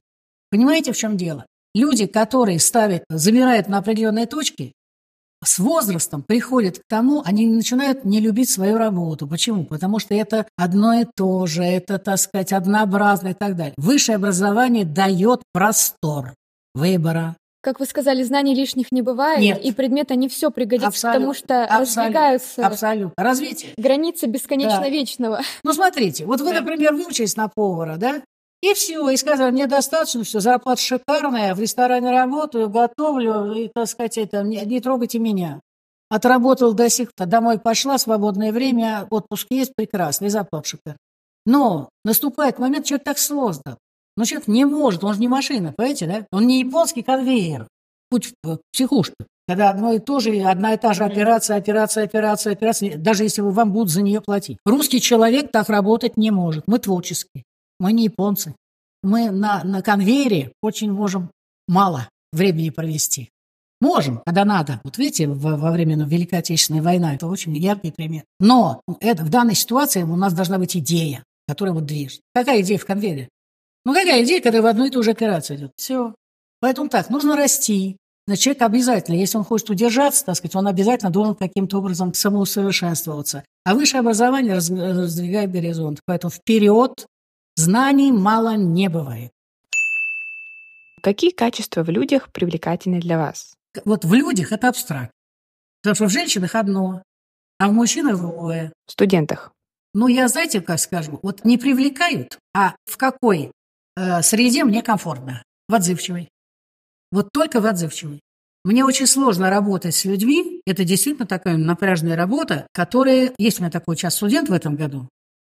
Понимаете, 0.49 0.93
в 0.93 0.97
чем 0.97 1.17
дело? 1.17 1.45
Люди, 1.75 2.05
которые 2.05 2.59
ставят, 2.59 3.03
замирают 3.09 3.67
на 3.67 3.77
определенной 3.77 4.25
точке, 4.25 4.71
с 5.43 5.59
возрастом 5.59 6.23
приходят 6.23 6.79
к 6.79 6.83
тому, 6.87 7.23
они 7.25 7.47
начинают 7.47 8.05
не 8.05 8.21
любить 8.21 8.49
свою 8.49 8.77
работу. 8.77 9.27
Почему? 9.27 9.65
Потому 9.65 9.99
что 9.99 10.13
это 10.13 10.45
одно 10.55 10.93
и 10.93 11.05
то 11.15 11.45
же, 11.45 11.63
это, 11.63 11.97
так 11.97 12.19
сказать, 12.19 12.53
однообразно 12.53 13.29
и 13.29 13.33
так 13.33 13.57
далее. 13.57 13.73
Высшее 13.75 14.17
образование 14.17 14.85
дает 14.85 15.41
простор 15.51 16.35
выбора, 16.73 17.35
как 17.61 17.79
вы 17.79 17.85
сказали, 17.85 18.23
знаний 18.23 18.55
лишних 18.55 18.91
не 18.91 19.01
бывает, 19.01 19.39
Нет. 19.39 19.63
и 19.63 19.71
предметы 19.71 20.15
не 20.15 20.27
все 20.27 20.49
Абсолютно. 20.87 21.19
потому 21.19 21.33
что 21.33 21.63
Абсолютно. 21.63 22.01
разбегаются 22.03 22.67
Абсолютно. 22.67 23.23
Развитие. 23.23 23.73
границы 23.77 24.25
бесконечно 24.25 24.81
Да. 24.81 24.89
вечного. 24.89 25.41
Ну, 25.63 25.73
смотрите, 25.73 26.25
вот 26.25 26.41
вы, 26.41 26.53
например, 26.53 26.93
выучились 26.93 27.35
на 27.37 27.47
повара, 27.47 27.97
да? 27.97 28.21
И 28.61 28.73
все, 28.75 29.09
и 29.09 29.17
сказали, 29.17 29.51
мне 29.51 29.65
достаточно, 29.67 30.23
все, 30.23 30.39
зарплата 30.39 30.81
шикарная, 30.81 31.55
в 31.55 31.59
ресторане 31.59 32.11
работаю, 32.11 32.69
готовлю, 32.69 33.53
и, 33.53 33.69
так 33.73 33.87
сказать, 33.87 34.17
это, 34.19 34.43
не, 34.43 34.57
не 34.65 34.79
трогайте 34.79 35.17
меня. 35.19 35.59
Отработал 36.09 36.73
до 36.73 36.89
сих 36.89 37.13
пор, 37.15 37.25
домой 37.27 37.57
пошла, 37.59 37.97
свободное 37.97 38.51
время, 38.51 39.07
отпуск 39.09 39.47
есть, 39.49 39.73
прекрасно, 39.75 40.25
и 40.25 40.29
зарплата 40.29 40.67
шикарная. 40.67 40.97
Но 41.45 41.89
наступает 42.05 42.59
момент, 42.59 42.85
человек 42.85 43.03
так 43.05 43.17
создан. 43.17 43.77
Но 44.17 44.25
человек 44.25 44.47
не 44.47 44.65
может, 44.65 45.03
он 45.03 45.13
же 45.13 45.19
не 45.19 45.27
машина, 45.27 45.73
понимаете, 45.75 46.07
да? 46.07 46.25
Он 46.31 46.47
не 46.47 46.59
японский 46.59 47.01
конвейер, 47.01 47.67
путь 48.09 48.33
в 48.43 48.59
психушку. 48.73 49.15
Когда 49.47 49.69
одно 49.71 49.93
и 49.93 49.99
то 49.99 50.19
же, 50.19 50.39
одна 50.41 50.73
и 50.73 50.77
та 50.77 50.93
же 50.93 51.03
операция, 51.03 51.57
операция, 51.57 52.03
операция, 52.05 52.53
операция, 52.53 52.97
даже 52.97 53.23
если 53.23 53.41
вам 53.41 53.71
будут 53.71 53.89
за 53.89 54.01
нее 54.01 54.21
платить. 54.21 54.57
Русский 54.65 55.01
человек 55.01 55.51
так 55.51 55.69
работать 55.69 56.15
не 56.15 56.31
может. 56.31 56.67
Мы 56.67 56.79
творческие, 56.79 57.43
мы 57.79 57.91
не 57.91 58.05
японцы. 58.05 58.55
Мы 59.03 59.31
на, 59.31 59.63
на 59.63 59.81
конвейере 59.81 60.53
очень 60.61 60.91
можем 60.91 61.31
мало 61.67 62.07
времени 62.31 62.69
провести. 62.69 63.29
Можем, 63.81 64.21
когда 64.25 64.45
надо. 64.45 64.79
Вот 64.83 64.99
видите, 64.99 65.27
во, 65.27 65.57
во 65.57 65.71
время 65.71 65.97
ну, 65.97 66.05
Великой 66.05 66.39
Отечественной 66.39 66.81
войны 66.81 67.15
это 67.15 67.25
очень 67.27 67.57
яркий 67.57 67.91
пример. 67.91 68.23
Но 68.39 68.81
это, 68.99 69.23
в 69.23 69.29
данной 69.29 69.55
ситуации 69.55 70.03
у 70.03 70.15
нас 70.15 70.33
должна 70.33 70.59
быть 70.59 70.77
идея, 70.77 71.23
которая 71.47 71.73
вот 71.73 71.85
движет. 71.85 72.21
Какая 72.35 72.61
идея 72.61 72.77
в 72.77 72.85
конвейере? 72.85 73.27
Ну 73.85 73.93
какая 73.93 74.23
идея, 74.23 74.41
когда 74.41 74.61
в 74.61 74.65
одну 74.65 74.85
и 74.85 74.89
ту 74.89 75.03
же 75.03 75.11
операцию 75.11 75.57
идет? 75.57 75.71
Все. 75.75 76.13
Поэтому 76.59 76.89
так, 76.89 77.09
нужно 77.09 77.35
расти, 77.35 77.97
Значит, 78.27 78.43
человек 78.43 78.61
обязательно, 78.61 79.15
если 79.15 79.37
он 79.37 79.43
хочет 79.43 79.71
удержаться, 79.71 80.23
так 80.25 80.35
сказать, 80.35 80.55
он 80.55 80.67
обязательно 80.67 81.11
должен 81.11 81.35
каким-то 81.35 81.79
образом 81.79 82.13
самоусовершенствоваться. 82.13 83.43
А 83.65 83.73
высшее 83.73 84.01
образование 84.01 84.53
раз- 84.53 84.69
раздвигает 84.69 85.51
горизонт. 85.51 85.99
Поэтому 86.05 86.31
вперед 86.31 87.07
знаний 87.55 88.11
мало 88.11 88.55
не 88.55 88.89
бывает. 88.89 89.31
Какие 91.01 91.31
качества 91.31 91.83
в 91.83 91.89
людях 91.89 92.31
привлекательны 92.31 92.99
для 92.99 93.17
вас? 93.17 93.53
Вот 93.85 94.05
в 94.05 94.13
людях 94.13 94.51
это 94.51 94.69
абстракт. 94.69 95.11
Потому 95.81 95.95
что 95.95 96.05
в 96.05 96.09
женщинах 96.11 96.53
одно, 96.53 97.01
а 97.59 97.69
в 97.69 97.73
мужчинах 97.73 98.17
другое. 98.17 98.71
В 98.85 98.91
студентах. 98.91 99.51
Ну, 99.93 100.07
я, 100.07 100.27
знаете, 100.27 100.61
как 100.61 100.79
скажу, 100.79 101.19
вот 101.23 101.43
не 101.43 101.57
привлекают, 101.57 102.37
а 102.53 102.75
в 102.85 102.97
какой 102.97 103.51
э, 104.01 104.21
среде 104.21 104.63
мне 104.63 104.81
комфортно? 104.81 105.43
В 105.67 105.75
отзывчивой. 105.75 106.29
Вот 107.11 107.29
только 107.31 107.61
в 107.61 107.65
отзывчивой. 107.65 108.21
Мне 108.63 108.85
очень 108.85 109.07
сложно 109.07 109.49
работать 109.49 109.95
с 109.95 110.05
людьми. 110.05 110.61
Это 110.65 110.83
действительно 110.83 111.25
такая 111.25 111.57
напряжная 111.57 112.15
работа, 112.15 112.67
которая... 112.73 113.33
Есть 113.37 113.59
у 113.59 113.63
меня 113.63 113.71
такой 113.71 113.95
час 113.95 114.15
студент 114.15 114.49
в 114.49 114.53
этом 114.53 114.75
году. 114.75 115.09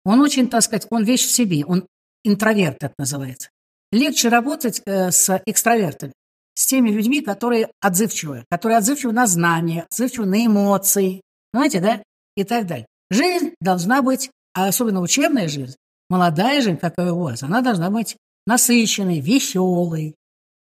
Он 0.04 0.20
очень, 0.20 0.48
так 0.48 0.62
сказать, 0.62 0.86
он 0.90 1.04
вещь 1.04 1.26
в 1.26 1.30
себе. 1.30 1.64
Он 1.66 1.86
интроверт, 2.24 2.78
это 2.80 2.94
называется. 2.98 3.50
Легче 3.92 4.28
работать 4.28 4.82
э, 4.86 5.10
с 5.10 5.42
экстравертами. 5.46 6.12
С 6.54 6.66
теми 6.66 6.90
людьми, 6.90 7.20
которые 7.20 7.70
отзывчивые. 7.80 8.44
Которые 8.50 8.78
отзывчивы 8.78 9.12
на 9.12 9.26
знания, 9.26 9.86
отзывчивы 9.90 10.26
на 10.26 10.46
эмоции. 10.46 11.20
Понимаете, 11.52 11.80
да? 11.80 12.02
И 12.36 12.44
так 12.44 12.66
далее. 12.66 12.86
Жизнь 13.10 13.54
должна 13.60 14.02
быть, 14.02 14.30
а 14.54 14.68
особенно 14.68 15.00
учебная 15.00 15.48
жизнь, 15.48 15.76
молодая 16.08 16.62
жизнь, 16.62 16.78
какая 16.78 17.12
у 17.12 17.20
вас, 17.20 17.42
она 17.42 17.60
должна 17.60 17.90
быть 17.90 18.16
насыщенной, 18.46 19.20
веселой, 19.20 20.14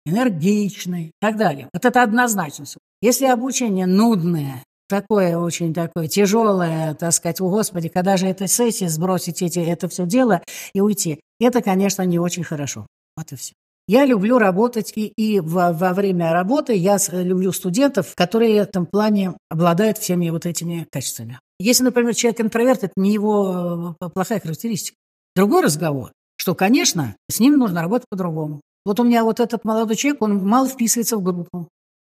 энергичной 0.06 1.04
и 1.06 1.12
так 1.20 1.36
далее. 1.36 1.68
Вот 1.72 1.84
это 1.84 2.02
однозначно. 2.02 2.64
Если 3.00 3.26
обучение 3.26 3.86
нудное, 3.86 4.62
такое 4.88 5.38
очень 5.38 5.72
такое 5.72 6.08
тяжелое, 6.08 6.94
так 6.94 7.12
сказать, 7.12 7.40
о 7.40 7.48
Господи, 7.48 7.88
когда 7.88 8.16
же 8.16 8.26
это 8.26 8.46
сессия, 8.46 8.88
сбросить 8.88 9.40
эти, 9.40 9.58
это 9.60 9.88
все 9.88 10.04
дело 10.04 10.42
и 10.74 10.80
уйти, 10.80 11.20
это, 11.38 11.62
конечно, 11.62 12.02
не 12.02 12.18
очень 12.18 12.44
хорошо. 12.44 12.86
Вот 13.16 13.32
и 13.32 13.36
все. 13.36 13.54
Я 13.88 14.04
люблю 14.04 14.38
работать, 14.38 14.92
и, 14.94 15.12
и 15.16 15.40
во, 15.40 15.72
во 15.72 15.92
время 15.94 16.32
работы 16.32 16.74
я 16.74 16.98
люблю 17.10 17.50
студентов, 17.50 18.14
которые 18.14 18.60
в 18.60 18.68
этом 18.68 18.86
плане 18.86 19.36
обладают 19.48 19.98
всеми 19.98 20.30
вот 20.30 20.46
этими 20.46 20.86
качествами. 20.92 21.40
Если, 21.58 21.82
например, 21.82 22.14
человек 22.14 22.40
интроверт, 22.40 22.84
это 22.84 22.92
не 22.96 23.12
его 23.12 23.96
э, 24.00 24.08
плохая 24.10 24.38
характеристика. 24.38 24.96
Другой 25.34 25.62
разговор, 25.62 26.12
что, 26.40 26.54
конечно, 26.54 27.16
с 27.28 27.38
ним 27.38 27.58
нужно 27.58 27.82
работать 27.82 28.08
по-другому. 28.08 28.62
Вот 28.86 28.98
у 28.98 29.04
меня 29.04 29.24
вот 29.24 29.40
этот 29.40 29.62
молодой 29.66 29.94
человек, 29.94 30.22
он 30.22 30.38
мало 30.38 30.68
вписывается 30.68 31.18
в 31.18 31.22
группу. 31.22 31.68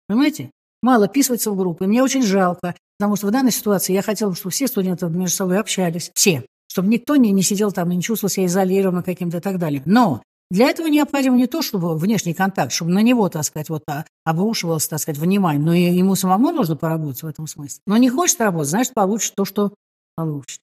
Понимаете? 0.09 0.51
Мало 0.83 1.09
вписывается 1.09 1.51
в 1.51 1.57
группу. 1.57 1.85
И 1.85 1.87
мне 1.87 2.03
очень 2.03 2.23
жалко, 2.23 2.75
потому 2.99 3.17
что 3.17 3.29
в 3.29 3.31
данной 3.31 3.51
ситуации 3.51 3.95
я 3.95 4.03
хотела, 4.03 4.35
чтобы 4.35 4.51
все 4.51 4.67
студенты 4.67 5.07
между 5.07 5.35
собой 5.35 5.59
общались. 5.59 6.11
Все. 6.13 6.45
Чтобы 6.71 6.89
никто 6.89 7.17
не, 7.17 7.33
не 7.33 7.41
сидел 7.41 7.73
там 7.73 7.91
и 7.93 7.97
не 7.97 8.03
чувствовал 8.03 8.31
себя 8.31 8.45
изолированным 8.45 9.03
каким-то 9.03 9.39
и 9.39 9.41
так 9.41 9.59
далее. 9.59 9.81
Но 9.87 10.23
для 10.51 10.69
этого 10.69 10.89
необходимо 10.89 11.39
не 11.39 11.47
то, 11.47 11.63
чтобы 11.63 11.97
внешний 11.97 12.35
контакт, 12.35 12.73
чтобы 12.73 12.91
на 12.91 13.01
него, 13.01 13.27
так 13.31 13.45
сказать, 13.45 13.71
вот 13.71 13.85
а, 13.89 14.05
обрушивалось, 14.25 14.87
так 14.87 15.01
сказать, 15.01 15.19
внимание, 15.19 15.65
но 15.65 15.73
и 15.73 15.81
ему 15.81 16.15
самому 16.15 16.51
нужно 16.51 16.77
поработать 16.77 17.23
в 17.23 17.27
этом 17.27 17.47
смысле. 17.47 17.81
Но 17.87 17.97
не 17.97 18.11
хочет 18.11 18.39
работать, 18.43 18.69
значит, 18.69 18.93
получит 18.93 19.35
то, 19.35 19.47
что 19.47 19.73
получит. 20.15 20.61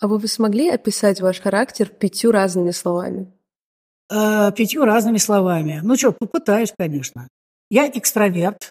А 0.00 0.06
вы 0.06 0.18
бы 0.18 0.28
смогли 0.28 0.68
описать 0.68 1.20
ваш 1.20 1.40
характер 1.40 1.88
пятью 1.88 2.30
разными 2.30 2.70
словами? 2.70 3.32
Э, 4.10 4.52
пятью 4.52 4.84
разными 4.84 5.18
словами. 5.18 5.80
Ну 5.82 5.96
что, 5.96 6.12
попытаюсь, 6.12 6.72
конечно. 6.78 7.28
Я 7.70 7.88
экстраверт, 7.88 8.70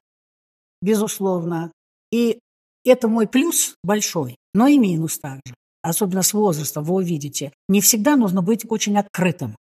безусловно. 0.81 1.71
И 2.11 2.39
это 2.85 3.07
мой 3.07 3.27
плюс 3.27 3.75
большой, 3.83 4.37
но 4.53 4.67
и 4.67 4.77
минус 4.77 5.19
также. 5.19 5.53
Особенно 5.81 6.21
с 6.21 6.33
возрастом, 6.33 6.83
вы 6.83 6.95
увидите. 6.95 7.51
Не 7.67 7.81
всегда 7.81 8.15
нужно 8.15 8.41
быть 8.41 8.65
очень 8.69 8.97
открытым. 8.97 9.55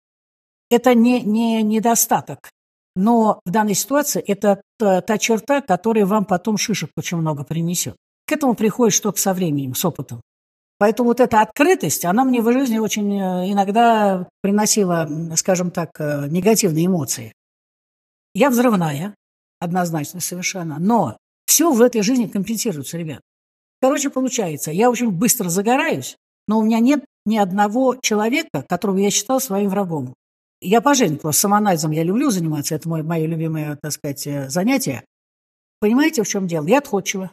Это 0.70 0.93
не, 0.93 1.22
не 1.22 1.61
недостаток. 1.63 2.49
Но 2.95 3.41
в 3.45 3.51
данной 3.51 3.76
ситуации 3.76 4.22
это 4.22 4.61
та, 4.78 5.01
та 5.01 5.18
черта, 5.18 5.61
которая 5.61 6.05
вам 6.05 6.26
потом 6.26 6.57
шишек 6.57 6.91
очень 6.95 7.18
много 7.18 7.43
принесет. 7.43 7.95
К 8.26 8.32
этому 8.32 8.55
приходит 8.55 8.93
что-то 8.93 9.20
со 9.20 9.34
временем, 9.34 9.76
с 9.76 9.84
опытом. 9.84 10.22
Поэтому 10.78 11.09
вот 11.09 11.21
эта 11.21 11.41
открытость, 11.41 12.03
она 12.03 12.26
мне 12.26 12.41
в 12.41 12.51
жизни 12.51 12.80
очень 12.80 13.13
э, 13.13 13.51
иногда 13.51 14.28
приносила, 14.41 15.09
скажем 15.36 15.71
так, 15.71 15.91
э, 15.99 16.28
негативные 16.28 16.88
эмоции. 16.88 17.32
Я 18.34 18.49
взрывная, 18.49 19.15
однозначно 19.59 20.19
совершенно, 20.19 20.78
но 20.78 21.17
все 21.45 21.71
в 21.71 21.82
этой 21.82 22.01
жизни 22.01 22.28
компенсируется, 22.28 22.97
ребят. 22.97 23.21
Короче, 23.82 24.09
получается, 24.09 24.71
я 24.71 24.89
очень 24.89 25.11
быстро 25.11 25.47
загораюсь, 25.47 26.17
но 26.47 26.59
у 26.59 26.63
меня 26.63 26.80
нет 26.80 27.05
ни 27.26 27.38
одного 27.38 27.95
человека, 28.01 28.65
которого 28.67 28.97
я 28.97 29.09
считал 29.11 29.39
своим 29.39 29.69
врагом. 29.69 30.13
Я 30.61 30.82
по 30.82 30.93
жизни 30.93 31.15
просто 31.15 31.41
самоанализом 31.41 31.91
я 31.91 32.03
люблю 32.03 32.30
заниматься, 32.32 32.76
это 32.76 32.89
мое, 32.89 33.03
мое 33.03 33.26
любимое, 33.26 33.78
так 33.82 33.91
сказать, 33.93 34.28
э, 34.28 34.49
занятие. 34.49 35.05
Понимаете, 35.80 36.23
в 36.23 36.28
чем 36.28 36.47
дело? 36.47 36.65
Я 36.65 36.80
отходчива. 36.80 37.32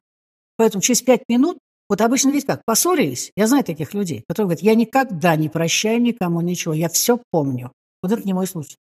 Поэтому 0.56 0.82
через 0.82 1.02
пять 1.02 1.22
минут, 1.28 1.58
вот 1.92 2.00
обычно 2.00 2.30
ведь 2.30 2.46
как, 2.46 2.64
поссорились, 2.64 3.32
я 3.36 3.46
знаю 3.46 3.64
таких 3.64 3.92
людей, 3.92 4.24
которые 4.26 4.46
говорят, 4.46 4.62
я 4.62 4.74
никогда 4.74 5.36
не 5.36 5.50
прощаю 5.50 6.00
никому 6.00 6.40
ничего, 6.40 6.72
я 6.72 6.88
все 6.88 7.20
помню. 7.30 7.70
Вот 8.02 8.10
это 8.10 8.22
не 8.22 8.32
мой 8.32 8.46
случай. 8.46 8.78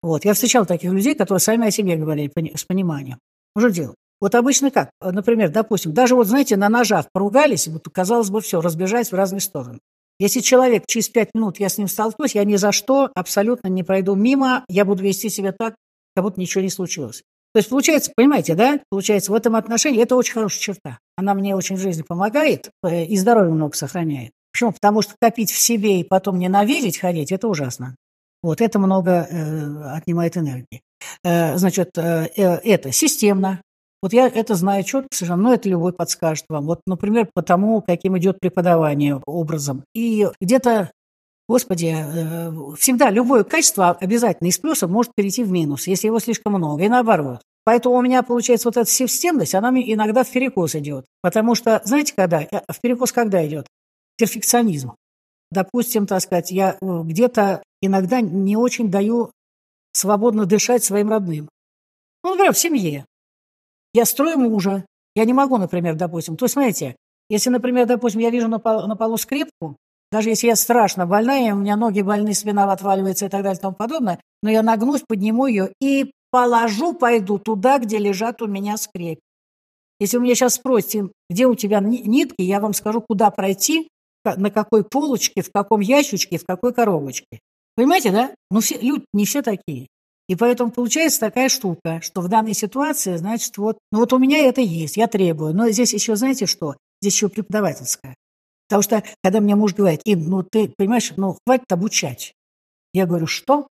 Вот, 0.00 0.24
я 0.24 0.32
встречал 0.32 0.64
таких 0.64 0.92
людей, 0.92 1.16
которые 1.16 1.40
сами 1.40 1.66
о 1.66 1.72
себе 1.72 1.96
говорили 1.96 2.30
с 2.54 2.62
пониманием. 2.62 3.18
Уже 3.56 3.72
дело. 3.72 3.96
Вот 4.20 4.36
обычно 4.36 4.70
как? 4.70 4.90
Например, 5.00 5.50
допустим, 5.50 5.92
даже 5.92 6.14
вот, 6.14 6.28
знаете, 6.28 6.56
на 6.56 6.68
ножах 6.68 7.06
поругались, 7.12 7.66
вот, 7.66 7.82
казалось 7.92 8.30
бы, 8.30 8.40
все, 8.40 8.60
разбежались 8.60 9.10
в 9.10 9.16
разные 9.16 9.40
стороны. 9.40 9.80
Если 10.20 10.38
человек 10.38 10.84
через 10.86 11.08
пять 11.08 11.30
минут, 11.34 11.58
я 11.58 11.68
с 11.68 11.78
ним 11.78 11.88
столкнусь, 11.88 12.36
я 12.36 12.44
ни 12.44 12.54
за 12.54 12.70
что 12.70 13.10
абсолютно 13.16 13.66
не 13.66 13.82
пройду 13.82 14.14
мимо, 14.14 14.64
я 14.68 14.84
буду 14.84 15.02
вести 15.02 15.30
себя 15.30 15.50
так, 15.50 15.74
как 16.14 16.22
будто 16.22 16.40
ничего 16.40 16.62
не 16.62 16.70
случилось. 16.70 17.24
То 17.56 17.60
есть 17.60 17.70
получается, 17.70 18.12
понимаете, 18.14 18.54
да? 18.54 18.80
Получается, 18.90 19.32
в 19.32 19.34
этом 19.34 19.56
отношении 19.56 20.02
это 20.02 20.14
очень 20.14 20.34
хорошая 20.34 20.60
черта. 20.60 20.98
Она 21.16 21.32
мне 21.32 21.56
очень 21.56 21.76
в 21.76 21.80
жизни 21.80 22.02
помогает 22.02 22.68
э, 22.84 23.06
и 23.06 23.16
здоровье 23.16 23.50
много 23.50 23.74
сохраняет. 23.74 24.32
Почему? 24.52 24.72
Потому 24.72 25.00
что 25.00 25.14
копить 25.18 25.50
в 25.50 25.58
себе 25.58 26.00
и 26.00 26.04
потом 26.04 26.38
ненавидеть 26.38 26.98
ходить, 26.98 27.32
это 27.32 27.48
ужасно. 27.48 27.96
Вот 28.42 28.60
это 28.60 28.78
много 28.78 29.26
э, 29.30 29.84
отнимает 29.94 30.36
энергии. 30.36 30.82
Э, 31.24 31.56
значит, 31.56 31.96
э, 31.96 32.28
э, 32.36 32.56
это 32.56 32.92
системно. 32.92 33.62
Вот 34.02 34.12
я 34.12 34.28
это 34.28 34.54
знаю 34.54 34.84
четко 34.84 35.08
совершенно, 35.16 35.44
но 35.44 35.54
это 35.54 35.66
любой 35.70 35.94
подскажет 35.94 36.44
вам. 36.50 36.66
Вот, 36.66 36.82
например, 36.86 37.26
по 37.32 37.40
тому, 37.40 37.80
каким 37.80 38.18
идет 38.18 38.38
преподавание 38.38 39.18
образом. 39.24 39.82
И 39.94 40.28
где-то, 40.42 40.90
господи, 41.48 41.94
э, 41.96 42.76
всегда 42.76 43.10
любое 43.10 43.44
качество 43.44 43.90
обязательно 43.92 44.48
из 44.48 44.58
плюса 44.58 44.88
может 44.88 45.14
перейти 45.14 45.44
в 45.44 45.50
минус, 45.50 45.86
если 45.86 46.08
его 46.08 46.18
слишком 46.18 46.54
много, 46.54 46.84
и 46.84 46.88
наоборот. 46.88 47.42
Поэтому 47.64 47.96
у 47.96 48.02
меня, 48.02 48.22
получается, 48.22 48.68
вот 48.68 48.76
эта 48.76 48.88
системность, 48.88 49.54
она 49.54 49.70
мне 49.70 49.92
иногда 49.92 50.22
в 50.22 50.30
перекос 50.30 50.76
идет. 50.76 51.04
Потому 51.20 51.54
что, 51.54 51.82
знаете, 51.84 52.14
когда? 52.16 52.42
Э, 52.42 52.60
В 52.68 52.80
перекос 52.80 53.12
когда 53.12 53.44
идет? 53.46 53.66
Перфекционизм. 54.16 54.94
Допустим, 55.50 56.06
так 56.06 56.20
сказать, 56.22 56.50
я 56.50 56.76
э, 56.80 57.02
где-то 57.02 57.62
иногда 57.80 58.20
не 58.20 58.56
очень 58.56 58.90
даю 58.90 59.30
свободно 59.92 60.46
дышать 60.46 60.84
своим 60.84 61.10
родным. 61.10 61.48
Ну, 62.22 62.30
например, 62.30 62.52
в 62.52 62.58
семье. 62.58 63.06
Я 63.94 64.04
строю 64.04 64.38
мужа. 64.38 64.84
Я 65.14 65.24
не 65.24 65.32
могу, 65.32 65.56
например, 65.56 65.94
допустим. 65.94 66.36
То 66.36 66.44
есть, 66.44 66.52
смотрите, 66.52 66.96
если, 67.28 67.50
например, 67.50 67.86
допустим, 67.86 68.20
я 68.20 68.30
вижу 68.30 68.48
на 68.48 68.58
полу, 68.58 68.86
на 68.86 68.96
полу 68.96 69.16
скрепку, 69.16 69.76
даже 70.10 70.30
если 70.30 70.48
я 70.48 70.56
страшно 70.56 71.06
больная, 71.06 71.54
у 71.54 71.58
меня 71.58 71.76
ноги 71.76 72.00
больны, 72.00 72.34
спина 72.34 72.70
отваливается 72.70 73.26
и 73.26 73.28
так 73.28 73.42
далее 73.42 73.58
и 73.58 73.62
тому 73.62 73.74
подобное, 73.74 74.20
но 74.42 74.50
я 74.50 74.62
нагнусь, 74.62 75.02
подниму 75.06 75.46
ее 75.46 75.72
и 75.80 76.12
положу, 76.30 76.94
пойду 76.94 77.38
туда, 77.38 77.78
где 77.78 77.98
лежат 77.98 78.42
у 78.42 78.46
меня 78.46 78.76
скрепки. 78.76 79.22
Если 79.98 80.18
вы 80.18 80.24
меня 80.24 80.34
сейчас 80.34 80.54
спросите, 80.54 81.08
где 81.30 81.46
у 81.46 81.54
тебя 81.54 81.80
ни- 81.80 82.06
нитки, 82.06 82.42
я 82.42 82.60
вам 82.60 82.74
скажу, 82.74 83.00
куда 83.00 83.30
пройти, 83.30 83.88
на 84.24 84.50
какой 84.50 84.84
полочке, 84.84 85.42
в 85.42 85.50
каком 85.52 85.80
ящичке, 85.80 86.38
в 86.38 86.44
какой 86.44 86.74
коробочке. 86.74 87.40
Понимаете, 87.76 88.10
да? 88.10 88.34
Ну, 88.50 88.60
все, 88.60 88.78
люди 88.78 89.04
не 89.12 89.24
все 89.24 89.42
такие. 89.42 89.86
И 90.28 90.34
поэтому 90.34 90.72
получается 90.72 91.20
такая 91.20 91.48
штука, 91.48 92.00
что 92.02 92.20
в 92.20 92.28
данной 92.28 92.54
ситуации, 92.54 93.16
значит, 93.16 93.56
вот, 93.58 93.78
ну 93.92 94.00
вот 94.00 94.12
у 94.12 94.18
меня 94.18 94.38
это 94.38 94.60
есть, 94.60 94.96
я 94.96 95.06
требую. 95.06 95.54
Но 95.54 95.70
здесь 95.70 95.94
еще, 95.94 96.16
знаете 96.16 96.46
что? 96.46 96.76
Здесь 97.00 97.14
еще 97.14 97.28
преподавательская. 97.28 98.14
Потому 98.68 98.82
что, 98.82 99.02
когда 99.22 99.40
мне 99.40 99.54
муж 99.54 99.74
говорит, 99.74 100.00
Ин, 100.04 100.28
ну 100.28 100.42
ты, 100.42 100.72
понимаешь, 100.76 101.12
ну 101.16 101.38
хватит 101.46 101.70
обучать. 101.70 102.34
Я 102.92 103.06
говорю, 103.06 103.26
что? 103.26 103.68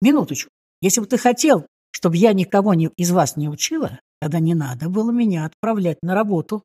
Минуточку. 0.00 0.50
Если 0.80 1.00
бы 1.00 1.06
ты 1.06 1.18
хотел, 1.18 1.66
чтобы 1.90 2.16
я 2.16 2.32
никого 2.32 2.74
не, 2.74 2.90
из 2.96 3.10
вас 3.10 3.36
не 3.36 3.48
учила, 3.48 4.00
тогда 4.20 4.38
не 4.38 4.54
надо 4.54 4.88
было 4.88 5.10
меня 5.10 5.44
отправлять 5.44 5.98
на 6.02 6.14
работу 6.14 6.62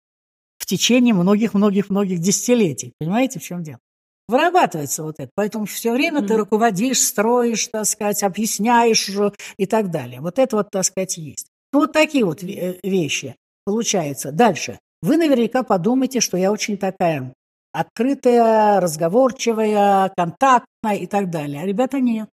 в 0.60 0.66
течение 0.66 1.14
многих-многих-многих 1.14 2.20
десятилетий. 2.20 2.94
Понимаете, 3.00 3.40
в 3.40 3.44
чем 3.44 3.64
дело? 3.64 3.80
Вырабатывается 4.28 5.04
вот 5.04 5.16
это. 5.20 5.30
Поэтому 5.36 5.66
все 5.66 5.92
время 5.92 6.20
ты 6.22 6.34
Мгм. 6.34 6.38
руководишь, 6.38 7.02
строишь, 7.02 7.68
так 7.68 7.86
сказать, 7.86 8.24
объясняешь 8.24 9.10
и 9.58 9.66
так 9.66 9.92
далее. 9.92 10.22
Вот 10.22 10.40
это 10.40 10.56
вот, 10.58 10.70
так 10.72 10.86
сказать, 10.86 11.18
есть. 11.18 11.48
Ну, 11.74 11.80
вот 11.80 11.92
такие 11.92 12.24
вот 12.24 12.44
э, 12.44 12.80
вещи 12.84 13.36
получается. 13.66 14.32
Дальше. 14.32 14.80
Вы 15.02 15.18
наверняка 15.18 15.64
подумаете, 15.64 16.22
что 16.22 16.38
я 16.38 16.52
очень 16.52 16.78
такая 16.78 17.34
открытая, 17.74 18.80
разговорчивая, 18.80 20.10
контактная 20.16 20.96
и 20.96 21.08
так 21.08 21.30
далее. 21.30 21.64
А 21.64 21.66
ребята, 21.66 22.00
нет. 22.00 22.30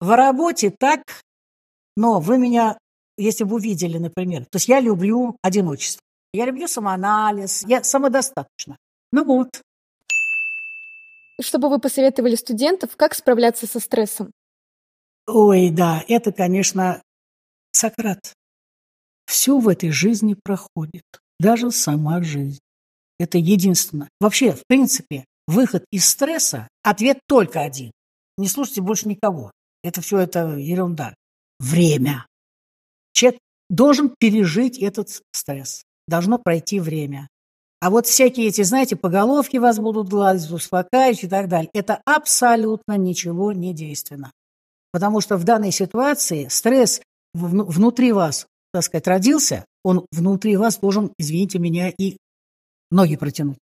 В 0.00 0.14
работе 0.14 0.74
так, 0.78 1.02
но 1.96 2.20
вы 2.20 2.38
меня, 2.38 2.78
если 3.16 3.44
бы 3.44 3.56
увидели, 3.56 3.98
например, 3.98 4.44
то 4.44 4.56
есть 4.56 4.68
я 4.68 4.80
люблю 4.80 5.36
одиночество, 5.42 6.02
я 6.32 6.46
люблю 6.46 6.68
самоанализ, 6.68 7.64
я 7.66 7.82
самодостаточна. 7.82 8.76
Ну 9.12 9.24
вот, 9.24 9.62
Что 11.40 11.58
бы 11.58 11.70
вы 11.70 11.78
посоветовали 11.78 12.34
студентов, 12.34 12.96
как 12.96 13.14
справляться 13.14 13.66
со 13.66 13.80
стрессом? 13.80 14.30
Ой, 15.26 15.70
да, 15.70 16.04
это, 16.08 16.32
конечно, 16.32 17.02
Сократ. 17.72 18.34
Все 19.26 19.58
в 19.58 19.68
этой 19.68 19.90
жизни 19.90 20.34
проходит, 20.34 21.04
даже 21.38 21.70
сама 21.70 22.22
жизнь. 22.22 22.60
Это 23.20 23.36
единственное. 23.36 24.08
Вообще, 24.18 24.52
в 24.52 24.62
принципе, 24.66 25.26
выход 25.46 25.84
из 25.92 26.06
стресса, 26.06 26.68
ответ 26.82 27.18
только 27.28 27.60
один. 27.60 27.92
Не 28.38 28.48
слушайте 28.48 28.80
больше 28.80 29.08
никого. 29.08 29.50
Это 29.84 30.00
все 30.00 30.20
это 30.20 30.56
ерунда. 30.56 31.14
Время. 31.58 32.26
Человек 33.12 33.38
должен 33.68 34.14
пережить 34.18 34.78
этот 34.78 35.20
стресс. 35.32 35.82
Должно 36.08 36.38
пройти 36.38 36.80
время. 36.80 37.28
А 37.80 37.90
вот 37.90 38.06
всякие 38.06 38.48
эти, 38.48 38.62
знаете, 38.62 38.96
поголовки 38.96 39.58
вас 39.58 39.78
будут 39.78 40.08
гладить, 40.08 40.50
успокаивать 40.50 41.22
и 41.22 41.28
так 41.28 41.48
далее. 41.48 41.68
Это 41.74 42.00
абсолютно 42.06 42.96
ничего 42.96 43.52
не 43.52 43.74
действенно. 43.74 44.32
Потому 44.92 45.20
что 45.20 45.36
в 45.36 45.44
данной 45.44 45.72
ситуации 45.72 46.48
стресс 46.48 47.02
вну- 47.34 47.64
внутри 47.64 48.12
вас, 48.12 48.46
так 48.72 48.82
сказать, 48.82 49.06
родился, 49.06 49.66
он 49.84 50.06
внутри 50.10 50.56
вас 50.56 50.78
должен, 50.78 51.12
извините 51.18 51.58
меня, 51.58 51.90
и 51.90 52.16
ноги 52.90 53.16
протянуть. 53.16 53.58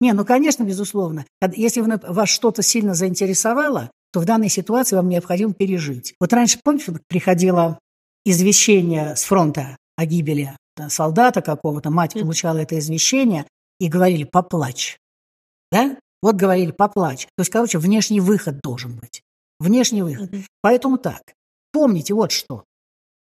Не, 0.00 0.12
ну, 0.12 0.24
конечно, 0.24 0.62
безусловно. 0.62 1.26
Если 1.54 1.80
вас 1.80 2.28
что-то 2.28 2.62
сильно 2.62 2.94
заинтересовало, 2.94 3.90
то 4.12 4.20
в 4.20 4.24
данной 4.24 4.48
ситуации 4.48 4.96
вам 4.96 5.08
необходимо 5.08 5.52
пережить. 5.52 6.14
Вот 6.20 6.32
раньше, 6.32 6.60
помните, 6.62 7.00
приходило 7.08 7.78
извещение 8.24 9.16
с 9.16 9.24
фронта 9.24 9.76
о 9.96 10.06
гибели 10.06 10.56
да, 10.76 10.88
солдата 10.88 11.42
какого-то, 11.42 11.90
мать 11.90 12.14
получала 12.14 12.58
это 12.58 12.78
извещение, 12.78 13.46
и 13.80 13.88
говорили 13.88 14.24
«поплачь». 14.24 14.98
Да? 15.72 15.96
Вот 16.22 16.36
говорили 16.36 16.70
«поплачь». 16.70 17.26
То 17.36 17.40
есть, 17.40 17.50
короче, 17.50 17.78
внешний 17.78 18.20
выход 18.20 18.60
должен 18.60 18.96
быть. 18.96 19.22
Внешний 19.58 20.02
выход. 20.02 20.30
Поэтому 20.62 20.98
так, 20.98 21.22
помните 21.72 22.14
вот 22.14 22.30
что, 22.30 22.64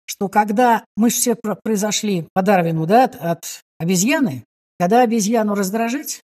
что 0.05 0.27
когда 0.27 0.85
мы 0.95 1.09
все 1.09 1.35
про- 1.35 1.55
произошли 1.55 2.27
по 2.33 2.41
Дарвину, 2.41 2.85
да, 2.85 3.05
от, 3.05 3.15
от 3.15 3.61
обезьяны, 3.79 4.43
когда 4.79 5.01
обезьяну 5.01 5.55
раздражить, 5.55 6.21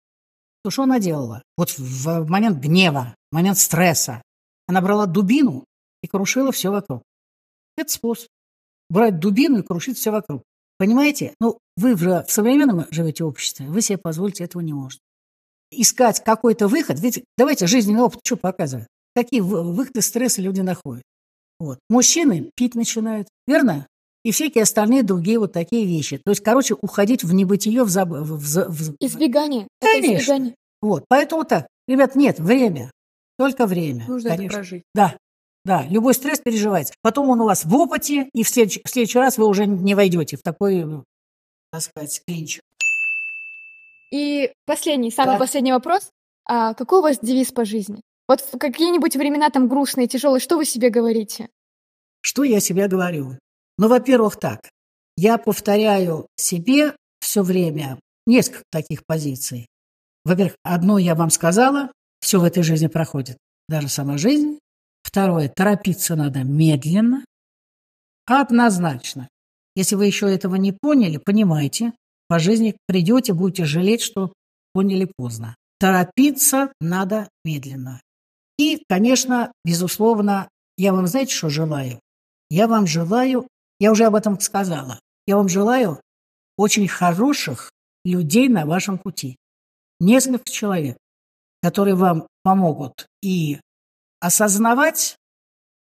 то 0.62 0.70
что 0.70 0.82
она 0.82 0.98
делала? 0.98 1.42
Вот 1.56 1.70
в, 1.78 2.28
момент 2.28 2.58
гнева, 2.58 3.14
в 3.30 3.34
момент 3.34 3.58
стресса, 3.58 4.22
она 4.66 4.80
брала 4.80 5.06
дубину 5.06 5.64
и 6.02 6.08
крушила 6.08 6.52
все 6.52 6.70
вокруг. 6.70 7.02
Это 7.76 7.90
способ. 7.90 8.28
Брать 8.90 9.20
дубину 9.20 9.60
и 9.60 9.62
крушить 9.62 9.96
все 9.96 10.10
вокруг. 10.10 10.42
Понимаете? 10.78 11.34
Ну, 11.40 11.58
вы 11.76 11.96
же 11.96 12.24
в 12.26 12.32
современном 12.32 12.86
живете 12.90 13.24
обществе, 13.24 13.66
вы 13.66 13.82
себе 13.82 13.98
позволить 13.98 14.40
этого 14.40 14.62
не 14.62 14.72
можете. 14.72 15.00
Искать 15.70 16.24
какой-то 16.24 16.66
выход, 16.66 16.98
ведь 16.98 17.22
давайте 17.38 17.66
жизненный 17.66 18.00
опыт 18.02 18.20
что 18.24 18.36
показывает? 18.36 18.88
Какие 19.14 19.40
вы- 19.40 19.72
выходы 19.72 20.02
стресса 20.02 20.42
люди 20.42 20.60
находят? 20.60 21.04
Вот. 21.60 21.78
Мужчины 21.88 22.50
пить 22.56 22.74
начинают, 22.74 23.28
верно? 23.46 23.86
И 24.24 24.32
всякие 24.32 24.62
остальные 24.62 25.02
другие 25.02 25.38
вот 25.38 25.52
такие 25.52 25.86
вещи. 25.86 26.18
То 26.18 26.30
есть, 26.30 26.42
короче, 26.42 26.74
уходить 26.74 27.24
в 27.24 27.32
небытие, 27.32 27.84
в, 27.84 27.88
заб... 27.88 28.10
в, 28.10 28.94
Избегание. 29.00 29.66
Это 29.80 29.92
Конечно. 29.92 30.16
избегание. 30.16 30.54
Вот, 30.82 31.04
поэтому 31.08 31.44
так. 31.44 31.66
Ребят, 31.88 32.14
нет, 32.14 32.38
время. 32.38 32.90
Только 33.38 33.66
время. 33.66 34.04
Нужно 34.06 34.28
это 34.28 34.36
конечно. 34.36 34.58
прожить. 34.58 34.82
Да, 34.94 35.16
да, 35.64 35.84
любой 35.88 36.14
стресс 36.14 36.40
переживается. 36.40 36.94
Потом 37.02 37.30
он 37.30 37.40
у 37.40 37.44
вас 37.44 37.64
в 37.64 37.74
опыте, 37.74 38.28
и 38.32 38.42
в 38.42 38.48
следующий, 38.48 38.82
в 38.84 38.88
следующий 38.90 39.18
раз 39.18 39.38
вы 39.38 39.46
уже 39.46 39.66
не 39.66 39.94
войдете 39.94 40.36
в 40.36 40.42
такой, 40.42 40.84
ну, 40.84 41.04
так 41.72 41.82
сказать, 41.82 42.22
клинч. 42.26 42.60
И 44.12 44.52
последний, 44.66 45.10
самый 45.10 45.34
Да. 45.34 45.38
последний 45.38 45.72
вопрос. 45.72 46.10
А 46.46 46.74
какой 46.74 46.98
у 46.98 47.02
вас 47.02 47.18
девиз 47.20 47.52
по 47.52 47.64
жизни? 47.64 48.00
Вот 48.28 48.40
в 48.40 48.58
какие-нибудь 48.58 49.16
времена 49.16 49.50
там 49.50 49.68
грустные, 49.68 50.06
тяжелые, 50.06 50.40
что 50.40 50.56
вы 50.56 50.64
себе 50.64 50.90
говорите? 50.90 51.48
Что 52.22 52.44
я 52.44 52.60
себе 52.60 52.88
говорю? 52.88 53.36
Ну, 53.80 53.88
во-первых, 53.88 54.36
так. 54.36 54.68
Я 55.16 55.38
повторяю 55.38 56.26
себе 56.36 56.94
все 57.18 57.42
время 57.42 57.98
несколько 58.26 58.62
таких 58.70 59.06
позиций. 59.06 59.68
Во-первых, 60.22 60.54
одно 60.62 60.98
я 60.98 61.14
вам 61.14 61.30
сказала, 61.30 61.90
все 62.20 62.38
в 62.38 62.44
этой 62.44 62.62
жизни 62.62 62.88
проходит, 62.88 63.38
даже 63.70 63.88
сама 63.88 64.18
жизнь. 64.18 64.58
Второе, 65.02 65.48
торопиться 65.48 66.14
надо 66.14 66.44
медленно, 66.44 67.24
однозначно. 68.26 69.30
Если 69.74 69.94
вы 69.94 70.04
еще 70.04 70.30
этого 70.30 70.56
не 70.56 70.72
поняли, 70.72 71.16
понимаете, 71.16 71.94
по 72.28 72.38
жизни 72.38 72.76
придете, 72.86 73.32
будете 73.32 73.64
жалеть, 73.64 74.02
что 74.02 74.34
поняли 74.74 75.10
поздно. 75.16 75.56
Торопиться 75.78 76.70
надо 76.82 77.30
медленно. 77.46 78.02
И, 78.58 78.84
конечно, 78.90 79.52
безусловно, 79.64 80.50
я 80.76 80.92
вам, 80.92 81.06
знаете, 81.06 81.34
что 81.34 81.48
желаю? 81.48 81.98
Я 82.50 82.68
вам 82.68 82.86
желаю, 82.86 83.46
я 83.80 83.90
уже 83.90 84.04
об 84.04 84.14
этом 84.14 84.38
сказала, 84.38 85.00
я 85.26 85.36
вам 85.36 85.48
желаю 85.48 86.00
очень 86.56 86.86
хороших 86.86 87.70
людей 88.04 88.48
на 88.48 88.66
вашем 88.66 88.98
пути. 88.98 89.36
Несколько 89.98 90.48
человек, 90.50 90.96
которые 91.62 91.94
вам 91.94 92.26
помогут 92.42 93.06
и 93.22 93.60
осознавать, 94.20 95.16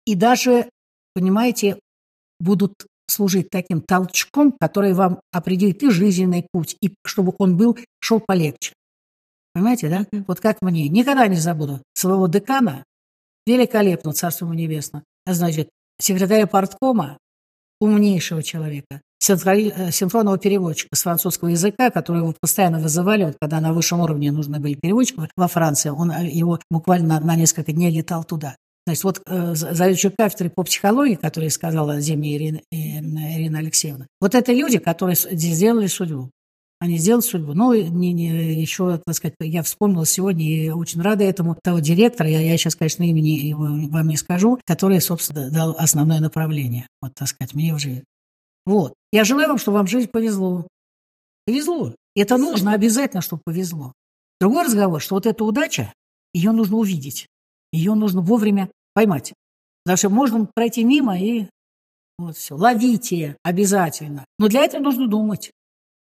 и 0.06 0.14
даже, 0.14 0.70
понимаете, 1.14 1.78
будут 2.38 2.86
служить 3.08 3.50
таким 3.50 3.82
толчком, 3.82 4.52
который 4.52 4.94
вам 4.94 5.20
определит 5.32 5.82
и 5.82 5.90
жизненный 5.90 6.46
путь, 6.52 6.76
и 6.80 6.94
чтобы 7.04 7.34
он 7.38 7.56
был, 7.56 7.76
шел 8.00 8.20
полегче. 8.20 8.72
Понимаете, 9.52 9.88
да? 9.88 10.06
Вот 10.26 10.40
как 10.40 10.62
мне. 10.62 10.88
Никогда 10.88 11.26
не 11.26 11.36
забуду 11.36 11.82
своего 11.92 12.28
декана, 12.28 12.84
великолепно, 13.46 14.12
царство 14.12 14.46
ему 14.46 14.54
небесно. 14.54 15.02
А 15.26 15.34
значит, 15.34 15.68
секретаря 16.00 16.46
парткома, 16.46 17.18
умнейшего 17.80 18.42
человека, 18.42 19.00
э, 19.28 19.90
синхронного 19.90 20.38
переводчика 20.38 20.94
с 20.94 21.02
французского 21.02 21.48
языка, 21.48 21.90
который 21.90 22.18
его 22.18 22.34
постоянно 22.38 22.78
вызывали, 22.78 23.24
вот, 23.24 23.36
когда 23.40 23.60
на 23.60 23.72
высшем 23.72 24.00
уровне 24.00 24.32
нужны 24.32 24.60
были 24.60 24.74
переводчики 24.74 25.28
во 25.36 25.48
Франции, 25.48 25.90
он 25.90 26.10
э, 26.10 26.28
его 26.28 26.58
буквально 26.70 27.20
на, 27.20 27.36
несколько 27.36 27.72
дней 27.72 27.90
летал 27.90 28.24
туда. 28.24 28.56
Значит, 28.86 29.04
вот 29.04 29.22
э, 29.26 29.54
за- 29.54 29.74
заведующий 29.74 30.10
кафедрой 30.10 30.50
по 30.50 30.62
психологии, 30.62 31.14
который 31.14 31.50
сказала 31.50 32.00
Зимняя 32.00 32.36
Ирина, 32.36 32.60
Ирина 32.70 33.58
Алексеевна, 33.58 34.06
вот 34.20 34.34
это 34.34 34.52
люди, 34.52 34.78
которые 34.78 35.16
сделали 35.16 35.86
судьбу. 35.86 36.30
Они 36.80 36.96
сделали 36.96 37.20
судьбу. 37.22 37.52
Ну, 37.52 37.74
не, 37.74 38.14
не, 38.14 38.58
еще, 38.58 38.98
так 39.04 39.14
сказать, 39.14 39.34
я 39.40 39.62
вспомнила 39.62 40.06
сегодня 40.06 40.44
и 40.46 40.70
очень 40.70 41.02
рада 41.02 41.24
этому 41.24 41.54
того 41.62 41.78
директора, 41.80 42.28
я, 42.28 42.40
я 42.40 42.56
сейчас, 42.56 42.74
конечно, 42.74 43.02
имени 43.02 43.28
его 43.28 43.64
вам 43.64 44.08
не 44.08 44.16
скажу, 44.16 44.58
который, 44.64 44.98
собственно, 45.02 45.50
дал 45.50 45.76
основное 45.78 46.20
направление, 46.20 46.86
вот, 47.02 47.14
так 47.14 47.28
сказать, 47.28 47.54
мне 47.54 47.76
жизни. 47.78 48.04
Вот. 48.64 48.94
Я 49.12 49.24
желаю 49.24 49.48
вам, 49.48 49.58
чтобы 49.58 49.76
вам 49.76 49.86
в 49.86 49.90
жизни 49.90 50.08
повезло. 50.08 50.66
Повезло. 51.46 51.94
Это 52.16 52.38
нужно 52.38 52.72
обязательно, 52.72 53.20
чтобы 53.20 53.42
повезло. 53.44 53.92
Другой 54.40 54.64
разговор, 54.64 55.02
что 55.02 55.16
вот 55.16 55.26
эта 55.26 55.44
удача, 55.44 55.92
ее 56.32 56.52
нужно 56.52 56.76
увидеть. 56.76 57.26
Ее 57.72 57.94
нужно 57.94 58.22
вовремя 58.22 58.70
поймать. 58.94 59.34
Потому 59.84 59.96
что 59.96 60.08
можно 60.08 60.48
пройти 60.54 60.82
мимо 60.84 61.18
и 61.18 61.46
вот 62.18 62.36
все. 62.36 62.54
Ловите 62.54 63.36
обязательно. 63.42 64.24
Но 64.38 64.48
для 64.48 64.64
этого 64.64 64.82
нужно 64.82 65.08
думать. 65.08 65.50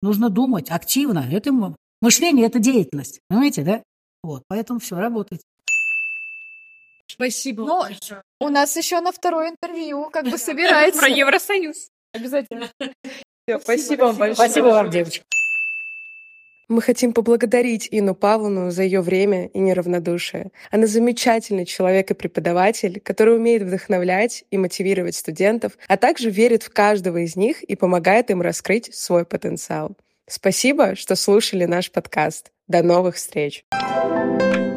Нужно 0.03 0.31
думать 0.31 0.71
активно. 0.71 1.27
Это 1.31 1.53
мышление, 2.01 2.47
это 2.47 2.59
деятельность. 2.59 3.21
Понимаете, 3.29 3.63
да? 3.63 3.83
Вот. 4.23 4.43
Поэтому 4.49 4.79
все, 4.81 4.97
работайте. 4.97 5.45
Спасибо. 7.09 7.65
Ну, 7.65 7.83
У 8.41 8.49
нас 8.49 8.77
еще 8.77 9.01
на 9.01 9.13
второе 9.13 9.51
интервью 9.51 10.11
как 10.11 10.27
бы 10.29 10.39
собирается. 10.39 11.01
Про 11.01 11.09
Евросоюз. 11.09 11.89
Обязательно. 12.13 12.69
Всё, 13.49 13.61
Спасибо 13.61 14.05
вам 14.05 14.17
большое. 14.17 14.49
Спасибо 14.49 14.67
вам, 14.67 14.91
девочки. 14.91 15.25
Мы 16.69 16.83
хотим 16.83 17.13
поблагодарить 17.13 17.87
Инну 17.93 18.17
Павловну 18.17 18.71
за 18.71 18.83
ее 18.83 19.01
время 19.01 19.47
и 19.47 19.61
неравнодушие. 19.61 20.51
Она 20.73 20.89
замечательный 20.89 21.65
человек 21.65 22.11
и 22.11 22.15
преподаватель, 22.15 23.01
который 23.01 23.37
умеет 23.37 23.63
вдохновлять 23.63 24.45
и 24.51 24.59
мотивировать 24.59 25.15
студентов, 25.15 25.79
а 25.87 25.97
также 25.97 26.29
верит 26.29 26.65
в 26.65 26.71
каждого 26.71 27.19
из 27.19 27.37
них 27.37 27.63
и 27.63 27.77
помогает 27.77 28.31
им 28.31 28.43
раскрыть 28.43 28.93
свой 28.93 29.25
потенциал. 29.25 29.97
Спасибо, 30.27 30.97
что 30.97 31.15
слушали 31.15 31.67
наш 31.67 31.93
подкаст. 31.93 32.51
До 32.67 32.83
новых 32.83 33.15
встреч! 33.15 33.65
Thank 33.73 34.76